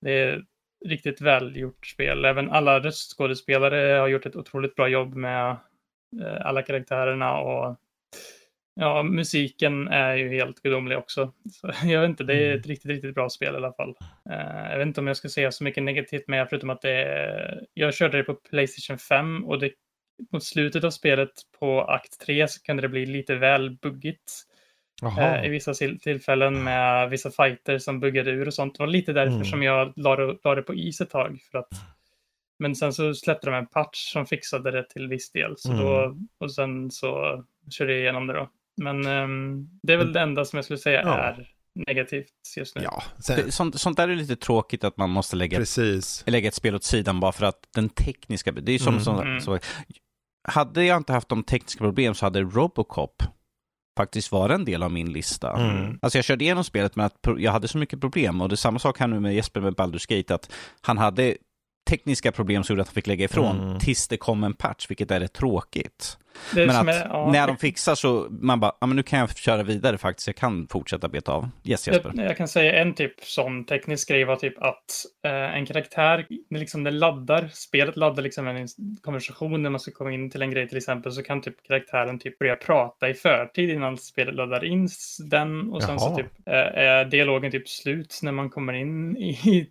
[0.00, 0.44] Det är
[0.84, 2.24] riktigt välgjort spel.
[2.24, 5.50] Även alla röstskådespelare har gjort ett otroligt bra jobb med
[6.22, 7.76] eh, alla karaktärerna och
[8.80, 11.32] ja, musiken är ju helt gudomlig också.
[11.50, 13.96] Så jag vet inte, det är ett riktigt, riktigt bra spel i alla fall.
[14.30, 17.02] Uh, jag vet inte om jag ska säga så mycket negativt med förutom att det
[17.02, 19.72] är, jag körde det på Playstation 5 och det,
[20.32, 24.42] mot slutet av spelet på akt 3 så kunde det bli lite väl buggigt.
[25.02, 28.74] Uh, I vissa tillfällen med vissa fighter som buggade ur och sånt.
[28.74, 29.44] Det var lite därför mm.
[29.44, 31.40] som jag la det, la det på is ett tag.
[31.50, 31.68] För att
[32.58, 35.54] men sen så släppte de en patch som fixade det till viss del.
[35.56, 35.84] Så mm.
[35.84, 38.50] då, och sen så körde jag igenom det då.
[38.76, 41.14] Men um, det är väl det enda som jag skulle säga ja.
[41.14, 41.48] är
[41.86, 42.82] negativt just nu.
[42.82, 43.52] Ja, sen...
[43.52, 46.24] sånt, sånt där är lite tråkigt att man måste lägga, Precis.
[46.26, 49.04] lägga ett spel åt sidan bara för att den tekniska, det är ju som, mm.
[49.04, 49.40] som mm.
[50.48, 53.22] Hade jag inte haft de tekniska problem så hade Robocop
[53.96, 55.52] faktiskt varit en del av min lista.
[55.52, 55.98] Mm.
[56.02, 58.56] Alltså jag körde igenom spelet med att jag hade så mycket problem och det är
[58.56, 61.36] samma sak här nu med Jesper med Baldur's Gate, att han hade
[61.86, 63.78] tekniska problem som gjorde att han fick lägga ifrån mm.
[63.78, 66.18] tills det kom en patch, vilket är rätt tråkigt.
[66.54, 67.30] Men att är, ja.
[67.32, 70.36] när de fixar så, man bara, ja men nu kan jag köra vidare faktiskt, jag
[70.36, 71.48] kan fortsätta beta av.
[71.64, 72.12] Yes Jesper.
[72.14, 76.26] Jag, jag kan säga en typ sån teknisk grej var typ att eh, en karaktär,
[76.50, 78.68] liksom det laddar, spelet laddar liksom en
[79.02, 82.18] konversation när man ska komma in till en grej till exempel, så kan typ karaktären
[82.18, 84.88] typ börja prata i förtid innan spelet laddar in
[85.30, 86.08] den och sen Jaha.
[86.08, 89.70] så typ eh, är dialogen typ slut när man kommer in i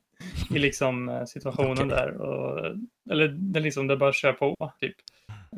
[0.55, 1.87] i liksom eh, situationen okay.
[1.87, 2.21] där.
[2.21, 2.75] Och,
[3.11, 4.95] eller det liksom, det bara kör på, typ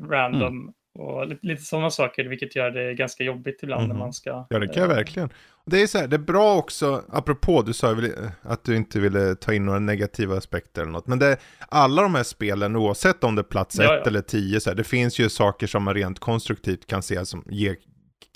[0.09, 0.47] random.
[0.47, 0.73] Mm.
[0.99, 3.97] Och lite, lite sådana saker, vilket gör det ganska jobbigt ibland mm.
[3.97, 4.45] när man ska...
[4.49, 5.29] Ja, det kan jag äh, verkligen.
[5.65, 8.99] Det är så här, det är bra också, apropå, du sa väl att du inte
[8.99, 11.37] ville ta in några negativa aspekter eller något, men det,
[11.69, 14.01] alla de här spelen, oavsett om det är plats 1 ja, ja.
[14.01, 17.43] eller 10, så här, det finns ju saker som man rent konstruktivt kan se som
[17.49, 17.75] ger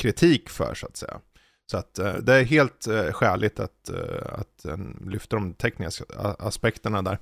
[0.01, 1.19] kritik för, så att säga.
[1.71, 4.65] Så att uh, det är helt uh, skäligt att, uh, att
[5.07, 6.03] lyfta de tekniska
[6.39, 7.17] aspekterna där.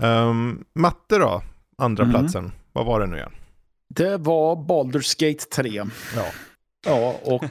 [0.00, 1.42] Um, matte då,
[1.78, 2.14] andra mm.
[2.14, 2.52] platsen.
[2.72, 3.32] Vad var det nu igen?
[3.88, 5.84] Det var Baldur's Gate 3.
[6.16, 6.24] Ja.
[6.86, 7.44] Ja, och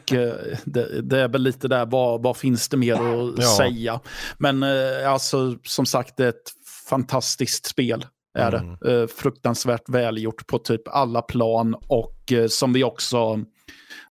[0.65, 3.57] det, det, är väl lite där, vad, vad finns det mer att ja.
[3.57, 3.99] säga?
[4.37, 4.63] Men
[5.07, 6.51] alltså, som sagt, det är ett
[6.89, 8.05] fantastiskt spel.
[8.37, 8.77] Är mm.
[8.81, 9.07] det.
[9.07, 13.45] fruktansvärt välgjort på typ alla plan och som vi också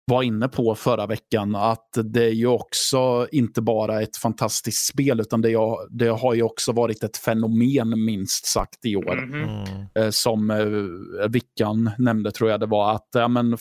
[0.06, 5.20] var inne på förra veckan, att det är ju också inte bara ett fantastiskt spel,
[5.20, 9.26] utan det, är, det har ju också varit ett fenomen minst sagt i år.
[9.26, 9.64] Mhm.
[9.94, 10.12] Mm.
[10.12, 13.56] Som eh, Vickan nämnde tror jag det var, att ja, men,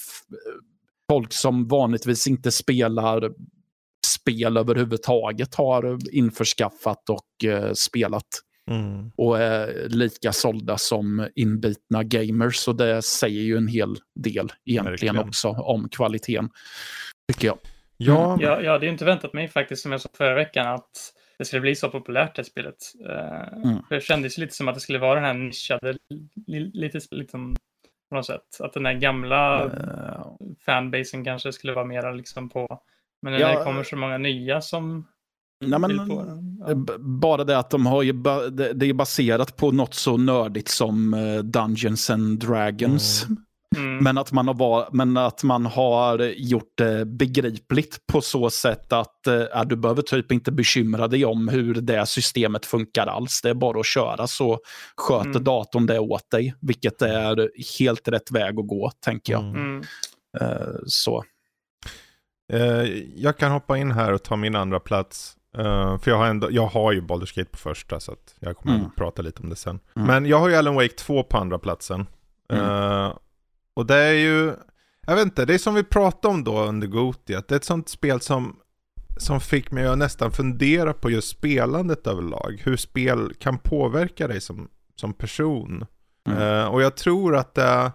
[1.10, 3.32] folk som vanligtvis inte spelar
[4.06, 8.28] spel överhuvudtaget har införskaffat och eh, spelat.
[8.72, 9.12] Mm.
[9.16, 12.68] Och är lika sålda som inbitna gamers.
[12.68, 15.18] Och det säger ju en hel del egentligen Verkligen.
[15.18, 16.50] också om kvaliteten.
[17.32, 17.58] Tycker jag.
[17.98, 18.34] Ja.
[18.34, 18.46] Mm.
[18.46, 21.62] Jag, jag hade inte väntat mig faktiskt, som jag sa förra veckan, att det skulle
[21.62, 22.76] bli så populärt det spelet.
[23.10, 23.84] Uh, mm.
[23.88, 25.98] För det kändes lite som att det skulle vara den här nischade,
[26.74, 27.56] lite liksom
[28.10, 28.58] på något sätt.
[28.60, 30.26] Att den här gamla uh.
[30.66, 32.82] fanbasen kanske skulle vara mera liksom på
[33.24, 35.08] men när ja, det kommer så många nya som
[35.68, 35.92] Nej, men,
[36.68, 36.76] ja.
[37.00, 38.14] Bara det att de har ju,
[38.74, 43.26] det är baserat på något så nördigt som eh, Dungeons and Dragons.
[43.26, 43.38] Mm.
[43.76, 44.04] Mm.
[44.04, 49.28] Men, att man har, men att man har gjort det begripligt på så sätt att
[49.28, 53.42] äh, du behöver typ inte bekymra dig om hur det systemet funkar alls.
[53.42, 54.60] Det är bara att köra så
[54.98, 55.44] sköter mm.
[55.44, 56.56] datorn det åt dig.
[56.62, 57.50] Vilket är
[57.80, 59.44] helt rätt väg att gå, tänker jag.
[59.44, 59.84] Mm.
[60.42, 61.24] Uh, så.
[62.54, 62.86] Uh,
[63.16, 65.36] jag kan hoppa in här och ta min andra plats.
[65.58, 68.58] Uh, för jag har, ändå, jag har ju Baldur's Gate på första så att jag
[68.58, 68.88] kommer mm.
[68.88, 69.80] att prata lite om det sen.
[69.96, 70.08] Mm.
[70.08, 72.08] Men jag har ju Alan Wake 2 på andra platsen.
[72.50, 72.66] Mm.
[72.66, 73.18] Uh,
[73.74, 74.54] och det är ju,
[75.08, 77.58] jag vet inte, det är som vi pratade om då under Goti, att det är
[77.58, 78.56] ett sånt spel som,
[79.18, 82.62] som fick mig att nästan fundera på just spelandet överlag.
[82.64, 85.86] Hur spel kan påverka dig som, som person.
[86.30, 87.92] Uh, och jag tror att det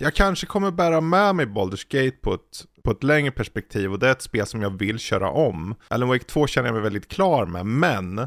[0.00, 3.98] jag kanske kommer bära med mig Baldur's Gate på ett, på ett längre perspektiv och
[3.98, 5.74] det är ett spel som jag vill köra om.
[5.88, 8.26] Alan Wake 2 känner jag mig väldigt klar med, men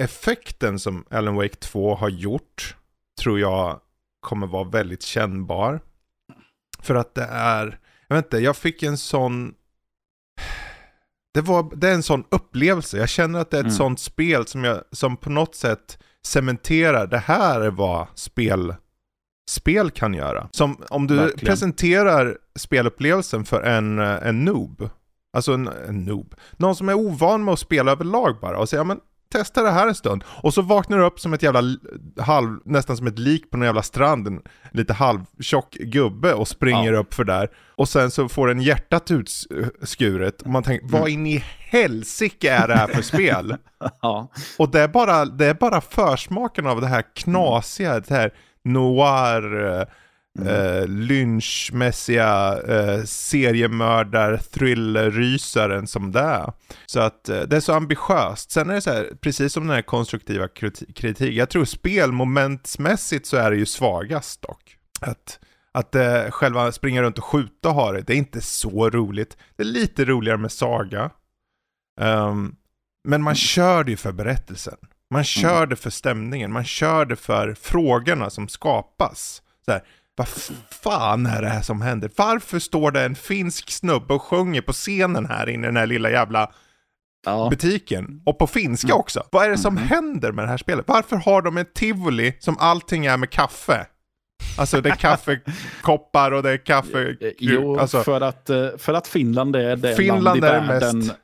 [0.00, 2.76] effekten som Alan Wake 2 har gjort
[3.22, 3.80] tror jag
[4.20, 5.80] kommer vara väldigt kännbar.
[6.82, 9.54] För att det är, jag vet inte, jag fick en sån
[11.34, 12.98] det, var, det är en sån upplevelse.
[12.98, 13.76] Jag känner att det är ett Mm.
[13.76, 18.74] sånt spel som, jag, som på något sätt cementerar det här är vad spel,
[19.50, 20.48] spel kan göra.
[20.50, 21.46] Som om du Verkligen.
[21.46, 24.88] presenterar spelupplevelsen för en, eh, en noob,
[25.36, 28.80] alltså en, en noob, någon som är ovan med att spela överlag bara och säger
[28.80, 28.98] ja, men
[29.32, 30.24] testa det här en stund.
[30.28, 31.62] Och så vaknar du upp som ett jävla
[32.20, 34.42] halv, nästan som ett lik på någon jävla strand, en
[34.72, 36.98] lite halvtjock gubbe och springer Ja.
[36.98, 37.48] upp för där.
[37.76, 42.68] Och sen så får den hjärtat utskuret och man tänker, vad in i helsike är
[42.68, 43.56] det här för spel?
[44.02, 44.30] Ja.
[44.58, 48.34] Och det är bara, det är bara försmaken av det här knasiga, det här
[48.64, 49.86] noir, eh,
[50.48, 56.52] eh, lynchmässiga eh, seriemördar thrillerrysaren som det är.
[56.86, 58.50] Så att eh, det är så ambitiöst.
[58.50, 63.26] Sen är det så här, precis som den här konstruktiva kriti- kritik, jag tror spelmomentsmässigt
[63.26, 64.76] så är det ju svagast dock.
[65.00, 65.38] Att,
[65.72, 69.36] att eh, själva springa runt och skjuta och ha det, det är inte så roligt.
[69.56, 71.10] Det är lite roligare med saga.
[72.00, 72.54] Ehm,
[73.08, 74.76] men man kör det ju för berättelsen.
[75.14, 79.42] Man kör det för stämningen, man kör det för frågorna som skapas.
[79.64, 79.82] Så här,
[80.16, 80.28] vad
[80.82, 82.10] fan är det här som händer?
[82.16, 85.86] Varför står det en finsk snubbe och sjunger på scenen här inne i den här
[85.86, 86.50] lilla jävla
[87.26, 87.48] Ja.
[87.50, 88.22] butiken?
[88.24, 89.22] Och på finska också.
[89.32, 90.84] Vad är det som händer med det här spelet?
[90.88, 93.86] Varför har de en tivoli som allting är med kaffe?
[94.58, 97.16] Alltså det är kaffekoppar och det är kaffe...
[97.38, 100.98] Jo, alltså, för, att, eh, för att Finland är det Finland land i är världen...
[100.98, 101.14] mest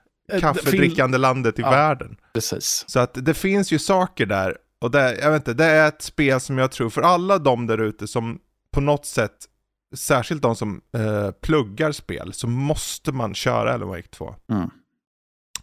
[0.41, 1.71] kaffedrickande landet i Ja.
[1.71, 2.17] världen.
[2.35, 2.85] Precis.
[2.89, 4.57] Så att det finns ju saker där.
[4.81, 7.67] Och det, jag vet inte, det är ett spel som jag tror för alla de
[7.67, 8.39] där ute som
[8.73, 9.37] på något sätt,
[9.97, 14.35] särskilt de som eh, pluggar spel, så måste man köra Alan Wake 2.
[14.53, 14.71] Mm.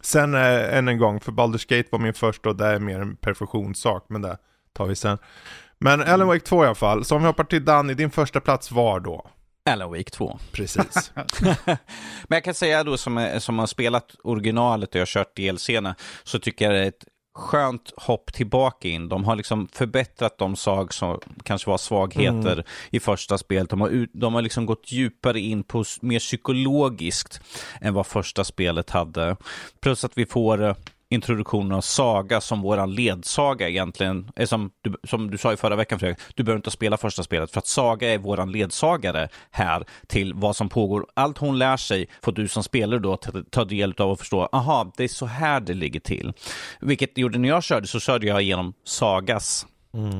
[0.00, 3.00] Sen eh, än en gång, för Baldur's Gate var min första och det är mer
[3.00, 4.38] en perfektionssak, men det
[4.72, 5.18] tar vi sen.
[5.78, 8.40] Men Alan Wake 2 i alla fall, så om vi hoppar till Danny, din första
[8.40, 9.30] plats var då?
[9.68, 10.38] Alan Wake 2.
[10.52, 11.12] Precis.
[11.64, 15.94] Men jag kan säga då som, som har spelat originalet och jag har kört DLC-erna
[16.24, 17.04] så tycker jag det är ett
[17.38, 19.08] skönt hopp tillbaka in.
[19.08, 23.70] De har liksom förbättrat de sag som kanske var svagheter i första spelet.
[23.70, 27.40] De har, ut, de har liksom gått djupare in på mer psykologiskt
[27.80, 29.36] än vad första spelet hade.
[29.80, 30.74] Plus att vi får eh,
[31.10, 34.30] introduktionen av Saga som våran ledsaga egentligen.
[34.36, 37.22] Är som, du, som du sa i förra veckan Fredrik, du behöver inte spela första
[37.22, 41.06] spelet för att Saga är våran ledsagare här till vad som pågår.
[41.14, 43.16] Allt hon lär sig får du som spelare då
[43.50, 46.32] ta, del av och förstå, aha, det är så här det ligger till.
[46.80, 49.66] Vilket gjorde när jag körde, så körde jag igenom Sagas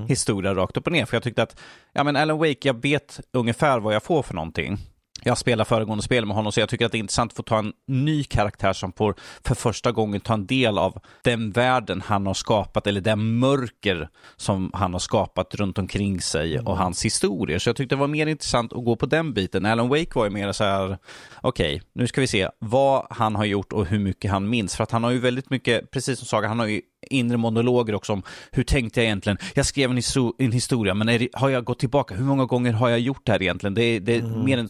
[0.08, 1.04] historia rakt upp och ner.
[1.04, 1.60] För jag tyckte att,
[1.92, 4.78] ja men Alan Wake, jag vet ungefär vad jag får för någonting.
[5.22, 7.42] Jag spelar föregående spel med honom så jag tycker att det är intressant att få
[7.42, 9.14] ta en ny karaktär som får
[9.44, 14.08] för första gången ta en del av den världen han har skapat eller den mörker
[14.36, 17.58] som han har skapat runt omkring sig och hans historier.
[17.58, 19.66] Så jag tyckte det var mer intressant att gå på den biten.
[19.66, 20.98] Alan Wake var ju mer så här,
[21.40, 24.76] okej, nu ska vi se vad han har gjort och hur mycket han minns.
[24.76, 27.94] För att han har ju väldigt mycket, precis som Saga, han har ju inre monologer
[27.94, 29.38] också om hur tänkte jag egentligen?
[29.54, 32.14] Jag skrev en, histo- en historia, men är har jag gått tillbaka?
[32.14, 33.74] Hur många gånger har jag gjort det här egentligen?
[33.74, 34.68] Det är, det är mer en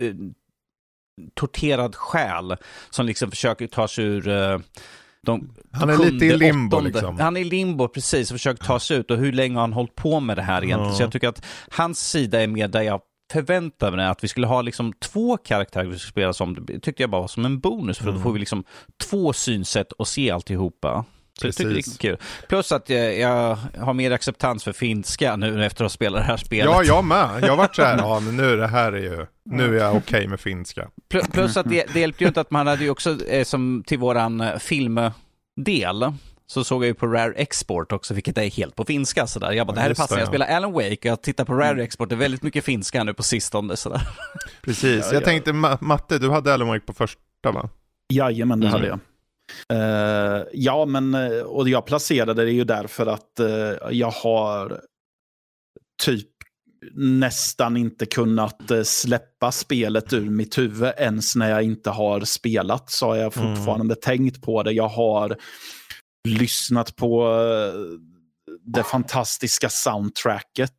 [0.00, 0.14] eh,
[1.34, 2.56] torterad själ
[2.90, 4.58] som liksom försöker ta sig ur eh,
[5.26, 6.90] de, Han är lite i limbo åttonde.
[6.90, 7.18] liksom.
[7.18, 9.10] Han är i limbo, precis, och försöker ta sig ut.
[9.10, 10.90] Och hur länge har han hållit på med det här egentligen?
[10.90, 10.96] Ja.
[10.96, 13.00] Så jag tycker att hans sida är mer där jag
[13.32, 16.66] förväntade mig att vi skulle ha liksom två karaktärer vi skulle spela som.
[16.66, 18.14] Det tyckte jag bara var som en bonus, för Mm.
[18.16, 18.64] då får vi liksom
[19.10, 21.04] två synsätt och se alltihopa.
[21.40, 21.98] Så jag tycker det är Precis.
[21.98, 22.16] kul.
[22.48, 26.26] Plus att jag, jag har mer acceptans för finska nu efter att ha spelat det
[26.26, 26.64] här spelet.
[26.74, 27.28] Ja, jag med.
[27.42, 29.96] Jag har varit så här, ja men nu det här är ju, nu är jag
[29.96, 30.88] okej med finska.
[31.12, 33.82] Pl- Plus att det, det hjälpte ju inte att man hade ju också, eh, som
[33.86, 36.12] till våran eh, filmdel,
[36.46, 39.52] så såg jag ju på Rare Export också, vilket är helt på finska sådär.
[39.52, 40.20] Jag bara, Ja, det här är det, passande.
[40.20, 40.30] Jag ja.
[40.30, 43.14] spelar Alan Wake och jag tittar på Rare Export, det är väldigt mycket finska nu
[43.14, 44.02] på sistone sådär.
[44.62, 45.00] Precis.
[45.06, 45.24] Ja, jag ja.
[45.24, 47.20] tänkte, Ma- Matte, du hade Alan Wake på första
[47.52, 47.68] va?
[48.12, 48.72] Jajamän, det Mm.
[48.72, 48.98] hade jag.
[49.72, 54.80] Eh, ja, men eh, och jag placerade det ju därför att eh, jag har
[56.02, 56.26] typ
[56.96, 62.90] nästan inte kunnat eh, släppa spelet ur mitt huvud ens när jag inte har spelat
[62.90, 63.56] så har jag Mm.
[63.56, 64.72] fortfarande tänkt på det.
[64.72, 65.36] Jag har
[66.28, 67.36] lyssnat på
[68.64, 70.72] det fantastiska soundtracket.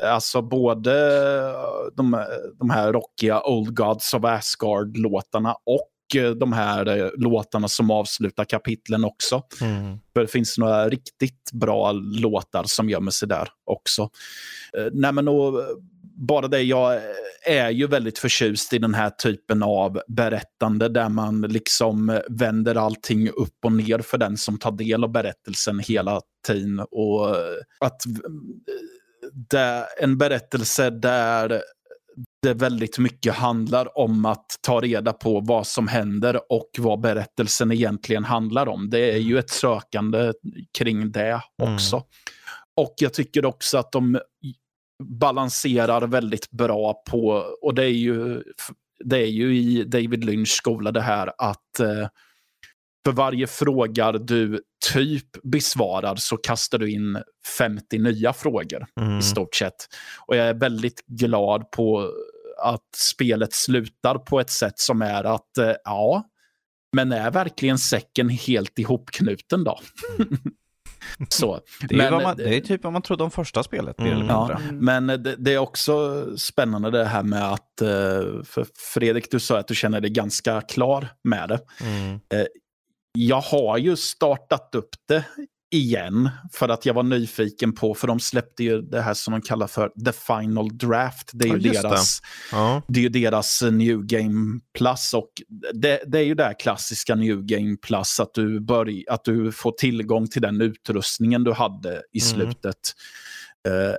[0.00, 0.08] Ja.
[0.08, 0.92] Alltså både
[1.96, 2.24] de,
[2.58, 5.88] de här rockiga Old Gods of Asgard-låtarna och
[6.36, 9.42] de här eh, låtarna som avslutar kapitlen också.
[9.60, 9.98] Mm.
[10.14, 14.02] För det finns några riktigt bra låtar som gömmer sig där också.
[14.78, 15.66] Eh, nej men och, eh,
[16.18, 17.00] bara det, jag
[17.46, 23.28] är ju väldigt förtjust i den här typen av berättande där man liksom vänder allting
[23.28, 26.80] upp och ner för den som tar del av berättelsen hela tiden.
[26.80, 27.36] Och
[27.80, 28.02] att
[29.98, 31.62] en berättelse där
[32.42, 37.72] det väldigt mycket handlar om att ta reda på vad som händer och vad berättelsen
[37.72, 38.90] egentligen handlar om.
[38.90, 40.32] Det är ju ett sökande
[40.78, 41.96] kring det också.
[41.96, 42.06] Mm.
[42.76, 44.20] Och jag tycker också att de
[45.02, 48.42] balanserar väldigt bra på, och det är ju,
[49.04, 52.08] det är ju i David Lynch skola det här att eh,
[53.06, 54.60] för varje fråga du
[54.92, 57.22] typ besvarar så kastar du in
[57.58, 59.18] 50 nya frågor mm.
[59.18, 59.74] i stort sett.
[60.26, 62.10] Och jag är väldigt glad på
[62.62, 66.24] att spelet slutar på ett sätt som är att, eh, ja,
[66.96, 69.80] men är verkligen säcken helt ihopknuten då?
[71.28, 71.60] Så.
[71.88, 74.00] Det, är men, man, det är typ vad man trodde om första spelet.
[74.00, 74.26] Mm.
[74.26, 77.88] Ja, men det, det, är också spännande det här med att, eh,
[78.44, 81.60] för Fredrik, du sa att du känner dig ganska klar med det.
[81.82, 82.20] Mm.
[83.16, 85.24] Eh, jag har ju startat upp det
[85.70, 89.42] igen för att jag var nyfiken på, för de släppte ju det här som de
[89.42, 91.30] kallar för The Final Draft.
[91.32, 92.26] Det är ju ja, deras, det.
[92.56, 92.82] Ja.
[92.88, 93.00] det.
[93.00, 95.30] är ju deras New Game Plus och
[95.74, 99.52] det, det, är ju det här klassiska New Game Plus att du, börj, att du
[99.52, 102.34] får tillgång till den utrustningen du hade i mm.
[102.34, 102.92] slutet.
[103.68, 103.96] Uh, uh,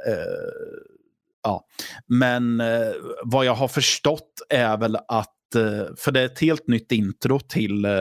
[1.43, 1.65] ja.
[2.07, 2.93] Men uh,
[3.24, 5.36] vad jag har förstått är väl att Eh,
[5.97, 7.91] för det är ett helt nytt intro till, eh,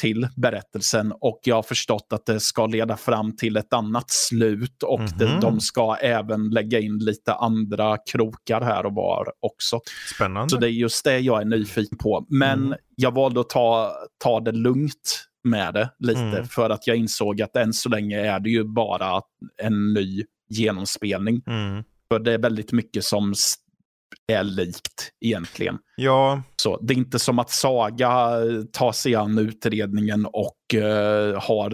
[0.00, 4.82] till berättelsen och jag har förstått att det ska leda fram till ett annat slut
[4.82, 5.18] och mm -hmm.
[5.18, 9.80] de, de ska även lägga in lite andra krokar här och var också.
[10.14, 10.50] Spännande.
[10.50, 12.26] Så det är just det jag är nyfiken på.
[12.28, 12.78] Men mm.
[12.96, 13.92] jag valde att ta,
[14.24, 16.46] ta det lugnt med det lite mm.
[16.46, 19.20] för att jag insåg att än så länge är det ju bara
[19.62, 21.42] en ny genomspelning.
[21.46, 21.84] Mm.
[22.08, 23.34] För det är väldigt mycket som
[24.32, 25.78] är likt egentligen.
[25.96, 26.42] Ja.
[26.62, 28.10] Så Det är inte som att Saga
[28.72, 31.72] tar sig an utredningen och uh, har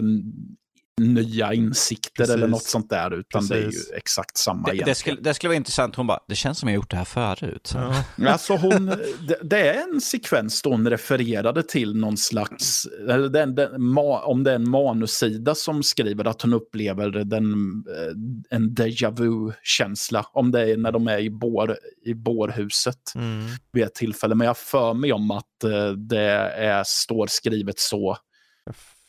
[1.01, 2.35] nya insikter Precis.
[2.35, 3.49] eller något sånt där, utan Precis.
[3.49, 6.35] det är ju exakt samma det, det, skulle, det skulle vara intressant, hon bara, det
[6.35, 7.71] känns som jag gjort det här förut.
[7.75, 8.29] Ja.
[8.29, 8.85] alltså hon,
[9.27, 14.21] det, det, är en sekvens då hon refererade till någon slags, eller den, den, ma,
[14.21, 17.53] om det är en manussida som skriver att hon upplever den,
[17.87, 23.45] eh, en déjà vu-känsla, om det är när de är i, bår, i bårhuset mm.
[23.71, 24.35] vid ett tillfälle.
[24.35, 28.17] Men jag för mig om att eh, det är, står skrivet så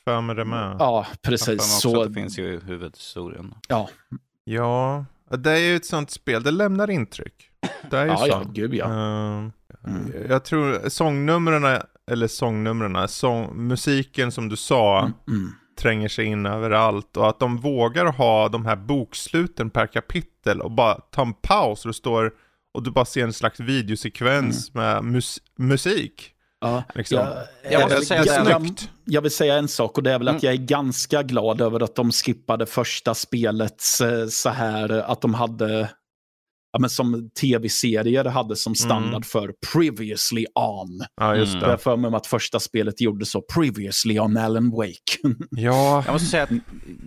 [0.05, 0.77] för mig det med.
[0.79, 1.81] Ja, precis.
[1.81, 2.05] Så...
[2.05, 3.55] Det finns ju i huvudhistorien.
[3.69, 3.89] Ja.
[4.45, 6.43] Ja, det är ju ett sånt spel.
[6.43, 7.51] Det lämnar intryck.
[7.91, 8.27] Det är ju ja, så.
[8.27, 8.87] ja, gud ja.
[8.87, 9.51] Uh,
[9.87, 10.13] mm.
[10.29, 15.53] Jag tror sångnumren, eller sångnumren, sång, musiken som du sa, mm, mm.
[15.81, 17.17] tränger sig in överallt.
[17.17, 21.85] Och att de vågar ha de här boksluten per kapitel och bara ta en paus
[21.85, 22.33] och det står
[22.75, 24.85] och du bara ser en slags videosekvens mm.
[24.85, 26.35] med mus musik.
[26.63, 27.19] Ja, liksom.
[27.19, 28.69] jag, jag, måste säga jag,
[29.05, 30.37] jag, vill säga en sak och det är väl mm.
[30.37, 33.81] att jag är ganska glad över att de skippade första spelet
[34.31, 35.89] så här, att de hade
[36.73, 39.23] ja, men som tv-serier hade som standard mm.
[39.23, 41.05] för previously on.
[41.21, 41.71] Ja, just det.
[41.71, 45.19] Jag för mig att första spelet gjorde så, previously on Alan Wake.
[45.51, 46.03] ja.
[46.07, 46.51] Jag måste säga att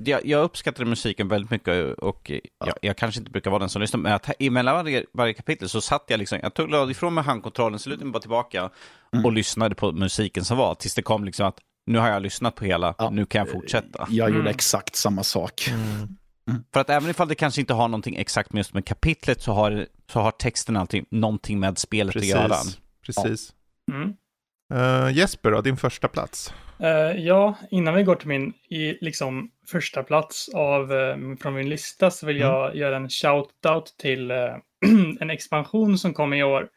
[0.05, 2.39] jag, jag uppskattade musiken väldigt mycket och ja.
[2.59, 5.69] jag, jag, kanske inte brukar vara den som lyssnar, men att emellan varje, varje kapitel
[5.69, 8.69] så satt jag liksom, jag tog ifrån mig handkontrollen, så lutade mig bara tillbaka
[9.13, 9.25] mm.
[9.25, 12.55] och lyssnade på musiken som var, tills det kom liksom att nu har jag lyssnat
[12.55, 13.09] på hela, ja.
[13.09, 14.07] nu kan jag fortsätta.
[14.09, 14.55] Jag gjorde mm.
[14.55, 15.67] exakt samma sak.
[15.69, 16.17] Mm.
[16.49, 16.63] Mm.
[16.73, 19.53] För att även ifall det kanske inte har någonting exakt med just med kapitlet så
[19.53, 22.35] har, så har texten alltid någonting med spelet Precis.
[22.35, 22.55] att göra.
[23.05, 23.53] Precis.
[23.85, 23.93] Ja.
[23.93, 24.13] Mm.
[24.73, 26.53] Uh, Jesper då, din första plats?
[26.81, 31.69] Uh, ja, innan vi går till min i, liksom, första plats av, uh, från min
[31.69, 32.47] lista så vill mm.
[32.47, 34.31] jag göra en shout-out till
[35.19, 36.69] en expansion som kom i år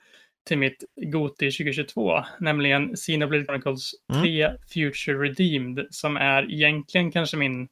[0.48, 3.90] till mitt Goti 2022, nämligen Xenoblade Chronicles
[4.22, 4.58] 3 mm.
[4.74, 7.68] Future Redeemed, som är egentligen kanske min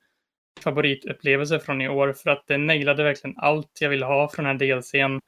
[0.61, 4.61] favoritupplevelse från i år för att det nailade verkligen allt jag ville ha från den
[4.61, 5.21] här DLCn.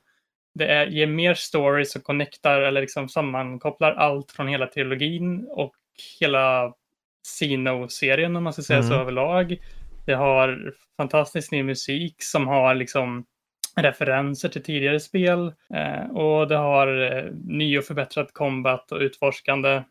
[0.54, 5.74] Det är, ger mer stories och connectar eller liksom sammankopplar allt från hela trilogin och
[6.20, 6.74] hela
[7.26, 8.90] Sino-serien om man ska säga mm.
[8.90, 9.56] så överlag.
[10.06, 13.24] Det har fantastisk ny musik som har liksom
[13.76, 19.82] referenser till tidigare spel eh, och det har eh, ny och förbättrad combat och utforskande.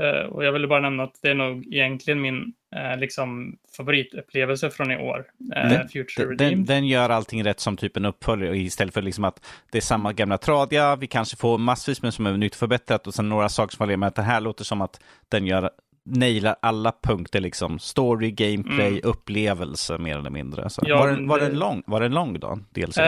[0.00, 4.70] Eh, och jag ville bara nämna att det är nog egentligen min eh, liksom favoritupplevelse
[4.70, 5.24] från i år.
[5.56, 9.24] Eh, den, Future den, den, gör allting rätt som typ en uppföljare istället för liksom
[9.24, 13.06] att det är samma gamla tradia, vi kanske får massvis med som är nytt förbättrat
[13.06, 15.70] och sen några saker som var med att det här låter som att den gör
[16.10, 17.78] nailar alla punkter liksom.
[17.78, 19.00] Story, gameplay, Mm.
[19.04, 20.70] upplevelse mer eller mindre.
[20.70, 20.82] Så.
[20.86, 22.58] Ja, var, den, var, det- den lång, var den lång då?
[22.74, 22.98] DLC?
[22.98, 23.04] Eh,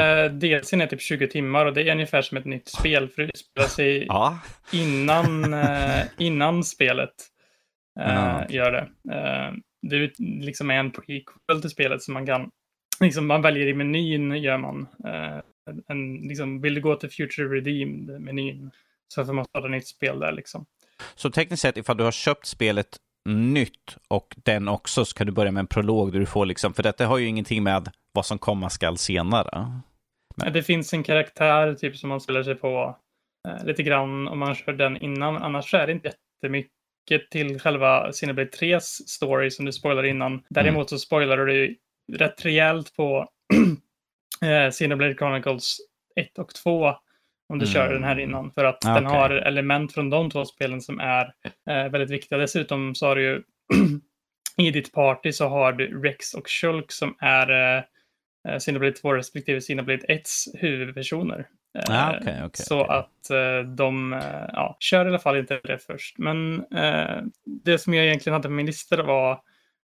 [0.80, 3.68] är typ 20 timmar och det är ungefär som ett nytt spel för det spelar
[3.68, 4.38] sig ja.
[4.72, 7.14] innan, eh, innan spelet
[8.00, 8.46] eh, Ja.
[8.48, 9.12] gör det.
[9.14, 10.12] Eh, det är
[10.44, 12.50] liksom en prequel till spelet som man kan,
[13.00, 14.86] liksom man väljer i menyn gör man.
[15.04, 15.38] Eh,
[15.88, 18.70] en, liksom, vill du gå till Future Redeemed-menyn
[19.08, 20.66] så får man starta nytt spel där liksom.
[21.14, 22.98] Så tekniskt sett, ifall du har köpt spelet
[23.28, 26.74] nytt och den också, så kan du börja med en prolog där du får liksom,
[26.74, 29.80] för detta har ju ingenting med vad som komma skall senare.
[30.36, 30.52] Nej.
[30.52, 32.96] Det finns en karaktär typ som man spelar sig på
[33.48, 35.36] eh, lite grann om man kör den innan.
[35.36, 40.42] Annars är det inte jättemycket till själva Cineblade 3s story som du spoilar innan.
[40.48, 41.76] Däremot så spoilar du
[42.12, 43.28] rätt rejält på
[44.44, 45.76] eh, Cineblade Chronicles
[46.16, 46.94] 1 och 2
[47.48, 47.92] om du kör Mm.
[47.94, 48.50] den här innan.
[48.50, 51.24] För att Ah, den har element från de två spelen som är
[51.70, 52.38] eh, väldigt viktiga.
[52.38, 53.42] Dessutom så har du ju
[54.66, 57.82] i ditt party så har du Rex och Shulk som är eh,
[58.48, 61.46] eh, Cineblade 2 respektive Cineblade 1s huvudpersoner.
[61.78, 62.96] Eh, Ah, okej, okej, så okej.
[62.96, 64.20] att eh, de eh,
[64.52, 66.18] ja, kör i alla fall inte det först.
[66.18, 67.22] Men eh,
[67.64, 69.40] det som jag egentligen hade på min lista var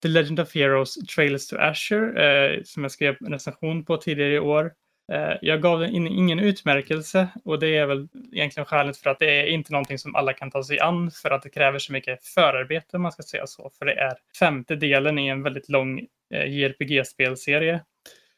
[0.02, 4.34] The Legend of Heroes Trails to Asher eh, som jag skrev en recension på tidigare
[4.34, 4.72] i år.
[5.12, 9.20] Eh, jag gav den in, ingen utmärkelse och det är väl egentligen skälet för att
[9.20, 11.94] det är inte någonting som alla kan ta sig an för att det kräver så
[11.94, 13.72] mycket förarbete om man ska säga så.
[13.80, 16.00] För det är femte delen i en väldigt lång
[16.34, 17.82] eh, JRPG-spelserie.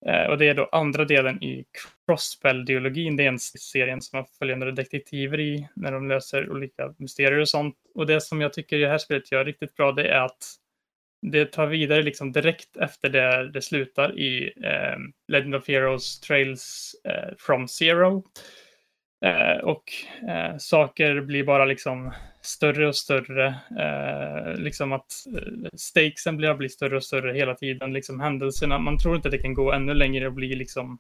[0.06, 1.66] Eh, och det är då andra delen i
[2.08, 3.18] Crossbell-dialogin.
[3.18, 7.50] Det är en serien som har följande detektiver i när de löser olika mysterier och
[7.50, 7.76] sånt.
[7.96, 10.56] Och det som jag tycker det här spelet gör riktigt bra det är att
[11.22, 14.98] det tar vidare liksom direkt efter det det slutar i eh,
[15.28, 18.24] Legend of Heroes Trails eh, from Zero.
[19.26, 19.84] Eh, och
[20.30, 23.48] eh, saker blir bara liksom större och större.
[23.80, 27.94] Eh, liksom att eh, stakesen blir, blir större och större hela tiden.
[27.94, 31.00] Liksom händelserna, man tror inte att det kan gå ännu längre och bli liksom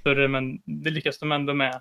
[0.00, 1.80] större, men det lyckas de ändå med.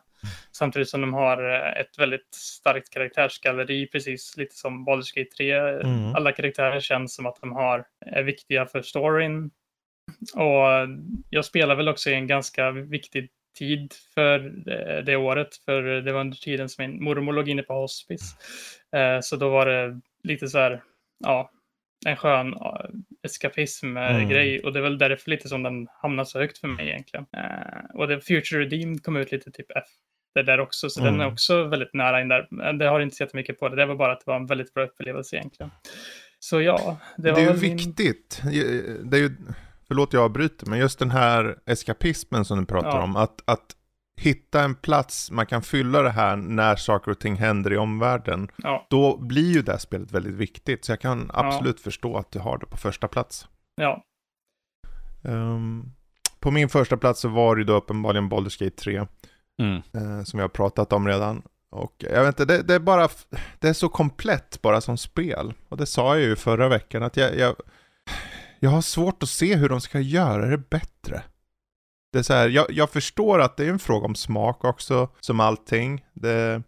[0.51, 5.51] Samtidigt som de har eh, ett väldigt starkt karaktärsgalleri, precis lite som Baldur's Gate 3.
[5.51, 6.15] Mm.
[6.15, 9.51] Alla karaktärer känns som att de har, är viktiga för storyn.
[10.33, 10.87] Och
[11.29, 16.11] jag spelar väl också i en ganska viktig tid för det, det året, för det
[16.11, 18.35] var under tiden som min mormor låg inne på hospice.
[18.95, 20.83] Eh, så då var det lite så här,
[21.19, 21.51] ja,
[22.05, 22.85] en skön ja,
[23.23, 24.55] eskapism-grej.
[24.55, 24.65] Mm.
[24.65, 27.25] Och det är väl därför lite som den hamnar så högt för mig egentligen.
[27.37, 31.21] Eh, och det Future Redeemed kom ut lite typ efter där också, så den Mm.
[31.21, 32.47] är också väldigt nära in där.
[32.51, 34.45] Men Det har inte sett mycket på det, det var bara att det var en
[34.45, 35.71] väldigt bra upplevelse egentligen.
[36.39, 38.41] Så ja, det Det, är ju väl min- viktigt.
[39.03, 39.31] Det är ju,
[39.87, 43.03] förlåt jag avbryter, men just den här eskapismen som du pratar Ja.
[43.03, 43.15] om.
[43.15, 43.65] Att, att
[44.19, 48.51] hitta en plats man kan fylla det här när saker och ting händer i omvärlden.
[48.57, 50.85] Ja, Då blir ju det här spelet väldigt viktigt.
[50.85, 53.47] Så jag kan absolut förstå att du har det på första plats.
[53.75, 54.03] ja,
[55.23, 55.91] Ehm,
[56.39, 59.05] på min första plats så var det ju då uppenbarligen Baldur's Gate 3.
[59.61, 59.75] Mm.
[59.93, 61.41] eh, som vi har pratat om redan.
[61.71, 63.07] Och jag vet inte, det, det är bara,
[63.59, 65.53] det är så komplett bara som spel.
[65.69, 67.55] Och det sa jag ju förra veckan att jag, jag,
[68.59, 71.21] jag har svårt att se hur de ska göra det bättre.
[72.11, 75.09] Det är så här, jag, jag förstår att det är en fråga om smak också,
[75.19, 76.05] som allting.
[76.13, 76.63] Det,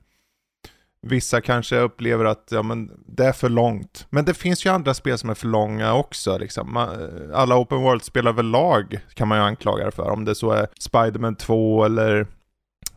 [1.01, 4.07] vissa kanske upplever att ja, men det är för långt.
[4.09, 6.37] Men det finns ju andra spel som är för långa också.
[6.37, 6.73] Liksom.
[6.73, 6.89] Man,
[7.33, 10.09] alla open world-spel överlag kan man ju anklaga det för.
[10.09, 12.27] Om det så är Spiderman 2 eller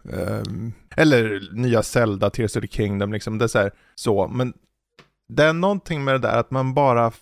[0.03, 3.39] um, eller nya Zelda, Tears of the Kingdom, liksom.
[3.39, 4.29] Det är så, här, så.
[4.29, 4.53] Men
[5.29, 7.13] det är någonting med det där att man bara...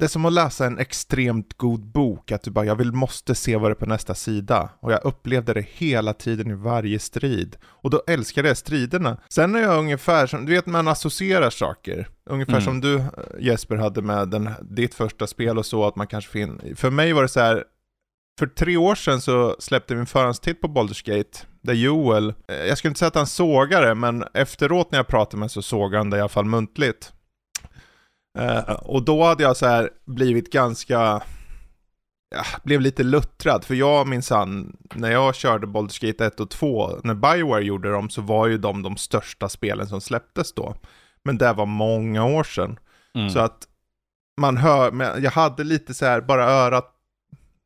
[0.00, 3.34] Det är som att läsa en extremt god bok, att du bara, jag vill, måste
[3.34, 4.68] se vad det är på nästa sida.
[4.80, 7.56] Och jag upplevde det hela tiden i varje strid.
[7.64, 9.16] Och då älskar jag striderna.
[9.28, 12.08] Sen är jag ungefär som, du vet man associerar saker.
[12.30, 12.64] Ungefär Mm.
[12.64, 13.02] som du
[13.40, 16.74] Jesper hade med den, ditt första spel och så, att man kanske fin...
[16.76, 17.64] För mig var det så här,
[18.38, 22.56] för tre år sedan så släppte vi en förhandstitt på Baldur's Gate, där Joel, eh,
[22.56, 25.94] jag skulle inte säga att han sågade men efteråt när jag pratade med så såg
[25.94, 27.12] han det i alla fall muntligt.
[28.38, 31.22] Eh, och då hade jag så här blivit ganska,
[32.34, 37.00] ja, blev lite luttrad, för jag minsann, när jag körde Baldur's Gate 1 och 2,
[37.04, 40.74] när Bioware gjorde dem, så var ju de de största spelen som släpptes då.
[41.22, 42.78] Men det var många år sedan.
[43.14, 43.30] Mm.
[43.30, 43.66] Så att
[44.40, 46.96] man hör, men jag hade lite så här, bara örat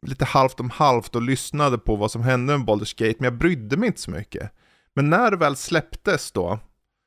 [0.06, 3.38] lite halvt om halvt och lyssnade på vad som hände med Baldur's Gate, men jag
[3.38, 4.50] brydde mig inte så mycket.
[4.94, 6.58] Men när det väl släpptes då,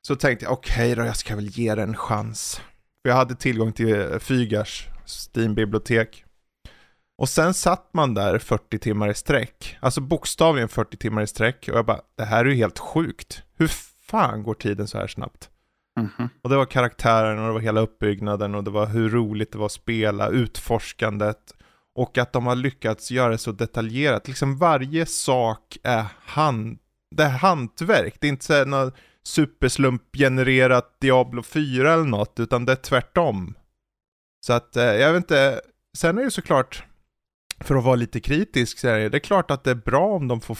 [0.07, 2.61] så tänkte jag okej då, jag ska väl ge det en chans.
[3.01, 6.23] För jag hade tillgång till eh, Fygars Steam-bibliotek.
[7.17, 11.69] Och sen satt man där 40 timmar i sträck, alltså bokstavligen 40 timmar i sträck,
[11.71, 13.43] och jag bara, det här är ju helt sjukt.
[13.57, 13.67] Hur
[14.07, 15.49] fan går tiden så här snabbt?
[15.99, 16.29] Mhm.
[16.41, 19.57] Och det var karaktären och det var hela uppbyggnaden och det var hur roligt det
[19.57, 21.53] var att spela, utforskandet.
[21.95, 24.27] Och att de har lyckats göra det så detaljerat.
[24.27, 26.79] Liksom varje sak är hand,
[27.15, 28.15] det är hantverk.
[28.19, 28.93] Det är inte så här något
[29.27, 33.53] superslumpgenererat Diablo 4 eller något, utan det är tvärtom.
[34.45, 35.61] Så att, eh, jag vet inte,
[35.97, 36.83] sen är det såklart,
[37.59, 40.05] för att vara lite kritisk, så är det, det är klart att det är bra
[40.05, 40.57] om de får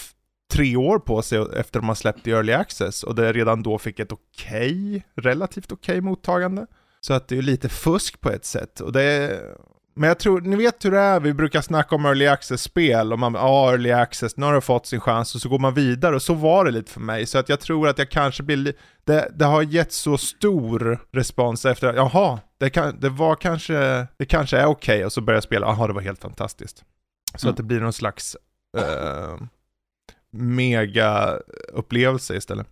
[0.52, 3.78] tre år på sig efter de har släppt i Early Access och det redan då
[3.78, 6.68] fick ett okej, relativt okej mottagande.
[7.02, 8.80] Så att det är lite fusk på ett sätt.
[8.80, 9.58] Och det är,
[9.98, 13.20] men jag tror, ni vet hur det är, vi brukar snacka om Early Access-spel och
[13.20, 15.74] man, ja ah, Early Access, nu har det fått sin chans och så går man
[15.74, 17.26] vidare och så var det lite för mig.
[17.26, 18.74] Så att jag tror att jag kanske blir, li-
[19.04, 24.26] det, det har gett så stor respons efter jaha, det, kan, det var kanske, det
[24.26, 26.84] kanske är okej och så börjar jag spela, jaha det var helt fantastiskt.
[27.36, 27.52] Så Mm.
[27.52, 28.38] att det blir någon slags
[28.78, 29.38] eh,
[30.32, 32.68] mega-upplevelse istället.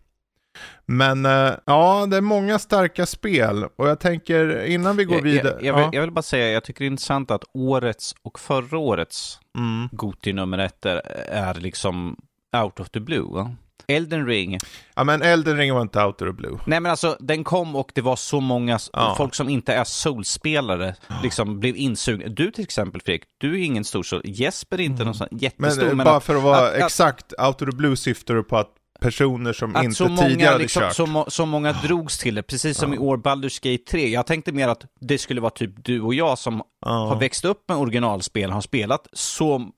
[0.86, 5.24] Men eh, ja, det är många starka spel och jag tänker innan vi går Jag,
[5.24, 5.58] vidare.
[5.62, 5.89] jag, jag, vill, ja.
[5.93, 9.89] jag vill bara säga, jag tycker det är intressant att årets och förra årets mm.
[9.91, 10.95] Goti nummer ett är,
[11.32, 12.16] är liksom
[12.64, 13.26] out of the blue.
[13.34, 13.51] va?
[13.88, 14.58] Elden ring,
[14.95, 16.58] ja, men Elden Ring var inte out of the blue.
[16.66, 19.14] nej men alltså den kom och det var så många, Ja.
[19.18, 22.28] folk som inte är soulspelare liksom blev insugna.
[22.28, 25.39] Du till exempel Fredrik, du är ingen stor soul, Jesper är inte någon sån Men,
[25.39, 25.84] jättestor.
[25.89, 28.43] eh, men bara att- för att vara att- exakt, out of the blue syftar du
[28.43, 30.95] på att personer som Att inte så tidigare många, hade liksom, kört.
[30.95, 34.09] så, så många drogs till det, precis som i år Baldur's Gate 3.
[34.09, 36.91] Jag tänkte mer att det skulle vara typ du och jag som Ja.
[36.91, 39.69] har växt upp med originalspel, har spelat så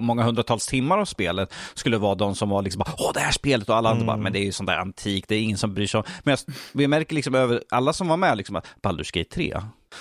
[0.00, 3.32] många hundratals timmar av spelet, skulle vara de som var liksom bara, åh det här
[3.32, 5.58] spelet och alla andra bara, men det är ju sånt där antikt, det är ingen
[5.58, 6.04] som bryr sig om.
[6.22, 9.56] Men jag, vi märker liksom över alla som var med liksom att Baldur's Gate 3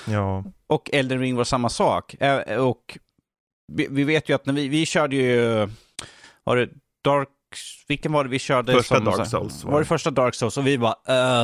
[0.08, 0.44] Ja.
[0.68, 2.16] och Elden Ring var samma sak.
[2.60, 2.98] Och
[3.74, 5.68] vi, vi vet ju att när vi, vi körde ju,
[6.44, 6.70] var det
[7.04, 7.28] Dark,
[7.88, 8.74] vilken var det vi körde?
[8.74, 9.86] Första som- Dark Souls var Var det.
[9.86, 10.58] första Dark Souls?
[10.58, 10.96] Och vi bara,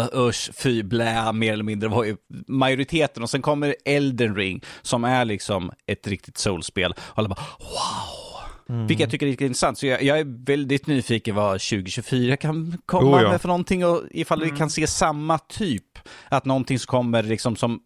[0.04, 3.24] uh, usch, fy, blä, mer eller mindre var ju majoriteten.
[3.24, 6.92] Och sen kommer Elden Ring, som är liksom ett riktigt soulspel.
[6.98, 8.36] Och alla bara, wow.
[8.70, 8.88] Mm.
[8.88, 9.78] Vilket jag tycker är riktigt intressant.
[9.78, 13.30] Så jag, jag är väldigt nyfiken vad 2024 kan komma Oh ja.
[13.32, 15.84] med för någonting och ifall vi kan se samma typ.
[16.30, 17.80] Att någonting som kommer liksom som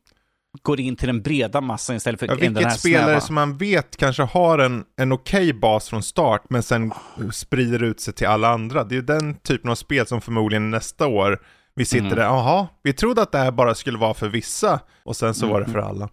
[0.62, 3.22] går in till den breda massan istället för Ja, den här vilket spelare snäva.
[3.22, 6.92] som man vet kanske har en, en okej bas från start men sen
[7.32, 8.84] sprider ut sig till alla andra.
[8.84, 11.40] Det är ju den typen av spel som förmodligen nästa år
[11.76, 12.16] vi sitter Mm.
[12.18, 15.48] där, jaha, vi trodde att det här bara skulle vara för vissa och sen så
[15.48, 16.10] var det för alla.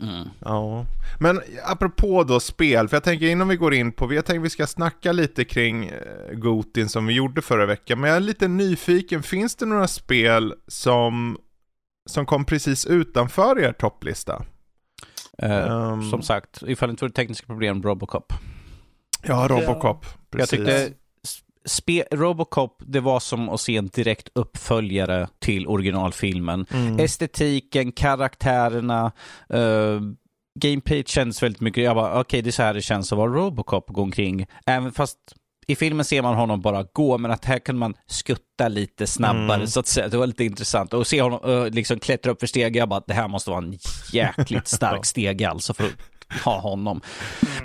[0.00, 0.28] Mm.
[0.40, 0.86] Ja,
[1.20, 4.50] men apropå då spel, för jag tänker innan vi går in på, jag tänker vi
[4.50, 8.48] ska snacka lite kring eh, Gotin som vi gjorde förra veckan, men jag är lite
[8.48, 11.38] nyfiken, finns det några spel som,
[12.08, 14.44] som kom precis utanför er topplista?
[15.42, 18.32] Eh, Ehm, Som sagt, ifall det inte vore tekniska problem, Robocop.
[19.22, 20.50] Ja, Robocop, Jag precis.
[20.50, 20.90] tyckte
[21.64, 26.66] spe, Robocop, det var som att se en direkt uppföljare till originalfilmen.
[26.70, 26.98] Mm.
[26.98, 29.12] Estetiken, karaktärerna,
[29.54, 30.00] uh,
[30.60, 33.32] gameplay känns väldigt mycket, jag bara okej det är så här det känns att vara
[33.32, 34.46] Robocop och gå omkring.
[34.66, 35.18] Även fast
[35.68, 39.56] i filmen ser man honom bara gå, men att här kan man skutta lite snabbare
[39.56, 39.66] Mm.
[39.66, 40.08] så att säga.
[40.08, 40.92] Det var lite intressant.
[40.94, 43.62] Och se honom uh, liksom klättra upp för steg, jag bara det här måste vara
[43.64, 43.78] en
[44.12, 45.92] jäkligt stark steg alltså för att
[46.44, 47.00] ha honom.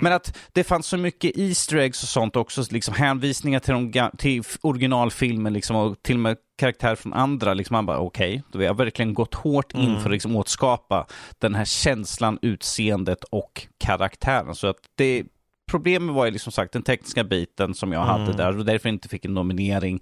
[0.00, 4.10] Men att det fanns så mycket Easter eggs och sånt också, liksom hänvisningar till, de,
[4.18, 7.54] till originalfilmen liksom, och till och med karaktärer från andra.
[7.54, 10.00] Liksom man bara okej, då har jag verkligen gått hårt in Mm.
[10.00, 11.06] för att liksom återskapa
[11.38, 14.54] den här känslan, utseendet och karaktären.
[14.54, 15.24] Så att det
[15.74, 18.36] Problemet var ju liksom sagt den tekniska biten som jag hade Mm.
[18.36, 20.00] där och därför inte fick en nominering.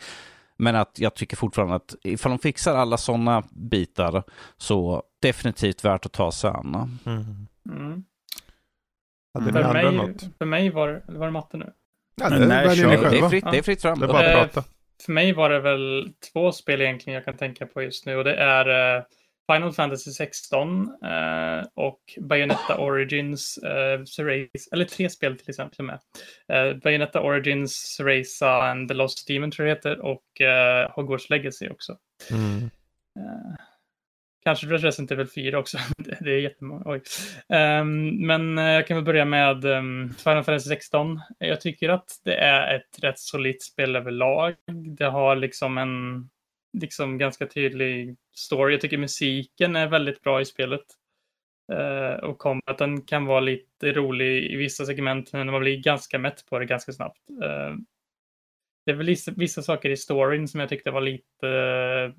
[0.57, 4.23] Men att jag tycker fortfarande att ifall de fixar alla sådana bitar
[4.57, 6.99] så definitivt värt att ta sig an.
[7.07, 7.47] Mm.
[7.71, 8.05] Mm.
[9.35, 10.23] Hade För, mig, något?
[10.39, 11.73] för mig var det, var det matte nu.
[12.17, 13.99] Ja, det nej, Det är fritt, det är fritt fram.
[13.99, 14.69] Det är bara Eh, att prata.
[15.07, 18.25] För mig var det väl två spel egentligen jag kan tänka på just nu och
[18.25, 19.03] det är eh,
[19.51, 25.99] Final Fantasy 16 eh, och Bayonetta Origins, eh, Cereza, eller tre spel till exempel med.
[26.49, 31.31] Eh, Bayonetta Origins, Cereza and the Lost Demon tror jag det heter och eh, Hogwarts
[31.31, 31.97] Legacy också.
[32.31, 32.71] Mm.
[33.19, 33.57] Eh,
[34.45, 35.79] kanske Resident Evil 4 också.
[36.21, 36.83] det, är jättemånga.
[36.87, 37.03] Oj.
[37.49, 41.21] Ehm, men eh, jag kan väl börja med um, Final Fantasy 16.
[41.39, 44.55] Jag tycker att det är ett rätt solitt spel överlag.
[44.99, 46.29] Det har liksom en
[46.73, 48.75] liksom ganska tydlig story.
[48.75, 50.85] Jag tycker musiken är väldigt bra i spelet.
[51.73, 56.47] Uh, och combaten kan vara lite rolig i vissa segment, men man blir ganska mätt
[56.47, 57.31] på det ganska snabbt.
[57.31, 57.75] Eh,
[58.87, 62.13] det är väl vissa, vissa saker i storyn som jag tyckte var lite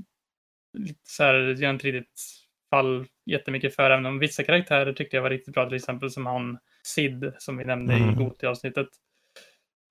[0.78, 2.22] lite så här, jag inte riktigt
[2.70, 6.26] fall jättemycket för, även om vissa karaktärer tyckte jag var riktigt bra, till exempel som
[6.26, 8.10] han Sid, som vi nämnde Mm.
[8.10, 8.88] i Goti-avsnittet.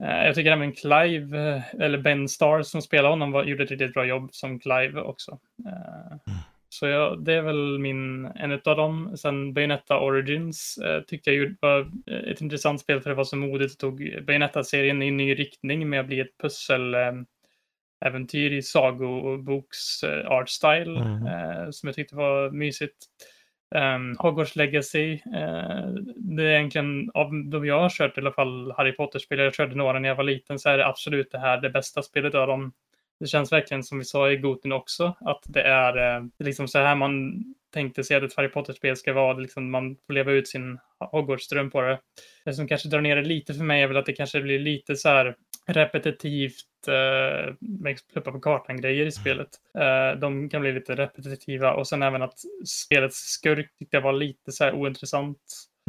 [0.02, 3.70] Eh, jag tycker även Clive, eh, eller Ben Starr som spelar honom, var, gjorde ett
[3.70, 5.38] riktigt bra jobb som Clive också.
[5.66, 6.38] Eh, Mm.
[6.68, 9.16] Så ja, det är väl min, en av dem.
[9.16, 11.90] Sen Bayonetta Origins eh, tyckte jag var
[12.30, 15.88] ett intressant spel för det var så modigt och tog Bayonetta-serien i en ny riktning
[15.90, 17.12] med att bli ett pussel eh,
[18.04, 21.26] äventyr i sagoboks eh, art style Mm.
[21.26, 22.96] eh, som jag tyckte var mysigt.
[23.74, 28.72] Um, Hogwarts Legacy, uh, det är egentligen av de jag har kört i alla fall
[28.76, 31.60] Harry Potter-spel, jag körde några när jag var liten, så är det absolut det här
[31.60, 32.72] det bästa spelet av dem.
[33.20, 36.78] Det känns verkligen som vi sa i Goten också, att det är uh, liksom så
[36.78, 39.34] här man tänkte sig att ett Harry Potter-spel ska vara.
[39.34, 40.78] Det liksom man får leva ut sin
[41.12, 41.98] Hogwarts-dröm på det.
[42.44, 44.58] Det som kanske drar ner det lite för mig är väl att det kanske blir
[44.58, 45.36] lite så här
[45.66, 47.54] repetitivt eh,
[48.12, 49.48] pluppa på kartan-grejer i spelet.
[49.78, 54.12] Eh, de kan bli lite repetitiva och sen även att spelets skurk tyckte jag var
[54.12, 55.38] lite så här ointressant.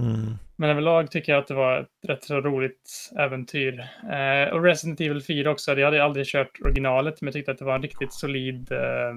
[0.02, 0.34] Mm.
[0.56, 3.80] Men överlag tycker jag att det var ett rätt så roligt äventyr.
[4.12, 5.80] Eh, och Resident Evil 4 också.
[5.80, 9.14] Jag hade aldrig kört originalet, men jag tyckte att det var en riktigt solid eh,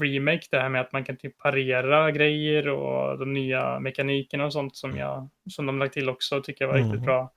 [0.00, 0.46] remake.
[0.50, 4.76] Det här med att man kan typ parera grejer och de nya mekanikerna och sånt
[4.76, 6.90] som, jag, som de lagt till också tycker jag var Mm.
[6.92, 7.32] riktigt bra.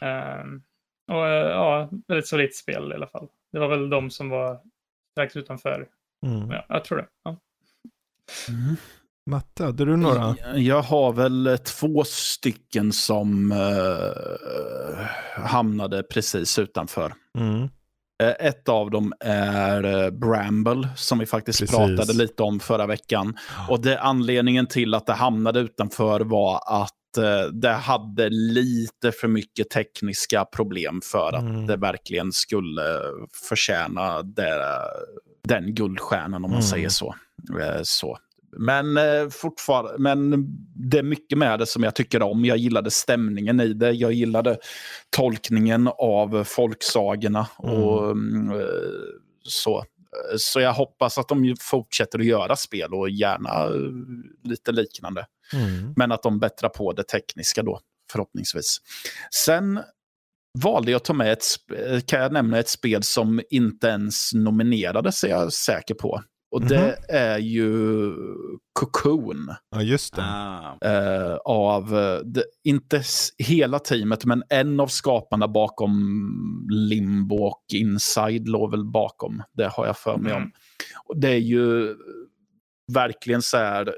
[0.00, 0.44] Eh,
[1.10, 3.28] och eh, ja, väldigt solidt spel i alla fall.
[3.52, 4.60] Det var väl de som var
[5.12, 5.86] strax utanför.
[6.26, 6.50] Mm.
[6.50, 7.06] Ja, jag tror det.
[7.24, 7.36] Ja.
[8.48, 8.76] Mm.
[9.30, 10.36] Matte, hade du några?
[10.54, 15.04] Jag har väl två stycken som eh,
[15.44, 17.12] hamnade precis utanför.
[17.38, 17.62] Mm.
[18.22, 21.76] Eh, Ett av dem är eh, Bramble som vi faktiskt Precis.
[21.76, 23.38] pratade lite om förra veckan.
[23.68, 26.99] Och det, anledningen till att det hamnade utanför var att eh,
[27.52, 31.66] det hade lite för mycket tekniska problem för att Mm.
[31.66, 33.00] det verkligen skulle
[33.48, 34.64] förtjäna det,
[35.48, 36.62] den guldstjärnan om man Mm.
[36.62, 37.14] säger så.
[37.60, 38.18] Eh, så.
[38.58, 40.46] Men eh, fortfarande, men
[40.90, 42.44] det är mycket med det som jag tycker om.
[42.44, 43.90] Jag gillade stämningen i det.
[43.90, 44.58] Jag gillade
[45.16, 48.66] tolkningen av folksagorna och mm, eh,
[49.42, 49.84] så.
[50.38, 55.26] Så jag hoppas att de fortsätter att göra spel och gärna eh, lite liknande.
[55.52, 55.94] Mm.
[55.96, 57.80] Men att de bättrar på det tekniska då,
[58.12, 58.76] förhoppningsvis.
[59.34, 59.80] Sen
[60.58, 61.44] valde jag att ta med ett,
[62.06, 66.22] kan jag nämna ett spel som inte ens nominerades är jag säker på.
[66.50, 68.14] Och det är ju
[68.72, 69.54] Cocoon.
[69.70, 70.22] Ja, just det.
[70.22, 70.78] Ah.
[70.84, 73.02] Eh, av, eh, det, inte
[73.38, 79.42] hela teamet, men en av skaparna bakom Limbo och Inside låg väl bakom.
[79.52, 80.38] Det har jag för mig om.
[80.38, 80.52] Mm.
[81.04, 81.96] Och det är ju
[82.92, 83.94] verkligen så här...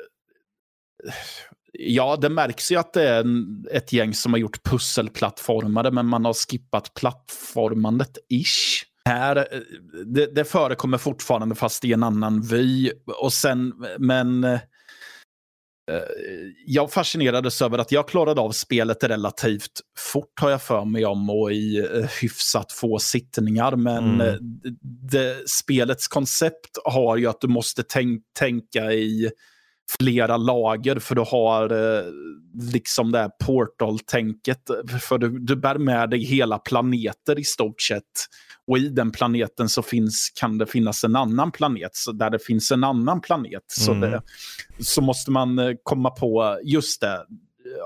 [1.72, 6.06] Ja, det märks ju att det är en, ett gäng som har gjort pusselplattformade, men
[6.06, 8.84] man har skippat plattformandet ish.
[9.08, 9.60] Här, eh,
[10.06, 12.92] det, det förekommer fortfarande fast i en annan vy.
[13.20, 14.60] Och sen, men eh,
[16.66, 21.30] jag fascinerades över att jag klarade av spelet relativt fort har jag för mig om
[21.30, 23.76] och i eh, hyfsat få sittningar.
[23.76, 24.20] Men Mm.
[24.20, 24.34] eh,
[25.10, 29.30] det, spelets koncept har ju att du måste tänk, tänka i
[30.00, 32.04] flera lager för du har eh,
[32.72, 34.62] liksom det här portal-tänket.
[35.00, 38.02] För du, du bär med dig hela planeter i stort sett.
[38.66, 42.38] Och i den planeten så finns, kan det finnas en annan planet så där det
[42.38, 43.62] finns en annan planet.
[43.66, 44.10] Så, Mm.
[44.10, 44.22] det,
[44.78, 47.26] så måste man eh, komma på, just det,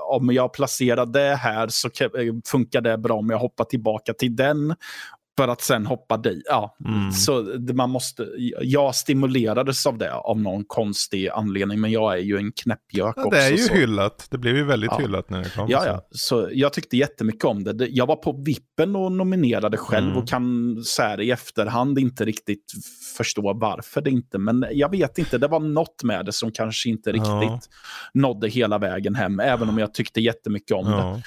[0.09, 2.09] om jag placerar det här så eh,
[2.45, 4.75] funkar det bra om jag hoppar tillbaka till den.
[5.37, 6.43] För att sen hoppa dit.
[6.45, 7.11] Ja, Mm.
[7.11, 7.41] så
[7.73, 8.27] man måste,
[8.61, 11.81] jag stimulerades av det av någon konstig anledning.
[11.81, 13.29] Men jag är ju en knäppjök Ja, också.
[13.29, 13.73] det är ju så.
[13.73, 14.27] hyllat.
[14.31, 14.97] Det blev ju väldigt Ja.
[14.99, 15.67] hyllat när det kom.
[15.69, 16.07] Ja, ja.
[16.11, 17.73] Så jag tyckte jättemycket om det.
[17.73, 20.17] Det- Jag var på vippen och nominerade själv Mm.
[20.17, 22.71] och kan så här i efterhand inte riktigt
[23.17, 24.37] förstå varför det inte.
[24.37, 27.59] Men jag vet inte, det var något med det som kanske inte riktigt Ja.
[28.13, 29.39] nådde hela vägen hem.
[29.39, 31.21] Även om jag tyckte jättemycket om det.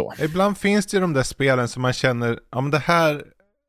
[0.00, 0.14] Så.
[0.18, 3.24] Ibland finns det ju de där spelen som man känner, ja men det här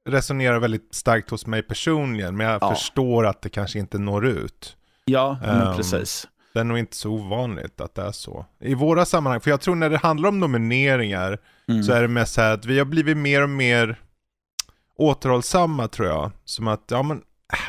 [0.09, 2.69] resonerar väldigt starkt hos mig personligen, men jag Ja.
[2.75, 4.77] förstår att det kanske inte når ut.
[5.05, 6.27] Ja, Ehm, precis.
[6.53, 8.45] Det är nog inte så ovanligt att det är så.
[8.59, 11.37] I våra sammanhang, för jag tror när det handlar om nomineringar
[11.69, 11.83] Mm.
[11.83, 13.99] så är det mest så här att vi har blivit mer och mer
[14.97, 16.31] återhållsamma tror jag.
[16.45, 17.17] Som att, ja men,
[17.53, 17.59] äh,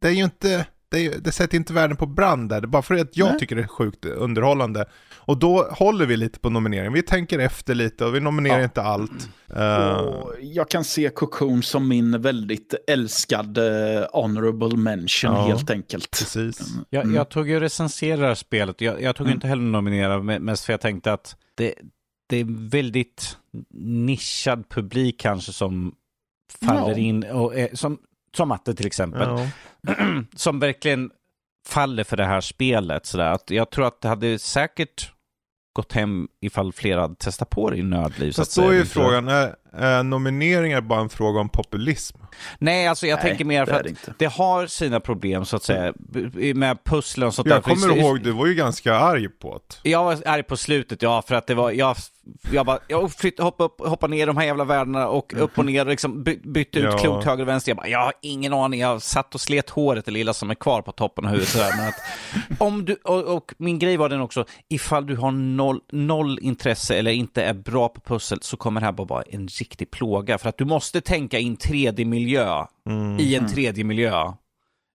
[0.00, 2.60] det är ju inte, det, är, det sätter inte världen på brand där.
[2.60, 3.38] Det är bara för att jag Nej.
[3.38, 4.84] tycker det är sjukt underhållande.
[5.30, 6.92] Och då håller vi lite på nomineringen.
[6.92, 8.64] Vi tänker efter lite och vi nominerar Ja.
[8.64, 9.28] inte allt.
[9.56, 15.42] Eh, Och jag kan se Cocoon som min väldigt älskade honorable mention Ja.
[15.46, 16.10] helt enkelt.
[16.10, 16.60] precis.
[16.90, 17.16] Jag, Mm.
[17.16, 18.80] jag tog ju recensera spelet.
[18.80, 19.34] Jag, jag tog Mm.
[19.36, 21.74] inte heller nominera me- mest för jag tänkte att det,
[22.28, 23.36] det är väldigt
[23.74, 25.94] nischad publik kanske som
[26.66, 26.96] faller Ja.
[26.98, 27.24] in.
[27.24, 27.98] Och, är- som,
[28.36, 29.28] som Matte till exempel.
[29.28, 29.46] Ja.
[30.36, 31.10] som verkligen
[31.68, 33.06] faller för det här spelet.
[33.06, 33.30] Sådär.
[33.30, 35.12] Att jag tror att det hade säkert
[35.80, 38.32] gått hem ifall flera hade testat på det i nödliv.
[38.32, 42.18] så Fast att då är ju frågan, är, eh, nomineringar bara en fråga om populism?
[42.58, 45.62] Nej, alltså jag Nej, tänker mer för det att det har sina problem så att
[45.62, 45.92] säga
[46.54, 47.62] med pusslen och sånt Jag där.
[47.62, 49.90] För kommer ihåg, du var ju ganska arg på det.
[49.90, 51.96] Jag var arg på slutet, ja, för att det var, jag,
[52.52, 55.64] jag bara, jag flytt, hoppa, upp, hoppa ner de här jävla värdena och upp och
[55.64, 56.98] ner och liksom by, bytte ut Ja.
[56.98, 57.70] klot höger och vänster.
[57.70, 60.54] Jag bara, jag har ingen aning, jag satt och slet håret det lilla som är
[60.54, 61.48] kvar på toppen av huvudet.
[61.52, 61.72] sådär.
[61.76, 61.94] Men att,
[62.60, 66.94] om du, och, och min grej var den också, ifall du har noll, noll intresse
[66.96, 70.38] eller inte är bra på pussel så kommer det här bara vara en riktig plåga.
[70.38, 72.66] För att du måste tänka i en 3D-miljö,
[73.18, 74.32] i en 3D-miljö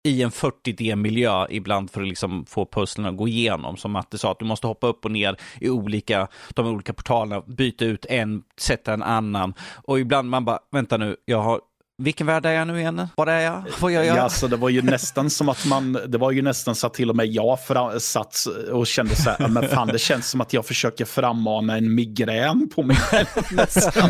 [0.03, 3.77] i en 40D-miljö ibland för att liksom få pusslen att gå igenom.
[3.77, 7.41] Som Matte sa, att du måste hoppa upp och ner i olika, de olika portalerna,
[7.47, 9.53] byta ut en, sätta en annan.
[9.83, 11.61] Och ibland man bara, vänta nu, jag har,
[12.03, 13.07] vilken värld är jag nu igen?
[13.15, 13.63] Var är jag?
[13.79, 14.17] Vad gör jag?
[14.17, 16.93] Ja, alltså, det var ju nästan som att man, det var ju nästan så att
[16.93, 18.35] till och med jag fra, satt
[18.71, 22.69] och kände så här, men fan det känns som att jag försöker frammana en migrän
[22.75, 24.09] på mig själv nästan.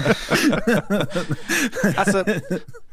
[1.95, 2.23] Alltså,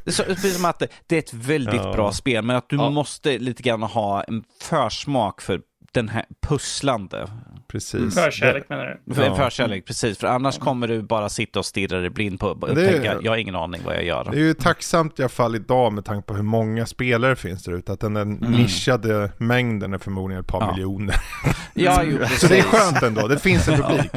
[0.06, 1.93] så, precis som att det, det är ett väldigt Ja.
[1.93, 2.90] bra spel, men att du Ja.
[2.90, 5.60] måste lite grann ha en försmak för
[5.94, 7.26] den här pusslande.
[7.68, 8.14] Precis.
[8.14, 9.14] Förkärlek menar du?
[9.14, 9.34] För Ja.
[9.36, 10.18] Förkärlek, precis.
[10.18, 13.16] För annars kommer du bara sitta och stirra dig blind på och Det är- tänka,
[13.22, 14.24] jag har ingen aning vad jag gör.
[14.30, 17.64] Det är ju tacksamt i alla fall idag med tanke på hur många spelare finns
[17.64, 17.92] där ute.
[17.92, 20.72] Att den där nischade mängden är förmodligen ett par Ja.
[20.72, 21.14] miljoner.
[21.74, 24.10] Ja, jo, Så det är skönt ändå, det finns en publik.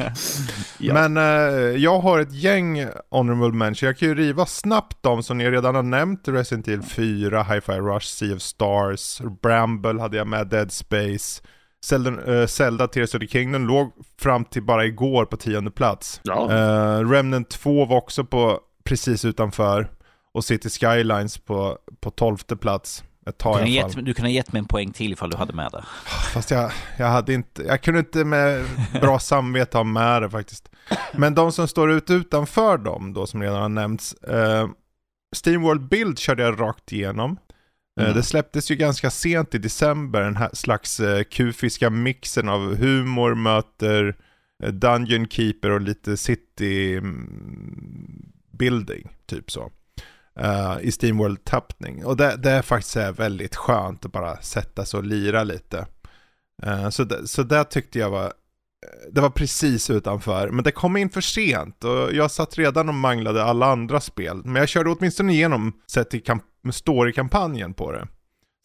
[0.78, 0.94] Ja.
[0.94, 1.22] Men eh,
[1.82, 3.86] jag har ett gäng honorable mention.
[3.86, 6.28] Jag kan ju riva snabbt de som ni redan har nämnt.
[6.28, 11.42] Resident Evil 4, Hi-Fi Rush, Sea of Stars, Bramble hade jag med, Dead Space.
[11.84, 16.20] Zelda, eh, Zelda Tears of the Kingdom låg fram till bara igår på tionde plats.
[16.24, 16.52] Ja.
[16.52, 19.90] Eh, Remnant 2 var också på precis utanför.
[20.34, 23.04] Och City Skylines på, på tolfte plats.
[23.26, 23.98] Ett Du tag kan, i ha alla fall.
[24.00, 25.84] gett, du kan ha gett mig en poäng till ifall du hade med det.
[26.32, 28.64] Fast jag, jag hade inte, jag kunde inte med
[29.00, 30.68] bra samvete ha med det faktiskt.
[31.12, 34.12] Men de som står ut utanför dem då som redan har nämnts.
[34.14, 34.68] Eh,
[35.36, 37.36] Steamworld Build körde jag rakt igenom.
[38.00, 38.16] Eh, Mm.
[38.16, 43.34] Det släpptes ju ganska sent i december, den här slags eh, kufiska mixen av humor
[43.34, 44.16] möter
[44.62, 49.70] eh, Dungeon Keeper och lite city mm, building, typ så.
[50.40, 52.04] eh, I Steamworld-tappning.
[52.04, 55.86] Och det, det är faktiskt väldigt skönt att bara sätta sig och lira lite.
[56.62, 58.32] Eh, så, det, så det tyckte jag var,
[59.12, 60.50] det var precis utanför.
[60.50, 64.42] Men det kom in för sent och jag satt redan och manglade alla andra spel.
[64.44, 68.06] Men jag körde åtminstone igenom sett i kamp- story-kampanjen på det.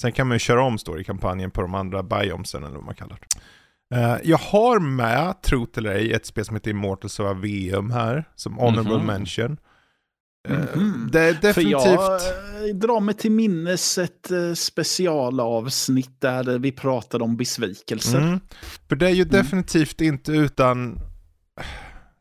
[0.02, 3.20] Sen kan man ju köra om story-kampanjen på de andra biomsen eller vad man kallar
[3.20, 3.40] det.
[3.96, 8.24] Eh, jag har med, trot eller ej, ett spel som heter Immortals of Aveum här,
[8.36, 9.06] som honorable Mhm.
[9.06, 9.58] mention.
[10.48, 11.10] Eh, Mhm.
[11.12, 11.84] Det är För definitivt...
[11.84, 18.22] jag eh, drar mig till minnes ett eh, specialavsnitt där vi pratade om besvikelser.
[18.22, 18.40] Mm.
[18.90, 21.00] För det är ju definitivt inte utan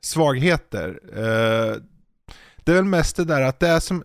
[0.00, 1.00] svagheter.
[1.12, 1.76] Eh,
[2.64, 4.04] det är väl mest det där att det är som...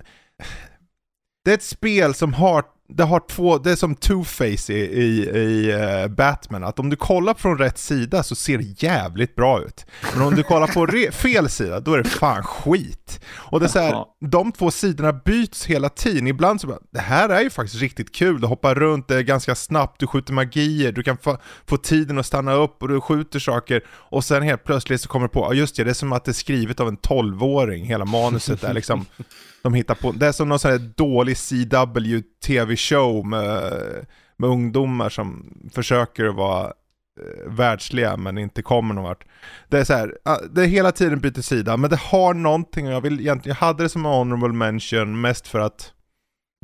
[1.45, 5.29] Det är ett spel som har, det har två, det är som two-face i, i,
[5.39, 9.61] i eh, Batman, att om du kollar från rätt sida så ser det jävligt bra
[9.61, 9.85] ut.
[10.13, 13.19] Men om du kollar på re- fel sida, då är det fan skit.
[13.35, 16.27] Och det är så här, de två sidorna byts hela tiden.
[16.27, 19.21] Ibland så bara, det här är ju faktiskt riktigt kul, du hoppar runt, det är
[19.21, 21.37] ganska snabbt, du skjuter magier, du kan få,
[21.67, 23.81] få tiden att stanna upp och du skjuter saker.
[23.89, 26.31] Och sen helt plötsligt så kommer du på, just det, det är som att det
[26.31, 29.05] är skrivet av en 12-åring, hela manuset är liksom
[29.63, 33.73] de hittar på, det är som någon sån här dålig CW TV-show med,
[34.37, 39.25] med ungdomar som försöker vara eh, världsliga men inte kommer någon vart.
[39.69, 40.17] Det är så här,
[40.51, 43.67] det är hela tiden byter sida, men det har någonting och jag vill egentligen, jag
[43.67, 45.93] hade det som en honorable mention mest för att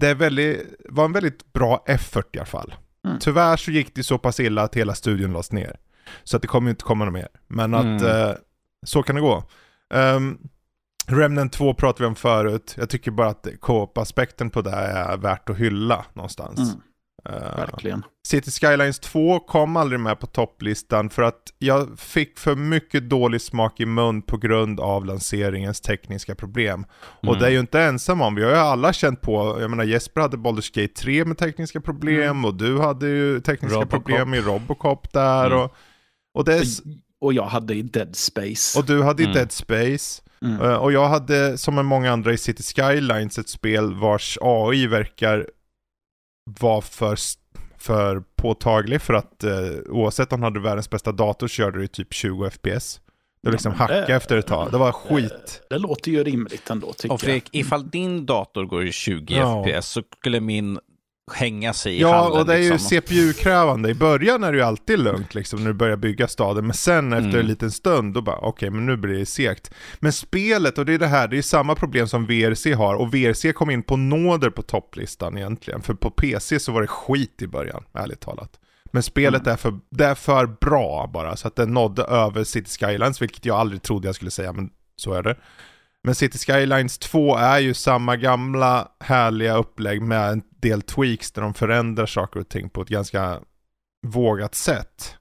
[0.01, 2.73] det är väldigt, var en väldigt bra effort i alla fall.
[3.07, 3.19] Mm.
[3.19, 5.75] Tyvärr så gick det så pass illa att hela studion lades ner.
[6.23, 7.27] Så att det kommer inte komma något mer.
[7.47, 8.05] Men att Mm.
[8.05, 8.31] eh,
[8.85, 9.43] så kan det gå.
[9.93, 10.37] Um,
[11.09, 12.75] Remnant 2 pratade vi om förut.
[12.77, 16.59] Jag tycker bara att co-op-aspekten på det är värt att hylla någonstans.
[16.59, 16.81] Mm,
[17.25, 18.03] Eh, verkligen.
[18.27, 23.41] City Skylines 2 kom aldrig med på topplistan för att jag fick för mycket dålig
[23.41, 26.85] smak i mun på grund av lanseringens tekniska problem.
[27.01, 27.39] Och Mm.
[27.39, 30.21] det är ju inte ensam om, vi har ju alla känt på, jag menar Jesper
[30.21, 33.89] hade Baldur's Gate 3 med tekniska problem och du hade ju tekniska Robocop.
[34.05, 35.59] problem i Robocop där Mm.
[35.59, 35.75] och,
[36.33, 36.63] och, det är,
[37.21, 38.79] Och jag hade i Dead Space.
[38.79, 39.35] och du hade i Mm.
[39.35, 40.21] Dead Space.
[40.41, 40.61] Mm.
[40.61, 44.87] Eh, Och jag hade, som med många andra i City Skylines, ett spel vars AI
[44.87, 45.49] verkar
[46.59, 47.17] vara för,
[47.77, 49.51] för påtaglig för att eh,
[49.89, 53.01] oavsett om du hade världens bästa dator så körde du typ 20 FPS.
[53.43, 54.71] Det Ja, liksom men hacka det- efter ett tag.
[54.71, 55.61] Det var skit.
[55.69, 59.63] Det låter ju rimligt ändå tycker Och Fredrik, ifall din dator går i 20 Ja.
[59.63, 60.79] FPS så skulle min
[61.35, 62.39] hänga sig i Ja, hallen.
[62.39, 62.89] och det är ju liksom.
[62.89, 63.89] CPU-krävande.
[63.89, 67.13] I början är det ju alltid lugnt liksom när du börjar bygga staden, men sen
[67.13, 67.39] efter Mm.
[67.39, 69.71] en liten stund, då bara okej, men nu blir det segt.
[69.99, 73.13] Men spelet, och det är det här, det är samma problem som VRC har, och
[73.13, 77.41] VRC kom in på nåder på topplistan egentligen, för på PC så var det skit
[77.41, 78.49] i början, ärligt talat.
[78.91, 82.69] Men spelet är, för, det är för bra bara, så att det nådde över City
[82.85, 85.35] Skylines, vilket jag aldrig trodde jag skulle säga, men så är det.
[86.03, 91.41] Men City Skylines 2 är ju samma gamla härliga upplägg med en del tweaks där
[91.41, 93.39] de förändrar saker och ting på ett ganska
[94.07, 95.15] vågat sätt.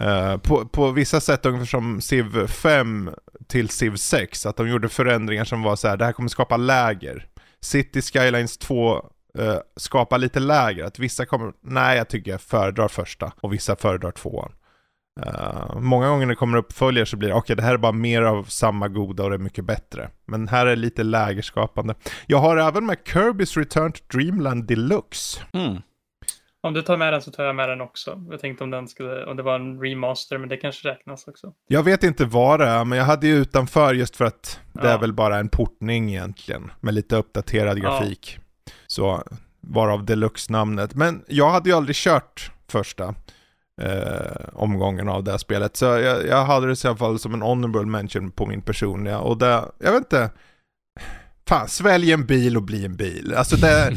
[0.00, 3.10] Uh, på, på vissa sätt ungefär som Civ 5
[3.46, 6.56] till Civ 6, att de gjorde förändringar som var så här, det här kommer skapa
[6.56, 7.26] läger.
[7.60, 8.96] City Skylines 2
[9.38, 13.52] uh, eh, skapar lite läger, att vissa kommer, nej jag tycker jag föredrar första och
[13.52, 14.52] vissa föredrar tvåan.
[15.26, 17.92] Uh, många gånger när det kommer uppföljare så blir det, okej det här är bara
[17.92, 20.10] mer av samma goda och det är mycket bättre.
[20.26, 21.94] Men här är det lite lägerskapande.
[22.26, 25.40] Jag har även med Kirby's Return to Dreamland Deluxe.
[25.52, 25.76] Mm.
[26.62, 28.24] Om du tar med den så tar jag med den också.
[28.30, 31.52] Jag tänkte om den skulle, om det var en remaster, men det kanske räknas också.
[31.68, 34.80] Jag vet inte vad det är, men jag hade ju utanför just för att det
[34.88, 34.88] Ja.
[34.94, 36.70] är väl bara en portning egentligen.
[36.80, 37.82] Med lite uppdaterad Ja.
[37.82, 38.38] grafik.
[38.86, 39.22] Så,
[39.60, 40.94] varav Deluxe-namnet.
[40.94, 43.14] Men jag hade ju aldrig kört första
[43.82, 45.76] eh, omgången av det här spelet.
[45.76, 49.18] Så jag, jag hade det i alla fall som en honorable mention på min personliga.
[49.18, 50.30] Och det, jag vet inte.
[51.48, 53.34] Fan, svälj en bil och bli en bil.
[53.36, 53.92] Alltså det,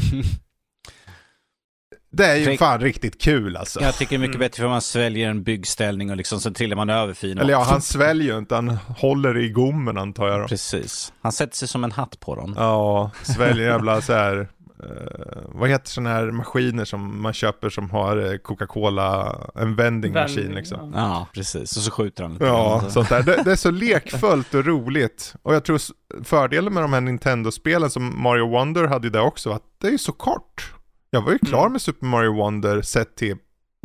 [2.12, 3.80] det är ju Tänk- fan riktigt kul alltså.
[3.80, 4.44] Jag tycker det är mycket Mm.
[4.46, 7.38] bättre för man sväljer en byggställning och liksom så trillar man över fin.
[7.38, 10.48] Eller ja, han sväljer ju inte, han håller i gommen antar jag då.
[10.48, 11.12] Precis.
[11.22, 12.54] Han sätter sig som en hatt på dem.
[12.56, 14.48] Ja, sväljer jävla så här.
[14.84, 20.12] Eh, vad heter sådana här maskiner som man köper som har eh, Coca-Cola, en vending
[20.12, 20.92] machine liksom.
[20.94, 21.00] ja.
[21.00, 21.76] Ja, precis.
[21.76, 22.44] Och så skjuter han lite.
[22.44, 23.22] Ja, sånt där.
[23.22, 25.34] Det, det är så lekfullt och roligt.
[25.42, 25.80] Och jag tror
[26.24, 29.96] fördelen med de här Nintendo-spelen som Mario Wonder hade ju det också, att det är
[29.98, 30.72] så kort.
[31.10, 31.72] Jag var ju klar Mm.
[31.72, 33.36] med Super Mario Wonder sett till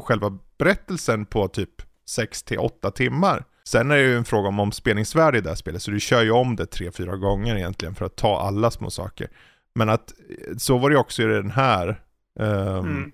[0.04, 1.70] själva berättelsen på typ
[2.10, 3.44] 6 till 8 timmar.
[3.68, 6.24] Sen är det ju en fråga om omspelningsvärde i det här spelet, så du kör
[6.24, 9.28] ju om det 3-4 gånger egentligen för att ta alla små saker.
[9.76, 10.14] Men att
[10.58, 12.02] så var det också i den här.
[12.40, 13.12] ehm, Mm.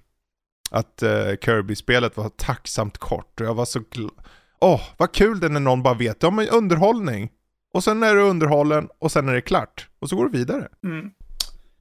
[0.72, 4.12] Att eh, Kirby-spelet var tacksamt kort och jag var så glad.
[4.60, 7.30] Åh, vad kul det är när någon bara vet, ja men underhållning.
[7.74, 9.90] Och sen är du underhållen och sen är det klart.
[10.00, 10.68] Och så går du vidare.
[10.84, 11.12] Mm.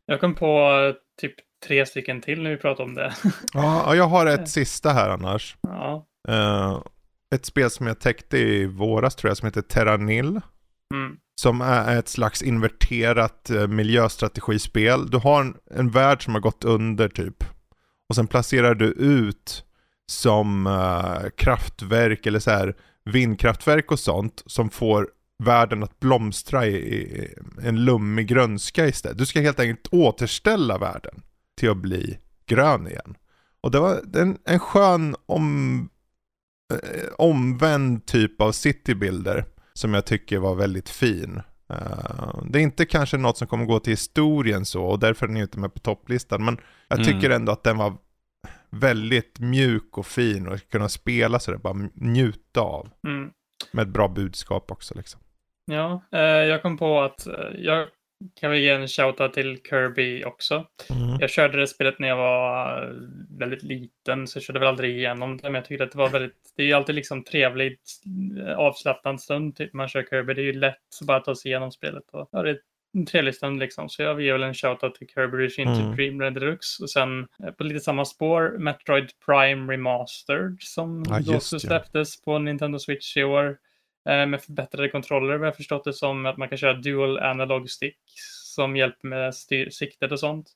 [0.07, 1.35] Jag kom på eh, typ
[1.67, 3.15] tre stycken till när vi pratade om det.
[3.55, 5.57] Ja, jag har ett sista här annars.
[5.63, 6.07] ja.
[6.29, 6.83] Eh,
[7.35, 10.41] ett spel som jag täckte i våras tror jag som heter Terranil.
[10.95, 11.17] Mm.
[11.41, 15.11] Som är ett slags inverterat eh, miljöstrategispel.
[15.11, 17.45] Du har en, en värld som har gått under typ.
[18.09, 19.65] Och sen placerar du ut
[20.07, 25.09] som uh, kraftverk eller så här vindkraftverk och sånt som får
[25.45, 29.19] världen att blomstra i, i en lummig grönska istället.
[29.19, 31.23] Du ska helt enkelt återställa världen
[31.57, 33.15] till att bli grön igen.
[33.61, 35.89] Och det var en, en skön om,
[36.73, 41.43] eh, omvänd typ av citybilder som jag tycker var väldigt fin.
[41.71, 45.29] Eh, det är inte kanske något som kommer gå till historien så och därför är
[45.29, 47.13] den inte med på topplistan men jag Mm.
[47.13, 47.95] tycker ändå att den var
[48.71, 52.89] väldigt mjuk och fin och kunna spela så det bara njuta av.
[53.07, 53.31] Mm.
[53.73, 55.21] Med ett bra budskap också liksom.
[55.65, 57.89] Ja, eh, jag kom på att eh, jag
[58.41, 60.67] kan väl ge en shoutout till Kirby också.
[61.21, 62.89] Jag körde det spelet när jag var eh,
[63.39, 66.09] väldigt liten, så jag körde väl aldrig igenom det, men jag tyckte att det var
[66.09, 67.91] väldigt, det är ju alltid liksom trevligt,
[68.47, 71.51] eh, avslappnad stund, typ man kör Kirby, det är ju lätt att bara ta sig
[71.51, 72.59] igenom spelet och ja, det är
[72.95, 75.91] en trevlig stund liksom, så jag ger väl en shoutout till Kirby Regime Mm.
[75.91, 81.21] to Dreamland Deluxe och sen eh, på lite samma spår, Metroid Prime Remastered som Ja,
[81.33, 81.61] då så ja.
[81.61, 83.57] släpptes på Nintendo Switch i år
[84.05, 87.99] med förbättrade kontroller vad jag förstått det som att man kan köra dual analog stick
[88.45, 90.51] som hjälper med styr- siktet och sånt.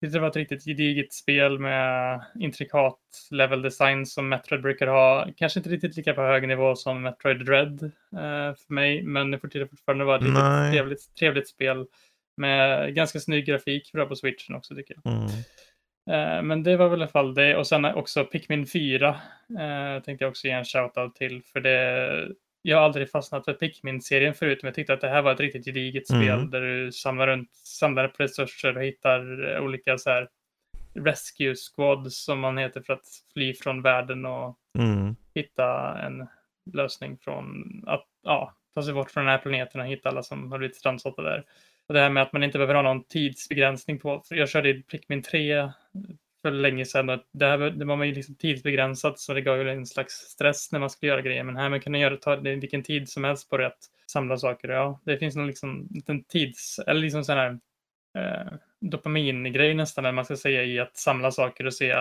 [0.00, 2.98] Det var ett riktigt gediget spel med intrikat
[3.30, 5.28] level design som Metroid brukar ha.
[5.36, 9.38] Kanske inte riktigt lika på hög nivå som Metroid Dread eh, för mig, men det
[9.38, 11.86] får fortfarande vara ett riktigt trevligt, trevligt spel
[12.36, 15.14] med ganska snygg grafik bra på switchen också tycker jag.
[15.14, 15.26] Mm.
[16.10, 17.56] Eh, Men det var väl i alla fall det.
[17.56, 21.42] Och sen också Pikmin 4 eh, tänkte jag också ge en shoutout till.
[21.42, 22.28] För det,
[22.62, 25.40] jag har aldrig fastnat för Pikmin-serien förut, men jag tyckte att det här var ett
[25.40, 26.22] riktigt gediget Mm.
[26.22, 30.28] spel där du samlar, runt, samlar på resurser och hittar eh, olika så här
[30.94, 35.16] rescue squads som man heter för att fly från världen och Mm.
[35.34, 36.26] hitta en
[36.72, 40.52] lösning från att ja, ta sig bort från den här planeten och hitta alla som
[40.52, 41.44] har blivit strandsatta där.
[41.86, 44.22] Och det här med att man inte behöver ha någon tidsbegränsning på.
[44.30, 45.70] Jag körde i Pikmin 3
[46.42, 49.40] för länge sedan och det, här, var- det var man ju liksom tidsbegränsat så det
[49.40, 51.44] gav ju en slags stress när man skulle göra grejer.
[51.44, 54.36] Men här man kunde göra ta det vilken tid som helst på det att samla
[54.38, 54.68] saker.
[54.68, 57.58] Ja, det finns nog liksom en liten tids, eller liksom sån här
[58.18, 61.94] eh, dopamingrej nästan, eller man ska säga, i att samla saker och se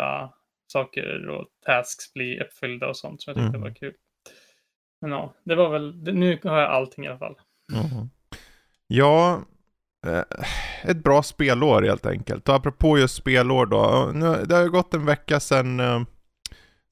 [0.67, 3.61] saker och tasks bli uppfyllda och sånt som jag tyckte Mm.
[3.61, 3.93] var kul.
[5.01, 7.35] Men ja, det var väl, det, nu har jag allting i alla fall.
[7.73, 8.09] Mhm.
[8.87, 9.41] Ja,
[10.07, 10.23] eh,
[10.83, 12.49] ett bra spelår helt enkelt.
[12.49, 14.11] Och apropå just spelår då.
[14.13, 16.01] Nu, det har ju gått en vecka sedan, eh,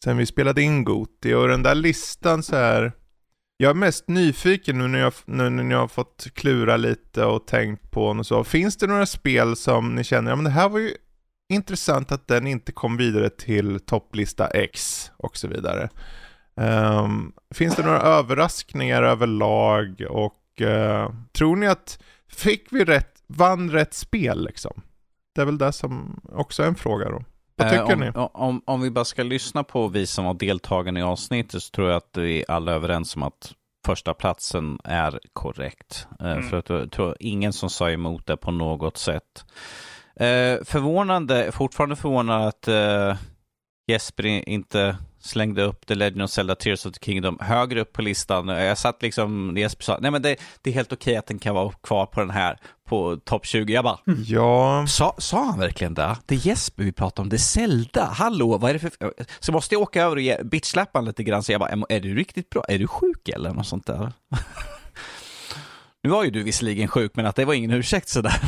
[0.03, 2.91] sedan vi spelade in Goti och den där listan så här.
[3.57, 7.47] Jag är mest nyfiken nu när jag, nu när jag har fått klura lite och
[7.47, 8.43] tänkt på och så.
[8.43, 10.91] Finns det några spel som ni känner, ja men det här var ju
[11.49, 15.89] intressant att den inte kom vidare till topplista X och så vidare.
[16.55, 23.71] Um, finns det några överraskningar överlag och uh, tror ni att fick vi rätt, vann
[23.71, 24.81] rätt spel liksom?
[25.35, 27.23] Det är väl det som också är en fråga då.
[27.55, 28.11] Vad Eh, tycker om, ni?
[28.33, 31.87] Om, om vi bara ska lyssna på vi som var deltagarna i avsnittet så tror
[31.89, 33.53] jag att vi alla är överens om att
[33.85, 36.07] första platsen är korrekt.
[36.19, 36.43] Eh, Mm.
[36.49, 39.45] För att jag tror ingen som sa emot det på något sätt.
[40.15, 43.17] Eh, förvånande, fortfarande förvånande att eh,
[43.87, 48.01] Jesper inte slängde upp The Legend of Zelda Tears of the Kingdom högre upp på
[48.01, 48.47] listan.
[48.47, 51.55] Jag satt liksom, Jesper sa, nej men det, det är helt okej att den kan
[51.55, 52.57] vara kvar på den här,
[52.89, 53.73] på topp 20.
[53.73, 56.17] Jag bara, Ja, Sa, sa han verkligen det?
[56.25, 58.05] Det är Jesper vi pratar om, det är Zelda.
[58.05, 58.91] Hallå, vad är det för...
[59.39, 61.99] Så måste jag åka över och ge- bitchsläppa honom lite grann, så jag bara, är
[61.99, 62.63] du riktigt bra?
[62.67, 64.11] Är du sjuk eller något sånt där?
[66.03, 68.41] nu var ju du visserligen sjuk, men att det var ingen ursäkt sådär.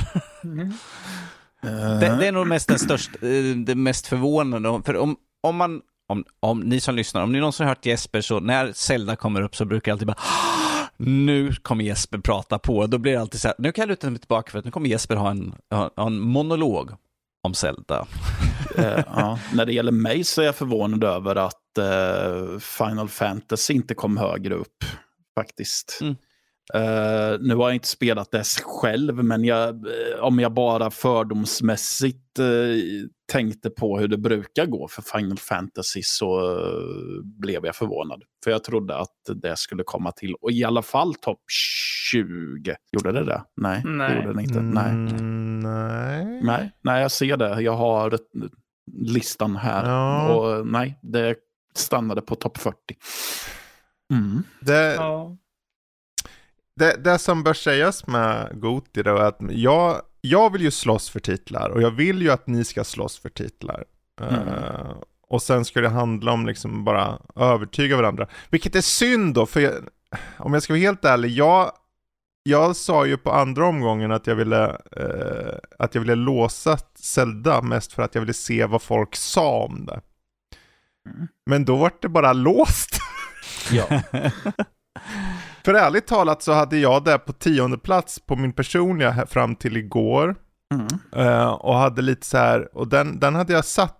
[1.62, 4.82] Det, det är nog mest den största, eh, det mest förvånande.
[4.86, 5.82] För om, om man,
[6.12, 9.42] om, om ni som lyssnar, om ni någonsin har hört Jesper så när Zelda kommer
[9.42, 10.18] upp så brukar jag alltid bara
[10.98, 12.88] nu kommer Jesper prata på.
[12.88, 14.72] Då blir det alltid så här, nu kan jag luta mig tillbaka för att nu
[14.72, 16.92] kommer Jesper ha en, ha, ha en monolog
[17.44, 18.08] om Zelda.
[18.78, 19.40] Eh, ja.
[19.54, 24.18] När det gäller mig så är jag förvånad över att eh, Final Fantasy inte kom
[24.18, 24.84] högre upp.
[25.36, 25.98] Faktiskt.
[26.02, 26.16] Mm.
[26.74, 32.40] Eh, nu har jag inte spelat det själv, men jag, eh, om jag bara fördomsmässigt
[32.40, 32.46] eh,
[33.32, 38.24] tänkte på hur det brukar gå för Final Fantasy så eh, blev jag förvånad.
[38.44, 41.42] För jag trodde att det skulle komma till, och i alla fall topp
[42.12, 42.76] 20.
[42.92, 43.44] Gjorde det det?
[43.56, 44.10] Nej, Nej.
[44.10, 44.62] det gjorde det inte.
[44.62, 44.92] Nej.
[44.92, 46.42] Mm, nej.
[46.44, 47.62] Nej, nej, jag ser det.
[47.62, 48.18] Jag har
[48.94, 49.90] listan här.
[49.90, 50.34] Ja.
[50.34, 51.36] Och nej, det
[51.76, 52.78] stannade på topp 40.
[54.14, 54.44] Mm.
[54.62, 55.38] Det, Ja.
[56.82, 61.10] Det, det som bör sägas med Goti då är att jag, jag vill ju slåss
[61.10, 63.84] för titlar och jag vill ju att ni ska slåss för titlar.
[64.22, 64.48] Mm.
[64.48, 64.96] Eh,
[65.28, 68.28] och sen ska det handla om liksom bara övertyga varandra.
[68.50, 69.74] Vilket är synd då, för jag,
[70.38, 71.72] om jag ska vara helt ärlig, jag,
[72.44, 77.62] jag sa ju på andra omgången att jag ville, eh, att jag ville låsa Zelda
[77.62, 80.02] mest för att jag ville se vad folk sa om det.
[81.10, 81.28] Mm.
[81.46, 83.00] Men då var det bara låst.
[83.72, 84.02] Ja.
[85.66, 89.78] För ärligt talat så hade jag det på tionde plats på min personliga fram till
[89.78, 90.36] igår.
[90.74, 90.88] Mm.
[91.28, 93.98] Eh, och hade lite så här, och den, den hade jag satt,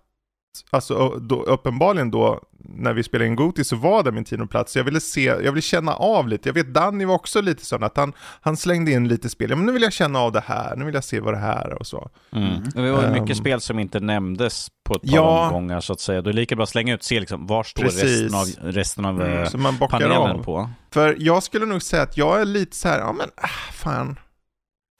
[0.70, 2.40] alltså då, uppenbarligen då,
[2.76, 4.72] när vi spelade in Goti så var det min tionde plats.
[4.72, 6.48] Så jag ville se, jag ville känna av lite.
[6.48, 9.50] Jag vet Danny var också lite sån att han, han slängde in lite spel.
[9.50, 11.38] Ja, men nu vill jag känna av det här, nu vill jag se vad det
[11.38, 12.10] här är och så.
[12.32, 12.62] Mm.
[12.74, 13.34] Det var ju mycket Ehm.
[13.36, 15.46] spel som inte nämndes på ett par Ja.
[15.46, 16.22] omgångar så att säga.
[16.22, 18.02] Då är det lika bra att slänga ut, se liksom, var står Precis.
[18.32, 20.42] resten av, resten av eh, Så man panelen av.
[20.44, 20.70] på.
[20.90, 24.18] För jag skulle nog säga att jag är lite så här, ja men ah, fan.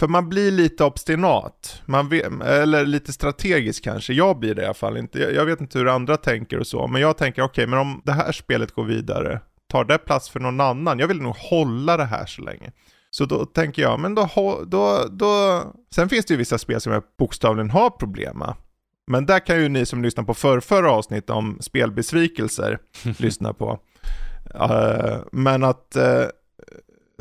[0.02, 1.82] För man blir lite obstinat.
[1.86, 4.12] Man vet, eller lite strategisk kanske.
[4.12, 5.18] Jag blir det i alla fall inte.
[5.18, 6.86] Jag, vet inte hur andra tänker och så.
[6.86, 10.40] Men jag tänker, okej, men om det här spelet går vidare, tar det plats för
[10.40, 10.98] någon annan?
[10.98, 12.72] Jag vill nog hålla det här så länge.
[13.10, 14.28] Så då tänker jag, men då,
[14.66, 15.62] då, då...
[15.94, 18.54] Sen finns det ju vissa spel som jag bokstavligen har problem med.
[19.06, 22.78] Men där kan ju ni som lyssnar på förr, förra avsnitt om spelbesvikelser
[23.18, 23.80] lyssna på.
[24.54, 26.26] Eh, men att uh,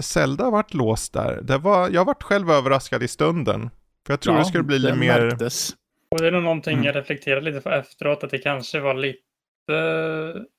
[0.02, 1.42] Zelda har varit låst där.
[1.42, 3.70] Det var, jag varit själv överraskad i stunden.
[4.06, 5.22] För jag tror det skulle bli lite det mer...
[5.22, 5.70] märktes.
[6.12, 6.86] Och det är nog någonting Mm.
[6.86, 9.22] jag reflekterade lite på efteråt, att det kanske var lite,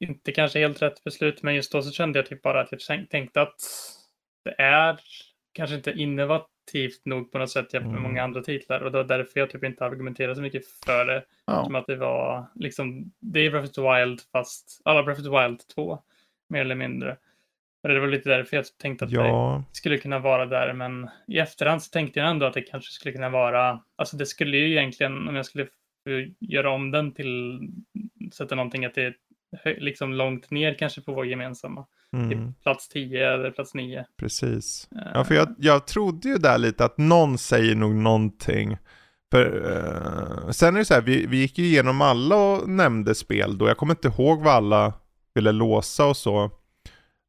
[0.00, 2.80] inte kanske helt rätt beslut, men just då så kände jag typ bara att jag
[2.80, 3.54] tänk- tänkte att
[4.44, 5.00] det är
[5.52, 8.02] kanske inte innovativt nog på något sätt jämfört med Mm.
[8.10, 11.24] många andra titlar och det var därför jag typ inte argumenterade så mycket för det.
[11.46, 11.64] Ja.
[11.64, 15.26] Som att det var liksom, det är Breath of the Wild fast, alla Breath of
[15.26, 15.98] the Wild 2,
[16.48, 17.16] mer eller mindre.
[17.82, 21.38] Det var lite därför jag tänkte att det Ja, skulle kunna vara där, men i
[21.38, 24.70] efterhand så tänkte jag ändå att det kanske skulle kunna vara, alltså det skulle ju
[24.70, 25.66] egentligen, om jag skulle
[26.40, 27.60] göra om den till,
[28.34, 29.14] sätta någonting att det är
[29.80, 34.04] liksom långt ner kanske på vår gemensamma, mm, typ plats 10 eller plats 9.
[34.16, 34.88] precis.
[35.14, 38.76] Ja, för jag, jag trodde ju där lite att någon säger nog någonting.
[39.32, 43.14] För, eh, sen är det så här, vi, vi gick ju igenom alla och nämnde
[43.14, 43.68] spel då.
[43.68, 44.92] Jag kommer inte ihåg vad alla
[45.34, 46.50] ville låsa och så.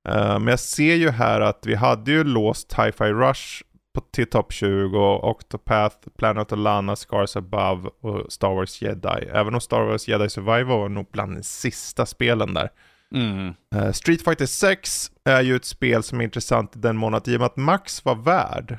[0.09, 3.63] Eh, men jag ser ju här att vi hade ju låst Hi-Fi Rush
[3.93, 9.30] på, till topp 20 och Octopath, Planet of Lana, Scars Above och Star Wars Jedi.
[9.34, 12.69] Även om Star Wars Jedi Survivor var nog bland de sista spelen där.
[13.15, 13.53] Mm.
[13.75, 17.27] Uh, Street Fighter 6 är ju ett spel som är intressant i den mån att
[17.27, 18.77] i och med att Max var värd,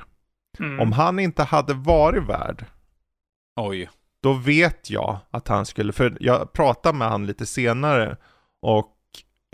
[0.59, 0.79] Mm.
[0.79, 2.65] om han inte hade varit värd,
[3.55, 3.89] Oj.
[4.23, 8.17] då vet jag att han skulle, för jag pratade med han lite senare
[8.61, 8.93] och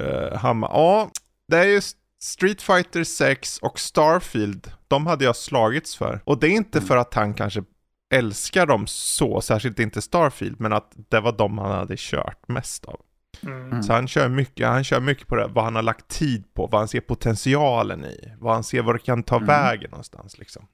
[0.01, 1.09] uh, han ja,
[1.51, 1.81] det är ju
[2.21, 6.21] Street Fighter 6 och Starfield, de hade jag slagits för.
[6.25, 7.63] Och det är inte för att han kanske
[8.13, 12.85] älskar dem så, särskilt inte Starfield, men att det var de han hade kört mest
[12.85, 12.99] av.
[13.43, 13.83] Mm.
[13.83, 16.67] Så han kör mycket, han kör mycket på det, vad han har lagt tid på,
[16.67, 19.47] vad han ser potentialen i, vad han ser vad det kan ta Mm.
[19.47, 20.67] vägen någonstans liksom.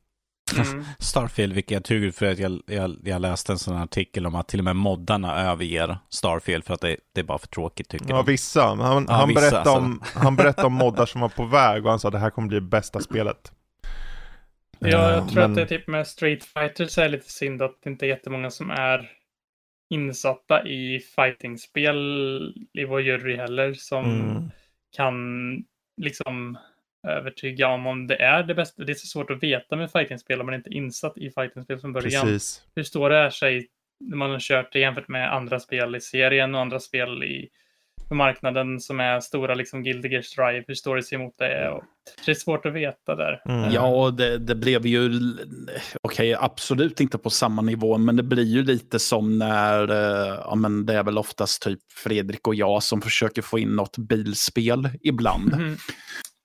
[0.56, 0.84] Mm.
[1.00, 4.36] Starfield, vilken jag tur för att jag, jag, jag läste en sån här artikel om
[4.36, 7.90] att till och med moddarna överger Starfield för att det, det är bara för tråkigt
[7.90, 8.26] tycker Ja de.
[8.26, 9.76] vissa, han, Ja, han, vissa, berättade alltså.
[9.86, 12.48] om, han berättade om moddar som var på väg och han sa det här kommer
[12.48, 13.52] bli det bästa spelet.
[14.80, 17.12] Ja, jag Eh, tror men- att det är typ med Street Fighter så är det
[17.12, 19.12] lite synd att det inte är jättemånga som är
[19.90, 21.98] insatta i fightingspel
[22.74, 24.52] i vår jury heller som Mm.
[24.96, 25.16] kan
[26.02, 26.58] liksom
[27.08, 28.84] övertyga om om det är det bästa.
[28.84, 31.80] Det är så svårt att veta med fightingspel om man inte är insatt i fightingspel
[31.80, 32.26] från början.
[32.26, 32.62] Precis.
[32.76, 33.68] Hur står det sig
[34.00, 37.50] när man har kört det jämfört med andra spel i serien och andra spel i
[38.08, 40.64] på marknaden som är stora, liksom Guilty Gear Strive.
[40.68, 41.70] Hur står det sig mot det?
[41.70, 41.84] Och
[42.26, 43.42] det är svårt att veta där.
[43.46, 43.72] Mm.
[43.72, 45.12] Ja, och det, det blev ju,
[46.02, 50.56] okej, absolut inte på samma nivå, men det blir ju lite som när, eh, ja
[50.56, 54.90] men det är väl oftast typ Fredrik och jag som försöker få in något bilspel
[55.02, 55.54] ibland.
[55.54, 55.78] Mhm.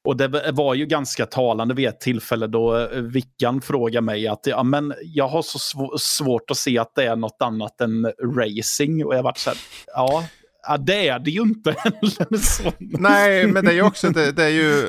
[0.05, 4.47] Och det var ju ganska talande vid ett tillfälle då eh, Vickan frågade mig att
[4.47, 8.13] ja, men jag har så sv- svårt att se att det är något annat än
[8.37, 9.05] racing.
[9.07, 10.25] Och jag vart så här, ja,
[10.69, 11.71] ja det är det ju inte.
[11.85, 12.73] Eller så.
[12.79, 14.89] Nej, men det är ju också, det, det är ju,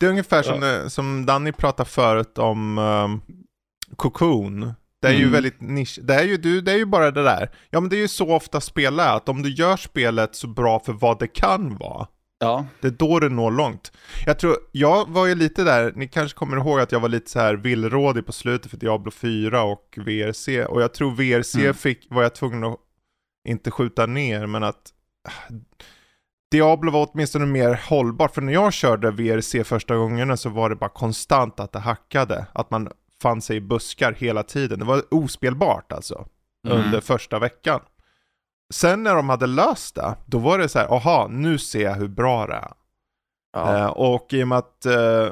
[0.00, 3.20] det är ungefär som, det, som Danny pratade förut om um,
[3.96, 4.72] Cocoon.
[5.02, 5.32] Det är ju Mm.
[5.32, 7.50] väldigt nisch, det är ju, du, det är ju bara det där.
[7.70, 10.46] Ja men det är ju så ofta spel är, att om du gör spelet så
[10.46, 12.06] bra för vad det kan vara,
[12.38, 13.92] Ja, det är då det når långt.
[14.26, 17.30] Jag tror, jag var ju lite där, ni kanske kommer ihåg att jag var lite
[17.30, 21.74] så här villrådig på slutet för Diablo 4 och VRC, och jag tror VRC Mm.
[21.74, 22.78] fick, var jag tvungen att,
[23.48, 24.92] inte skjuta ner, men att
[26.52, 30.76] Diablo var åtminstone mer hållbart, för när jag körde VRC första gångerna så var det
[30.76, 32.88] bara konstant att det hackade, att man
[33.22, 34.78] fann sig i buskar hela tiden.
[34.78, 36.26] Det var ospelbart alltså,
[36.66, 36.78] Mm.
[36.84, 37.80] under första veckan.
[38.74, 41.94] Sen när de hade löst det, då var det så här, aha, nu ser jag
[41.94, 42.72] hur bra det är.
[43.52, 43.76] ja.
[43.78, 45.28] Eh, och i och med att, eh,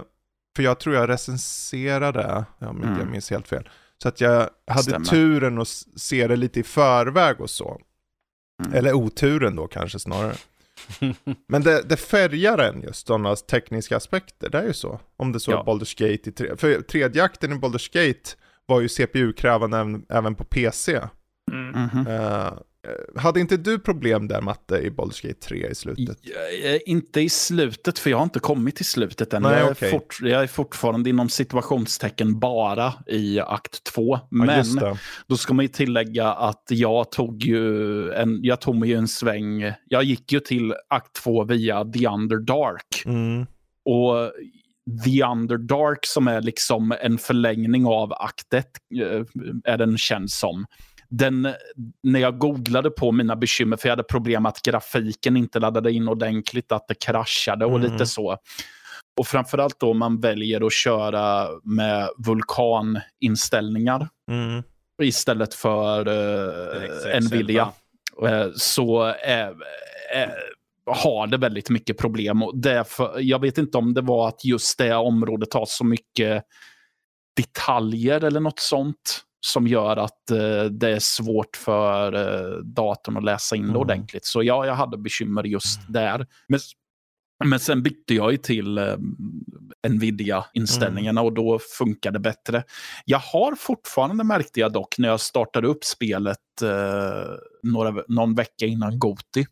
[0.56, 3.10] för jag tror jag recenserade, om inte jag Mm.
[3.10, 3.68] minns helt fel,
[4.02, 5.06] så att jag hade Stämmer.
[5.06, 7.80] turen att se det lite i förväg och så.
[8.64, 8.74] Mm.
[8.78, 10.34] Eller oturen då kanske snarare.
[11.48, 15.00] Men det, det färgar en just sådana tekniska aspekter, det är ju så.
[15.16, 15.64] Om det så Ja.
[15.66, 18.30] Baldur's Gate i tre, för tredje akten i Baldur's Gate
[18.66, 21.00] var ju CPU-krävande även, även på PC.
[21.52, 21.82] Mm.
[21.92, 22.06] Mhm.
[22.06, 22.14] Eh,
[22.46, 22.52] eh,
[23.16, 26.18] hade inte du problem där Matte i Baldur's Gate 3 i slutet?
[26.22, 29.42] Ja, eh, Inte i slutet, för jag har inte kommit till slutet än.
[29.42, 34.14] Nej, jag, är fort, jag är fortfarande inom situationstecken bara i akt två.
[34.14, 34.98] Ja, Men just det.
[35.26, 39.08] då ska man ju tillägga att jag tog ju en, jag tog mig ju en
[39.08, 39.72] sväng.
[39.88, 43.02] Jag gick ju till akt två via The Underdark.
[43.06, 43.46] Mm.
[43.84, 44.32] Och
[45.04, 48.70] The Underdark som är liksom en förlängning av akt ett,
[49.00, 49.22] eh,
[49.64, 50.66] är den känns som.
[51.18, 51.48] Den,
[52.02, 56.08] när jag googlade på mina bekymmer, för jag hade problem att grafiken inte laddade in
[56.08, 57.92] ordentligt, att det kraschade och Mm.
[57.92, 58.36] lite så.
[59.20, 64.62] Och framförallt då man väljer att köra med vulkaninställningar Mm.
[65.02, 67.72] istället för DirectX Nvidia.
[68.28, 69.48] Eh, så eh,
[70.14, 70.30] eh,
[70.86, 72.42] har det väldigt mycket problem.
[72.42, 76.44] Och därför, jag vet inte om det var att just det området har så mycket
[77.36, 83.24] detaljer eller något sånt som gör att eh, det är svårt för eh, datorn att
[83.24, 83.80] läsa in det Mm.
[83.80, 84.24] ordentligt.
[84.24, 86.26] Så ja, jag hade bekymmer just där.
[86.48, 86.60] Men,
[87.44, 88.96] men sen bytte jag ju till eh,
[89.88, 92.64] Nvidia-inställningarna och då funkar det bättre.
[93.04, 98.66] Jag har fortfarande, märkte jag dock, när jag startade upp spelet eh, några, någon vecka
[98.66, 99.46] innan Goti,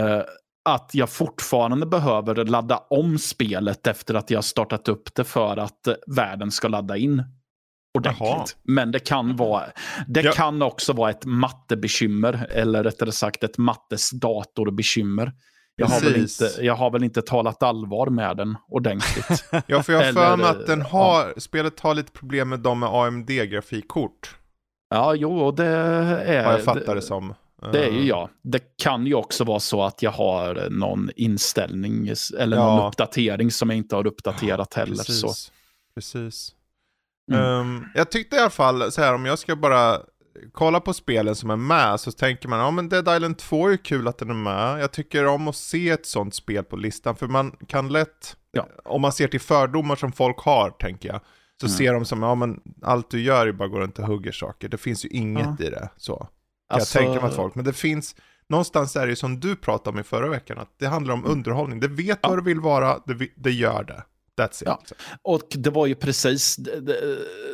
[0.00, 0.22] eh,
[0.64, 5.86] att jag fortfarande behöver ladda om spelet efter att jag startat upp det för att
[5.86, 7.24] eh, världen ska ladda in
[7.98, 8.28] ordentligt.
[8.28, 8.44] Jaha.
[8.62, 9.64] Men det kan, vara,
[10.06, 10.32] det Ja.
[10.32, 15.32] kan också vara ett mattebekymmer, eller rättare sagt ett mattes datorbekymmer.
[15.76, 16.40] Jag har, väl Precis.
[16.40, 19.44] inte, jag har väl inte talat allvar med den ordentligt.
[19.66, 20.86] Ja, för jag har för mig att den ja.
[20.86, 24.36] har, spelet har lite problem med dem med AMD-grafikkort.
[24.90, 26.44] ja, jo, det är...
[26.44, 27.34] Vad jag fattar det som.
[27.72, 28.28] Det är ju Eh, jag.
[28.42, 32.76] Det kan ju också vara så att jag har någon inställning eller Ja.
[32.76, 34.94] någon uppdatering som jag inte har uppdaterat heller.
[34.94, 35.32] Så.
[35.94, 36.54] Precis.
[37.28, 37.40] Mm.
[37.60, 39.98] Um, jag tyckte i alla fall, så här om jag ska bara
[40.52, 43.76] kolla på spelen som är med, så tänker man, ja men Dead Island 2 är
[43.76, 44.80] kul att den är med.
[44.82, 48.66] Jag tycker om att se ett sånt spel på listan, för man kan lätt, Ja.
[48.84, 51.20] om man ser till fördomar som folk har, tänker jag,
[51.60, 51.76] så Mm.
[51.76, 54.68] ser de som, ja men allt du gör är bara gå runt och hugger saker.
[54.68, 56.16] Det finns ju inget i det, så.
[56.16, 56.28] Kan
[56.70, 58.16] Alltså- jag tänka mig att folk, men det finns,
[58.48, 61.24] någonstans är det ju som du pratade om i förra veckan, att det handlar om
[61.26, 61.80] underhållning.
[61.80, 62.16] Det vet Mm.
[62.22, 62.28] Ja.
[62.28, 64.02] vad du vill vara, det, det gör det.
[64.38, 64.62] That's it.
[64.66, 64.80] Ja.
[65.22, 66.80] Och det var ju precis, det,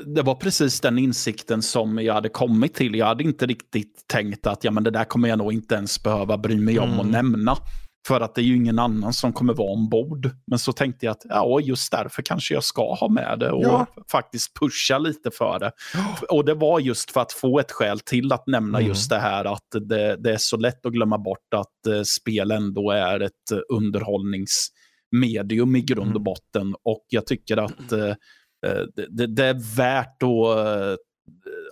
[0.06, 2.94] det- var precis den insikten som jag hade kommit till.
[2.94, 6.02] Jag hade inte riktigt tänkt att ja, men det där kommer jag nog inte ens
[6.02, 7.10] behöva bry mig om Mm.
[7.10, 7.56] nämna.
[8.08, 10.30] För att det är ju ingen annan som kommer vara ombord.
[10.46, 13.64] Men så tänkte jag att ja, just därför kanske jag ska ha med det och
[13.64, 13.86] Ja.
[14.10, 15.72] faktiskt pusha lite för det.
[16.30, 18.88] Och det var just för att få ett skäl till att nämna Mm.
[18.88, 22.50] just det här att det, det är så lätt att glömma bort att eh, spel
[22.50, 23.58] ändå är ett eh,
[25.14, 26.24] underhållningsmedium i grund och Mm.
[26.24, 26.74] botten.
[26.84, 28.08] Och jag tycker att eh,
[28.66, 30.96] eh, det, det, är värt att eh,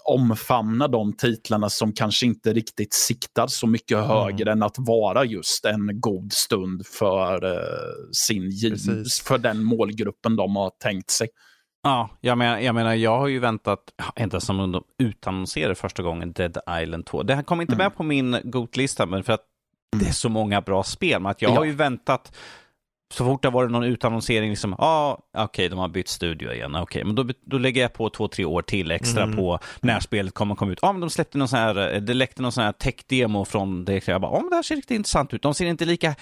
[0.05, 4.09] omfamna de titlarna som kanske inte riktigt siktar så mycket Mm.
[4.09, 7.61] högre än att vara just en god stund för, eh,
[8.13, 9.21] sin, Precis.
[9.21, 11.29] för den målgruppen de har tänkt sig.
[11.85, 13.79] Ja, jag menar, jag menar, jag har ju väntat,
[14.21, 17.23] inte som om de utannonserade första gången Dead Island 2.
[17.23, 17.85] Det här kom inte Mm.
[17.85, 19.45] med på min GOT-lista, men för att
[19.99, 21.23] det är så många bra spel.
[21.23, 21.57] Men att jag Ja.
[21.57, 22.37] har ju väntat,
[23.13, 26.75] så fort det har varit någon utannonsering, liksom, ja, okej, de har bytt studio igen,
[26.77, 29.37] okej, men då, då lägger jag på två, tre år till extra Mm.
[29.37, 30.79] på när spelet kommer komma ut.
[30.83, 34.09] Ja, men de släppte någon sån här, det läckte någon sån här tech-demo från det.
[34.09, 35.43] Jag bara, ja, men det här ser riktigt intressant ut.
[35.43, 36.15] De ser inte lika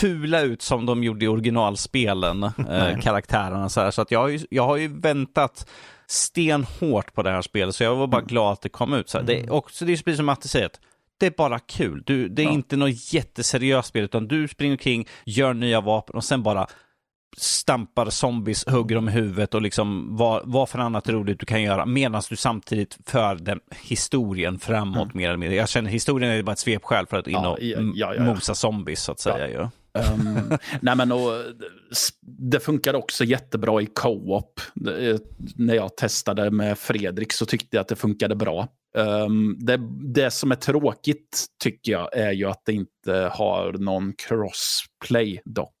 [0.00, 3.68] fula ut som de gjorde i originalspelen, eh, karaktärerna.
[3.68, 3.90] Så, här.
[3.90, 5.66] så att jag, har ju, jag har ju väntat
[6.06, 8.28] stenhårt på det här spelet, så jag var bara Mm.
[8.28, 9.08] glad att det kom ut.
[9.08, 9.24] Så här.
[9.24, 10.70] Det, och så det är precis som Matte säger,
[11.20, 12.02] det är bara kul.
[12.06, 12.52] Du, det är Ja.
[12.52, 16.66] inte något jätteseriöst spel, utan du springer omkring, gör nya vapen och sen bara
[17.36, 21.62] stampar zombies, hugger dem i huvudet och liksom vad, vad för annat roligt du kan
[21.62, 25.10] göra medan du samtidigt för den historien framåt Mm.
[25.14, 25.56] mer eller mindre.
[25.56, 28.22] Jag känner historien är bara ett svepskäl för att in Ja, och ja, ja, ja.
[28.24, 29.48] mosa zombies så att säga.
[29.48, 29.68] ju.
[29.98, 31.32] Um, nej men och,
[32.20, 34.60] det funkar också jättebra i co-op.
[34.74, 35.22] Det-
[35.56, 38.68] När jag testade med Fredrik så tyckte jag att det funkade bra.
[38.96, 39.80] Um, det,
[40.14, 45.76] det som är tråkigt tycker jag är ju att det inte har någon crossplay dock.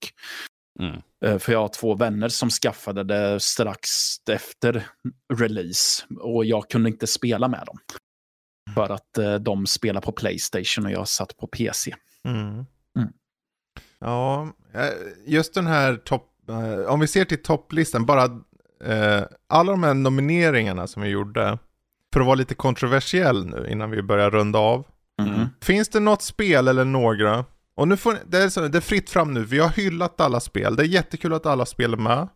[0.80, 0.96] Mm.
[1.24, 3.88] Eh, För jag har två vänner som skaffade det strax
[4.30, 4.86] efter
[5.34, 7.78] release och jag kunde inte spela med dem.
[8.74, 11.94] För att eh, de spelar på Playstation och jag satt på PC.
[12.28, 12.64] Mm.
[14.04, 14.90] Ja, eh,
[15.26, 18.24] just den här topp, eh, om vi ser till topplistan, bara
[18.84, 21.58] eh, alla de här nomineringarna som vi gjorde,
[22.12, 24.86] för att vara lite kontroversiell nu innan vi börjar runda av.
[25.22, 25.48] Mm.
[25.62, 27.44] Finns det något spel eller några,
[27.76, 30.40] och nu får det är, så, det är fritt fram nu, vi har hyllat alla
[30.40, 32.28] spel, det är jättekul att alla spel är med.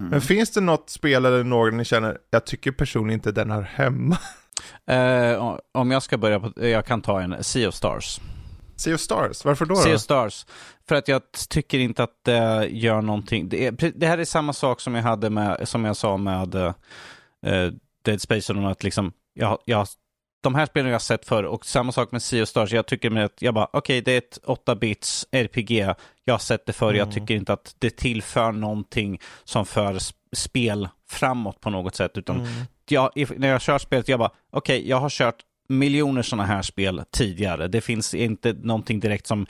[0.00, 0.10] Mm.
[0.10, 3.62] Men finns det något spel eller några ni känner, jag tycker personligen inte den hör
[3.62, 4.18] hemma?
[4.86, 8.20] Eh, om jag ska börja på, jag kan ta en Sea of Stars.
[8.76, 9.76] Sea of Stars, varför då?
[9.76, 9.94] Sea då?
[9.94, 10.46] of Stars.
[10.88, 13.48] För att jag tycker inte att det gör någonting.
[13.48, 16.54] Det, är, det här är samma sak som jag hade med, som jag sa med
[16.54, 16.72] uh,
[18.04, 19.86] Dead Space, och att liksom, jag, jag,
[20.42, 22.72] de här spelen jag har sett förr och samma sak med Sea of Stars.
[22.72, 25.70] Jag tycker med att jag bara, okej, det är ett 8-bits RPG.
[26.24, 26.98] Jag har sett det förr, Mm.
[26.98, 32.18] jag tycker inte att det tillför någonting som för sp- spel framåt på något sätt,
[32.18, 32.52] utan Mm.
[32.88, 35.36] jag, när jag kör spelet, jag bara, okej, jag har kört
[35.68, 37.68] miljoner sådana här spel tidigare.
[37.68, 39.46] Det finns inte någonting direkt som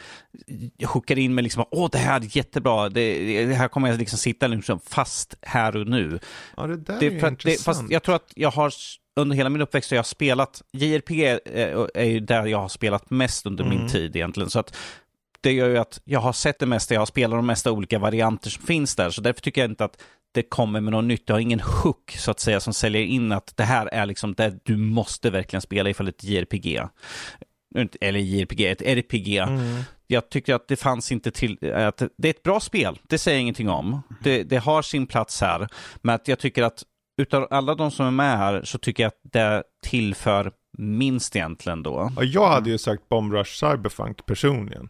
[0.87, 4.19] hookar in mig liksom, åh det här är jättebra, det, det här kommer jag liksom
[4.19, 6.19] sitta liksom fast här och nu.
[6.57, 7.65] Ja, det där Det är att det, intressant.
[7.79, 8.73] fast jag tror att jag har
[9.17, 11.41] under hela min uppväxt har jag spelat, JRPG är,
[11.99, 13.79] är ju där jag har spelat mest under Mm.
[13.79, 14.51] min tid egentligen.
[14.51, 14.77] Så att
[15.45, 17.99] det gör ju att jag har sett det mesta, jag har spelat de mesta olika
[17.99, 19.11] varianter som finns där.
[19.11, 20.03] Så därför tycker jag inte att
[20.35, 21.23] det kommer med något nytt.
[21.27, 24.35] Jag har ingen hook så att säga som säljer in att det här är liksom
[24.35, 26.81] det du måste verkligen spela ifall ett JRPG.
[28.01, 29.37] Eller JRPG, ett RPG.
[29.37, 29.83] Mm.
[30.07, 33.37] Jag tycker att det fanns inte till, att det är ett bra spel, det säger
[33.37, 34.03] jag ingenting om.
[34.23, 35.69] Det, det har sin plats här,
[36.03, 36.83] men att jag tycker att
[37.23, 41.83] utav alla de som är med här så tycker jag att det tillför minst egentligen
[41.83, 42.13] då.
[42.17, 44.89] Ja, jag hade ju sagt Bomb Rush Cyberpunk personligen.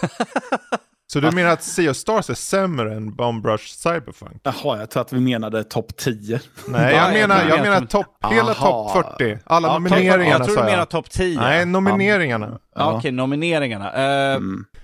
[1.12, 4.40] Så du menar att Sea of Stars är sämre än Bomb Rush Cyberpunk?
[4.42, 6.40] Jaha, jag tror att vi menade topp 10.
[6.66, 9.38] Nej, Ja, jag jag menar, jag menar topp, hela topp 40.
[9.44, 10.88] Alla Ja, nomineringarna jag tror du menar jag.
[10.88, 11.40] topp 10.
[11.40, 12.58] Nej, nomineringarna.
[12.74, 13.92] Ja, Okej, nomineringarna.
[13.92, 14.64] Eh, Mm.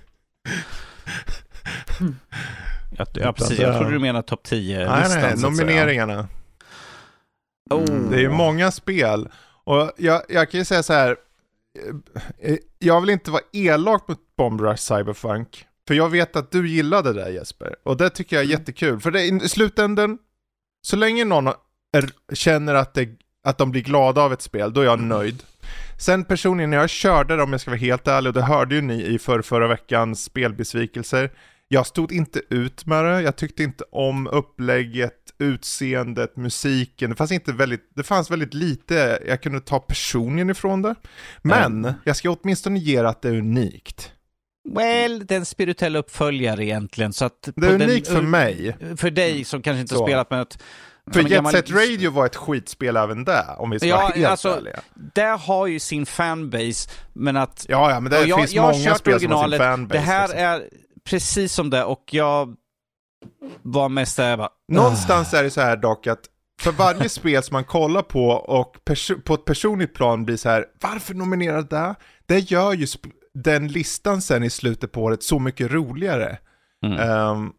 [2.97, 3.59] ja, ja, precis.
[3.59, 6.27] Jag trodde du menade topp 10 Nej, nej, nomineringarna.
[7.69, 7.83] Oh.
[7.85, 9.29] Det är ju många spel.
[9.63, 11.15] Och jag, jag kan ju säga så här.
[12.39, 15.65] Eh, Jag vill inte vara elak mot Bomb Rush Cyberpunk.
[15.87, 17.75] För jag vet att du gillade det där Jesper.
[17.83, 18.99] Och det tycker jag är jättekul.
[18.99, 20.17] För det, i slutändan,
[20.81, 21.47] så länge någon
[21.97, 23.09] är, känner att, det,
[23.43, 25.43] att de blir glada av ett spel, då är jag nöjd.
[25.99, 28.75] Sen personligen när jag körde det, om jag ska vara helt ärlig, och det hörde
[28.75, 31.31] ju ni i för förra veckans spelbesvikelser,
[31.73, 37.31] jag stod inte ut med det, jag tyckte inte om upplägget, utseendet, musiken, det fanns,
[37.31, 40.95] inte väldigt, det fanns väldigt lite jag kunde ta personligen ifrån det.
[41.41, 41.93] Men Mm.
[42.03, 44.11] jag ska åtminstone ge det att det är unikt.
[44.75, 47.13] Well, det är en spirituell uppföljare egentligen.
[47.13, 48.75] Så att Det är den- unikt för mig.
[48.97, 50.01] För dig som kanske inte Så.
[50.01, 50.57] har spelat med ett...
[51.11, 54.07] För Jet gammal- Set Radio var ett skitspel även där, om vi ska Ja, vara
[54.13, 54.79] helt alltså, ärliga.
[55.13, 57.65] Det har ju sin fanbase, men att...
[57.69, 59.99] Ja, ja, men det och jag, finns jag många kört spel som har sin fanbase.
[59.99, 60.39] Det här liksom.
[60.45, 60.63] är
[61.09, 62.55] precis som det och jag
[63.61, 64.49] var mest där jag bara...
[64.71, 66.29] Någonstans är det så här dock att
[66.61, 68.77] för varje spel som man kollar på och
[69.23, 71.95] på ett personligt plan blir så här, varför nominerad där?
[72.25, 72.87] Det gör ju
[73.33, 76.37] den listan sen i slutet på året så mycket roligare.
[76.85, 77.09] Mm.
[77.09, 77.53] Um,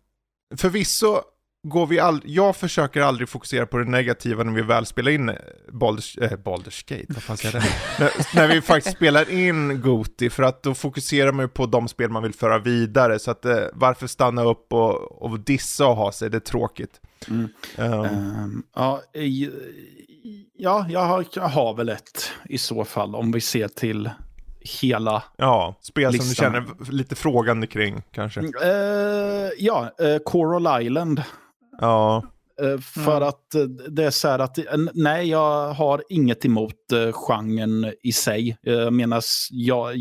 [0.56, 1.20] förvisso
[1.64, 5.28] går vi aldrig, jag försöker aldrig fokusera på det negativa när vi väl spelar in
[5.28, 5.34] eh,
[5.68, 7.70] Baldur's, äh, Baldur's Gate, vad fan säger jag det?
[7.98, 11.88] när, när vi faktiskt spelar in Goti, för att då fokuserar man ju på de
[11.88, 15.96] spel man vill föra vidare, så att eh, varför stanna upp och, och dissa och
[15.96, 17.00] ha sig, det är tråkigt.
[17.28, 17.48] Mm.
[17.78, 19.02] Um, Ehm, ja,
[20.56, 24.10] ja jag, har, jag har väl ett i så fall om vi ser till
[24.60, 25.22] hela.
[25.36, 26.52] ja, spel som du listan.
[26.52, 28.40] känner lite frågande kring kanske.
[28.40, 31.22] Eh, ja, uh, Coral Island.
[31.80, 32.22] Ja,
[32.62, 33.28] Eh, för Mm.
[33.28, 34.64] att eh, det är så här att, eh,
[34.94, 36.74] nej, jag har inget emot
[37.12, 38.56] genren i sig.
[38.62, 39.96] Jag menar, jag,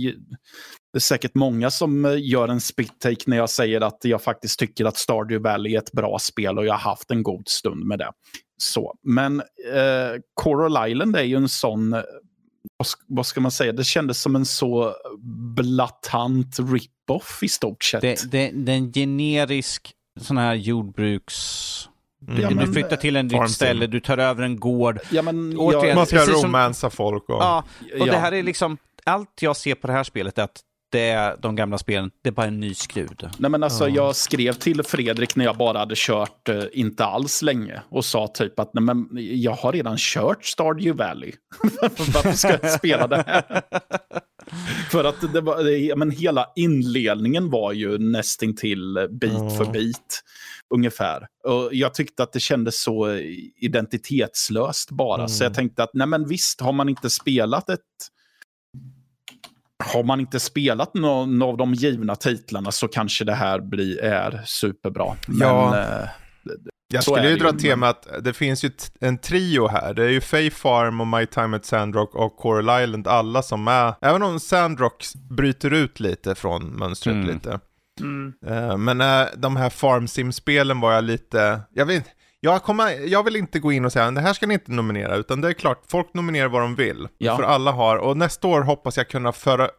[0.94, 4.86] det är säkert många som gör en spit-take när jag säger att jag faktiskt tycker
[4.86, 8.00] att Stardew Valley är ett bra spel och jag har haft en god stund med
[8.00, 8.12] det.
[8.58, 9.40] Så, men
[9.74, 11.95] eh, Coral Island är ju en sån,
[13.08, 14.95] vad ska man säga, det kändes som en så
[15.56, 18.02] blatant rip-off i stort sett.
[18.02, 21.90] Det, det, det är en generisk sån här jordbruks...
[22.19, 24.99] Du, Ja, du men- flyttar till en nytt ställe, du tar över en gård.
[25.11, 27.35] ja, men, Återigen, jag, man ska romansa folk och...
[27.35, 27.64] Ja,
[27.99, 28.11] och ja.
[28.14, 28.77] det här är liksom...
[29.06, 30.61] Allt jag ser på det här spelet är att
[30.91, 33.30] det är de gamla spelen, det är bara en ny skrud.
[33.38, 33.95] Nej, men alltså, Ja.
[33.95, 38.27] Jag skrev till Fredrik när jag bara hade kört eh, inte alls länge och sa
[38.27, 41.31] typ att Nej, men jag har redan kört Stardew Valley.
[42.14, 43.61] Varför ska jag spela det här?
[44.91, 49.49] för att det var, men hela inledningen var ju nästintill bit Ja.
[49.49, 50.24] för bit.
[50.76, 51.28] Ungefär.
[51.48, 53.10] Och jag tyckte att det kändes så
[53.57, 55.28] identitetslöst bara.
[55.28, 55.49] Så Mm.
[55.52, 57.80] jag tänkte att nej men visst, har man inte spelat ett
[59.94, 64.41] har man inte spelat någon av de givna titlarna så kanske det här blir, är
[64.45, 65.15] superbra.
[65.28, 65.80] Men, Ja.
[65.80, 66.10] eh,
[66.94, 69.94] Jag skulle ju dra ju, temat, det finns ju t- en trio här.
[69.94, 73.68] Det är ju Fae Farm och My Time at Sandrock och Coral Island, alla som
[73.68, 77.28] är, även om Sandrock bryter ut lite från mönstret Mm.
[77.28, 77.60] lite.
[78.02, 78.34] Mm.
[78.48, 82.06] Eh, men eh, de här Farm Sim-spelen var jag lite, jag vet
[82.40, 85.15] jag, kommer, jag vill inte gå in och säga det här ska ni inte nominera,
[85.15, 87.07] utan det är klart, folk nominerar vad de vill.
[87.18, 87.38] Ja.
[87.38, 89.70] För alla har, och nästa år hoppas jag kunna föra,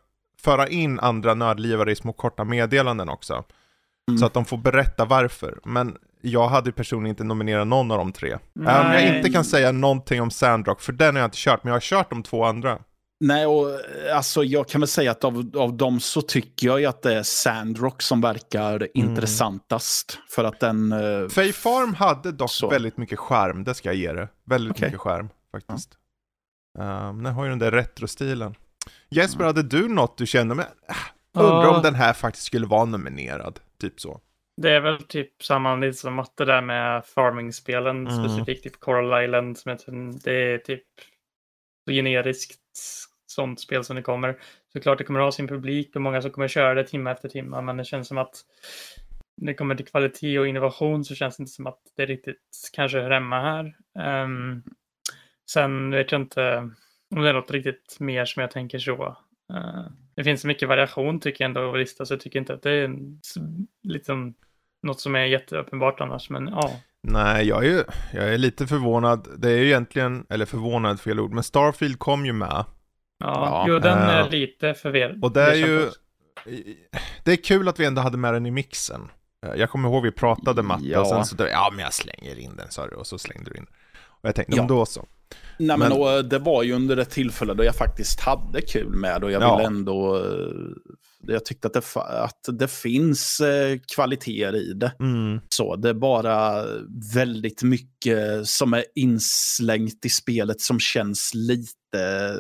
[0.43, 3.45] föra in andra nördlivare i små korta meddelanden också.
[4.09, 4.19] Mm.
[4.19, 5.59] Så att de får berätta varför.
[5.65, 8.29] Men jag hade personligen inte nominerat någon av de tre.
[8.31, 8.41] Även
[8.87, 9.17] om jag Nej.
[9.17, 11.81] inte kan säga någonting om Sandrock, för den har jag inte kört, men jag har
[11.81, 12.79] kört de två andra.
[13.21, 16.81] Nej, och eh, alltså jag kan väl säga att av, av dem så tycker jag
[16.81, 18.89] ju att det är Sandrock som verkar Mm.
[18.95, 20.19] intressantast.
[20.31, 20.93] För att den...
[20.93, 22.69] eh, Fae Farm hade dock Så.
[22.69, 24.29] väldigt mycket skärm, det ska jag ge det.
[24.47, 24.87] Väldigt Okej.
[24.89, 25.91] mycket skärm faktiskt.
[26.79, 28.55] Um, den har ju den där retrostilen.
[29.11, 31.77] Jesper, hade du något du kände, men äh, undrar Ja.
[31.77, 33.61] om den här faktiskt skulle vara nominerad?
[33.81, 34.21] Typ så.
[34.63, 38.25] Det är väl typ samma lite som matte där med farming-spelen, Mm.
[38.25, 39.59] specifikt typ Coral Island.
[39.59, 39.93] Som heter,
[40.25, 40.85] det är typ
[41.85, 42.61] så generiskt
[43.27, 44.39] sånt spel som det kommer.
[44.73, 47.61] Såklart det kommer ha sin publik och många som kommer köra det timme efter timme,
[47.61, 48.37] men det känns som att
[49.37, 52.71] när det kommer till kvalitet och innovation så känns det inte som att det riktigt
[52.73, 53.77] kanske hör hemma här.
[53.99, 54.63] Ehm,
[55.51, 56.71] sen vet jag inte
[57.15, 59.17] om det är något riktigt mer som jag tänker så.
[59.53, 59.85] Eh,
[60.17, 62.63] det finns så mycket variation tycker jag ändå att lista, så jag tycker inte att
[62.63, 63.21] det är en,
[63.83, 64.35] liksom,
[64.83, 66.31] något som är jätteuppenbart annars.
[66.31, 66.71] Men ja,
[67.03, 69.29] Nej, jag är ju jag är lite förvånad.
[69.39, 72.49] Det är ju egentligen, eller förvånad fel ord, men Starfield kom ju med.
[72.49, 72.65] ja,
[73.19, 75.25] Ja, jo, den är eh, lite förvirrad.
[75.25, 75.91] Och det är ju,
[77.25, 79.11] det är kul att vi ändå hade med den i mixen.
[79.47, 81.01] Eh, Jag kommer ihåg vi pratade matte Ja.
[81.01, 83.57] och sen så, ja men jag slänger in den sa du och så slängde du
[83.59, 83.67] in.
[84.05, 84.67] Och jag tänkte, Ja.
[84.69, 85.07] då så.
[85.59, 88.61] Nej, men, Men- och, eh, det var ju under ett tillfälle då jag faktiskt hade
[88.61, 89.57] kul med och jag Ja.
[89.57, 90.17] ville ändå...
[90.17, 90.51] eh,
[91.27, 94.93] Jag tyckte att det, att det finns eh, kvaliteter i det.
[95.01, 95.41] Mm.
[95.49, 96.65] Så det är bara
[97.15, 102.37] väldigt mycket som är inslängt i spelet som känns lite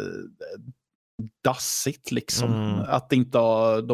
[1.44, 2.52] dassigt liksom.
[2.52, 2.80] Mm.
[2.88, 3.84] Att det inte de,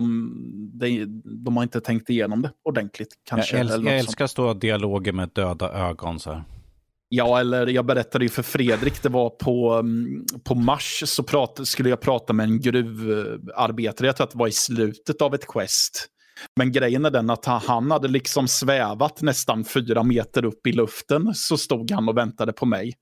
[0.74, 1.06] de,
[1.44, 3.56] de har inte tänkt igenom det ordentligt Jag, kanske.
[3.56, 6.44] äls- eller något jag älskar stora dialoger med döda ögon så här.
[7.12, 11.60] Ja, eller jag berättade ju för Fredrik, det var på, mm, på Mars så prat,
[11.62, 14.06] skulle jag prata med en gruvarbetare.
[14.06, 16.06] Jag tror att det var i slutet av ett quest.
[16.56, 21.34] Men grejen är den att han hade liksom svävat nästan fyra meter upp i luften.
[21.34, 22.94] Så stod han och väntade på mig.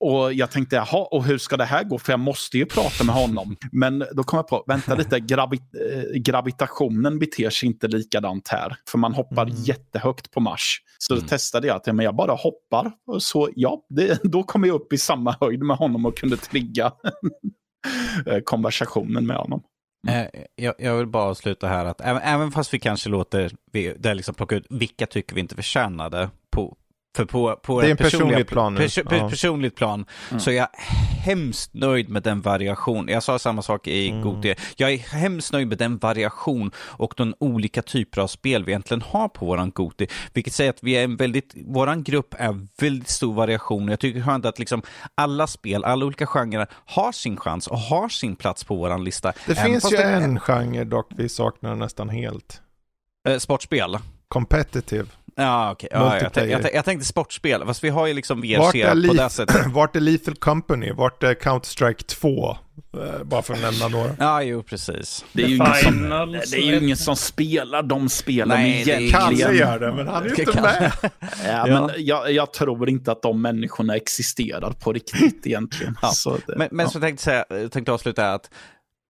[0.00, 1.98] Och jag tänkte, jaha, och hur ska det här gå?
[1.98, 3.56] För jag måste ju prata med honom.
[3.72, 8.76] Men då kom jag på, vänta lite, gravi eh, gravitationen beter sig inte likadant här.
[8.88, 9.56] För man hoppar mm.
[9.56, 10.82] jättehögt på Mars.
[10.98, 11.22] Så mm.
[11.22, 12.92] då testade jag att men jag bara hoppar.
[13.06, 16.36] Och så ja, det, då kom jag upp i samma höjd med honom och kunde
[16.36, 16.84] trigga
[18.26, 19.62] eh, konversationen med honom.
[20.08, 20.26] Mm.
[20.56, 23.52] Jag, jag, vill bara avsluta här att även, även fast vi kanske låter
[23.98, 26.76] det liksom plocka ut vilka tycker vi inte förtjänade på,
[27.18, 28.80] för på, på det är en personlig plan nu.
[28.80, 29.28] Pers ja.
[29.28, 30.40] Personligt plan mm.
[30.40, 30.68] så är jag
[31.24, 33.08] hemskt nöjd med den variation.
[33.08, 34.22] Jag sa samma sak i mm.
[34.22, 34.54] Gotia.
[34.76, 39.02] Jag är hemskt nöjd med den variation och de olika typer av spel vi egentligen
[39.02, 40.06] har på våran Goti.
[40.32, 43.88] Vilket säger att vi är en väldigt, våran grupp är väldigt stor variation.
[43.88, 44.82] Jag tycker skönt att liksom
[45.14, 49.32] alla spel, alla olika genrer har sin chans och har sin plats på våran lista.
[49.46, 50.02] Det Även finns ju det...
[50.02, 52.62] en genre dock vi saknar nästan helt.
[53.28, 53.98] Eh, sportspel.
[54.28, 55.06] Competitive.
[55.40, 55.88] Ja, okej.
[55.92, 56.00] Okay.
[56.00, 59.66] Ja, jag, jag, jag, tänkte sportspel, fast vi har ju liksom VRC på det sättet.
[59.72, 60.92] Vart är Lethal Company?
[60.92, 62.56] Vart är Counter-Strike 2?
[62.96, 64.10] Eh, bara för att nämna några.
[64.18, 65.24] Ja, jo, precis.
[65.32, 69.10] Det är ju, ingen som, det är ju ingen som spelar de spelen Nej, egentligen.
[69.10, 70.92] Kalle gör det, men han är ju inte med.
[71.46, 75.98] Ja, men jag, jag, tror inte att de människorna existerar på riktigt egentligen.
[76.02, 76.08] Ja.
[76.08, 76.90] Så det, men, men ja.
[76.90, 78.50] så tänkte jag tänkte avsluta att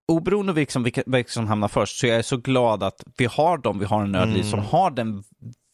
[0.09, 3.27] oberoende av vilka, vilka, vilka som hamnar först så jag är så glad att vi
[3.27, 4.51] har dem vi har en nödliv mm.
[4.51, 5.25] som har den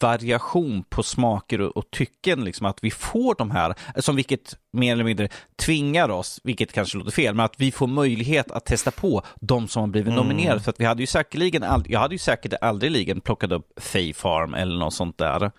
[0.01, 4.93] variation på smaker och, och, tycken, liksom att vi får de här, som vilket mer
[4.93, 8.91] eller mindre tvingar oss, vilket kanske låter fel, men att vi får möjlighet att testa
[8.91, 10.27] på de som har blivit mm.
[10.27, 10.61] nominerade.
[10.61, 14.55] För att vi hade ju säkerligen, jag hade ju säkert aldrig plockat upp Faye Farm
[14.55, 15.51] eller något sånt där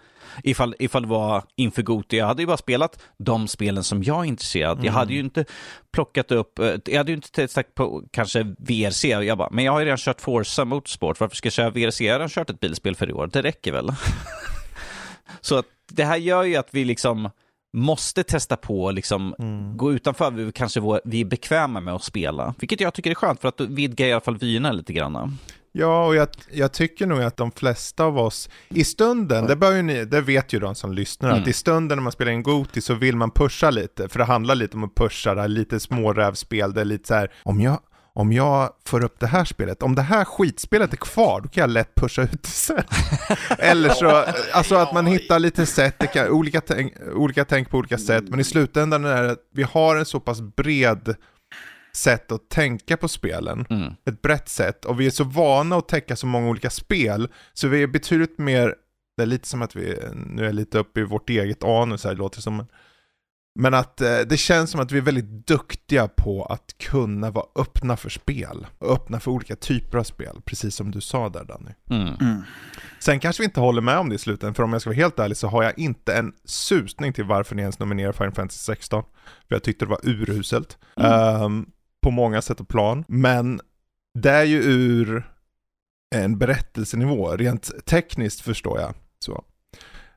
[0.43, 2.17] ifall, ifall det var inför Goti.
[2.17, 4.85] Jag hade ju bara spelat de spelen som jag är intresserad mm.
[4.85, 5.45] Jag hade ju inte
[5.91, 9.07] plockat upp, eh, jag hade ju inte testat på kanske VRC.
[9.07, 12.01] Jag bara, men jag har ju redan kört Forza Motorsport, varför ska jag köra VRC?
[12.05, 13.91] Jag har redan kört ett bilspel för i år, det räcker väl?
[15.41, 17.29] Så att det här gör ju att vi liksom
[17.75, 19.77] måste testa på, liksom, mm.
[19.77, 22.55] gå utanför vi kanske vi är bekväma med att spela.
[22.59, 25.37] Vilket jag tycker är skönt för att vidga i alla fall vyerna lite grann.
[25.77, 29.81] Ja, och jag, jag, tycker nog att de flesta av oss, i stunden, det, bör
[29.81, 31.41] ni, det vet ju de som lyssnar, mm.
[31.41, 34.25] att i stunden när man spelar in Goti så vill man pusha lite, för det
[34.25, 37.61] handlar lite om att pusha, det här lite smårävspel, det är lite så här, om
[37.61, 37.79] jag,
[38.15, 41.61] om jag får upp det här spelet, om det här skitspelet är kvar, då kan
[41.61, 42.83] jag lätt pusha ut det sen.
[43.59, 47.97] Eller så, alltså att man hittar lite sätt, kan, olika, tänk, olika tänk på olika
[47.97, 51.15] sätt, men i slutändan är det att vi har en så pass bred
[51.95, 53.65] sätt att tänka på spelen.
[53.69, 53.93] Mm.
[54.05, 54.85] Ett brett sätt.
[54.85, 57.27] Och vi är så vana att täcka så många olika spel.
[57.53, 58.75] Så vi är betydligt mer,
[59.17, 62.11] det är lite som att vi nu är lite uppe i vårt eget anus här,
[62.11, 62.65] det låter som.
[63.59, 67.45] Men att eh, det känns som att vi är väldigt duktiga på att kunna vara
[67.55, 68.67] öppna för spel.
[68.79, 71.71] Och öppna för olika typer av spel, precis som du sa där Danny.
[71.89, 72.13] Mm.
[72.21, 72.41] Mm.
[72.99, 74.97] Sen kanske vi inte håller med om det i slutändan, för om jag ska vara
[74.97, 78.59] helt ärlig så har jag inte en susning till varför ni ens nominerar Final Fantasy
[78.59, 79.03] 16.
[79.47, 80.77] För jag tyckte det var uruselt.
[80.97, 81.41] Mm.
[81.41, 81.69] Um,
[82.01, 83.03] på många sätt och plan.
[83.07, 83.61] Men
[84.13, 85.31] det är ju ur
[86.15, 88.93] en berättelsenivå, rent tekniskt förstår jag.
[89.19, 89.43] Så.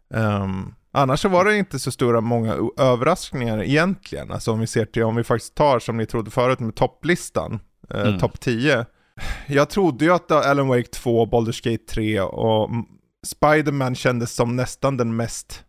[0.08, 4.32] Um, annars så var det inte så stora många överraskningar egentligen.
[4.32, 7.60] Alltså om vi ser till, om vi faktiskt tar som ni trodde förut med topplistan,
[7.90, 8.18] eh, mm.
[8.18, 8.86] topp 10.
[9.46, 12.70] Jag trodde ju att Alan Wake 2, Baldur's Gate 3 och
[13.26, 15.64] Spiderman kändes som nästan den mest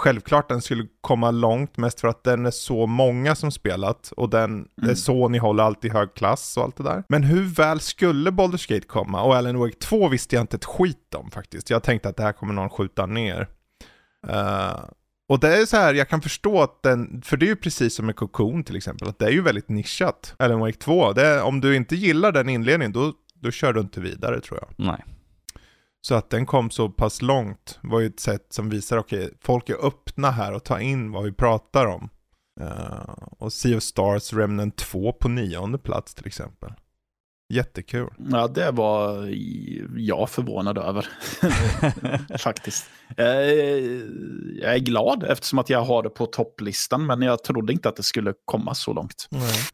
[0.00, 4.30] Självklart den skulle komma långt, mest för att den är så många som spelat och
[4.30, 4.90] den mm.
[4.90, 7.04] är så ni håller alltid hög klass och allt det där.
[7.08, 9.22] Men hur väl skulle Baldur's Gate komma?
[9.22, 11.70] Och Alan Wake 2 visste jag inte ett skit om faktiskt.
[11.70, 13.48] Jag tänkte att det här kommer någon skjuta ner.
[14.28, 14.84] Uh,
[15.28, 17.94] och det är så här, jag kan förstå att den, för det är ju precis
[17.94, 20.34] som med Cocoon till exempel, att det är ju väldigt nischat.
[20.38, 24.00] Alan Wake 2, det, om du inte gillar den inledningen, då, då kör du inte
[24.00, 24.86] vidare tror jag.
[24.86, 25.04] Nej.
[26.00, 29.36] Så att den kom så pass långt var ju ett sätt som visar, okej, okay,
[29.40, 32.08] folk är öppna här och tar in vad vi pratar om.
[32.60, 36.72] Uh, och Sea of Stars Remnant 2 på nionde plats till exempel.
[37.48, 38.10] Jättekul.
[38.30, 39.28] Ja, det var
[39.96, 41.08] jag förvånad över.
[42.38, 42.90] Faktiskt.
[44.60, 47.96] Jag är glad eftersom att jag har det på topplistan, men jag trodde inte att
[47.96, 49.28] det skulle komma så långt.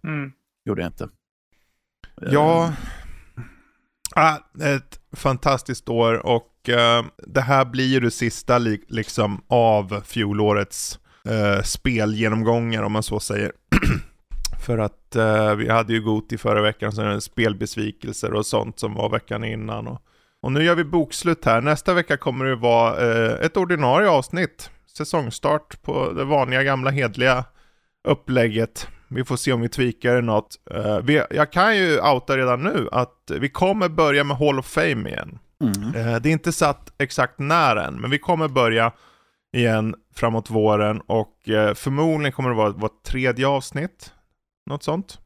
[0.05, 0.33] Mm.
[0.65, 1.09] Gjorde jag inte.
[2.21, 2.73] Ja, eh,
[4.15, 10.03] Ah, ett fantastiskt år och uh, det här blir ju det sista li liksom av
[10.07, 13.53] fjolårets uh, spelgenomgångar om man så säger.
[14.63, 19.09] För att uh, vi hade ju Goti förra veckan, så spelbesvikelser och sånt som var
[19.09, 19.87] veckan innan.
[19.87, 20.03] Och,
[20.43, 21.61] och nu gör vi bokslut här.
[21.61, 22.97] Nästa vecka kommer det vara
[23.39, 27.45] ett ordinarie avsnitt säsongstart på det vanliga gamla hedliga
[28.09, 28.89] upplägget.
[29.09, 30.57] Vi får se om vi tweakar något.
[30.75, 34.67] Uh, vi, jag kan ju outa redan nu att vi kommer börja med Hall of
[34.67, 35.39] Fame igen.
[35.61, 35.95] Mm.
[35.95, 38.93] Uh, det är inte satt exakt när än, men vi kommer börja
[39.53, 44.13] igen framåt våren och uh, förmodligen kommer det vara vårt tredje avsnitt.
[44.67, 45.19] Något sånt.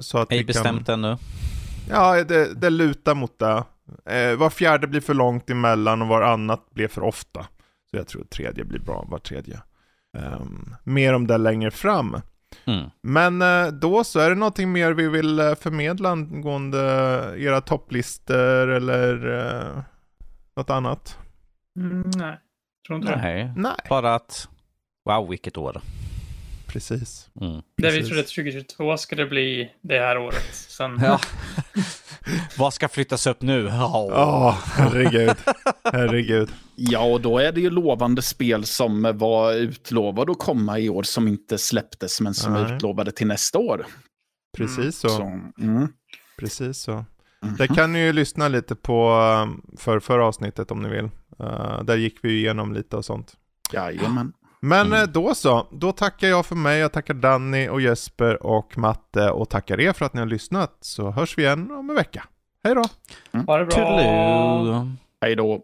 [0.00, 1.04] så att Ej bestämt kan...
[1.04, 1.16] ännu.
[1.90, 3.64] Ja, det, det lutar mot det.
[4.36, 7.46] var fjärde blir för långt emellan och var annat blir för ofta.
[7.90, 9.60] Så jag tror tredje blir bra, var tredje.
[10.18, 12.20] Um, mer om det längre fram.
[12.64, 12.90] Mm.
[13.02, 16.78] Men uh, då så, är det någonting mer vi vill uh, förmedla angående
[17.38, 19.82] era topplistor eller uh,
[20.56, 21.18] något annat?
[21.78, 22.38] Mm, nej,
[22.86, 23.44] tror inte nej.
[23.44, 23.54] det.
[23.56, 24.48] Nej, bara att
[25.04, 25.80] wow vilket år.
[26.66, 27.28] Precis.
[27.40, 27.62] Mm.
[27.76, 30.54] Det vi trodde att 2022 skulle bli det här året.
[30.54, 31.00] Sen...
[31.02, 31.20] Ja.
[32.58, 33.64] Vad ska flyttas upp nu?
[33.64, 34.48] Ja, oh.
[34.48, 35.36] oh, herregud.
[35.84, 36.48] herregud.
[36.74, 41.02] Ja, och då är det ju lovande spel som var utlovade att komma i år
[41.02, 42.62] som inte släpptes men som Nej.
[42.62, 43.86] är utlovade till nästa år.
[44.56, 45.08] Precis så.
[45.08, 45.22] så
[45.60, 45.88] mm.
[46.38, 46.92] Precis så.
[46.92, 47.04] Mm
[47.42, 47.58] -hmm.
[47.58, 49.10] Det kan ni ju lyssna lite på
[49.42, 51.10] um, för förra avsnittet om ni vill.
[51.40, 53.36] Uh, där gick vi igenom lite och sånt.
[53.72, 54.32] Jajamän.
[54.60, 55.12] Men mm.
[55.12, 59.48] Då så, då tackar jag för mig, jag tackar Danny och Jesper och Matte och
[59.48, 60.78] tackar er för att ni har lyssnat.
[60.80, 62.24] Så hörs vi igen om en vecka.
[62.64, 62.84] Hej då!
[63.32, 63.46] Mm.
[63.46, 64.86] Ha det bra!
[65.20, 65.62] Hej då!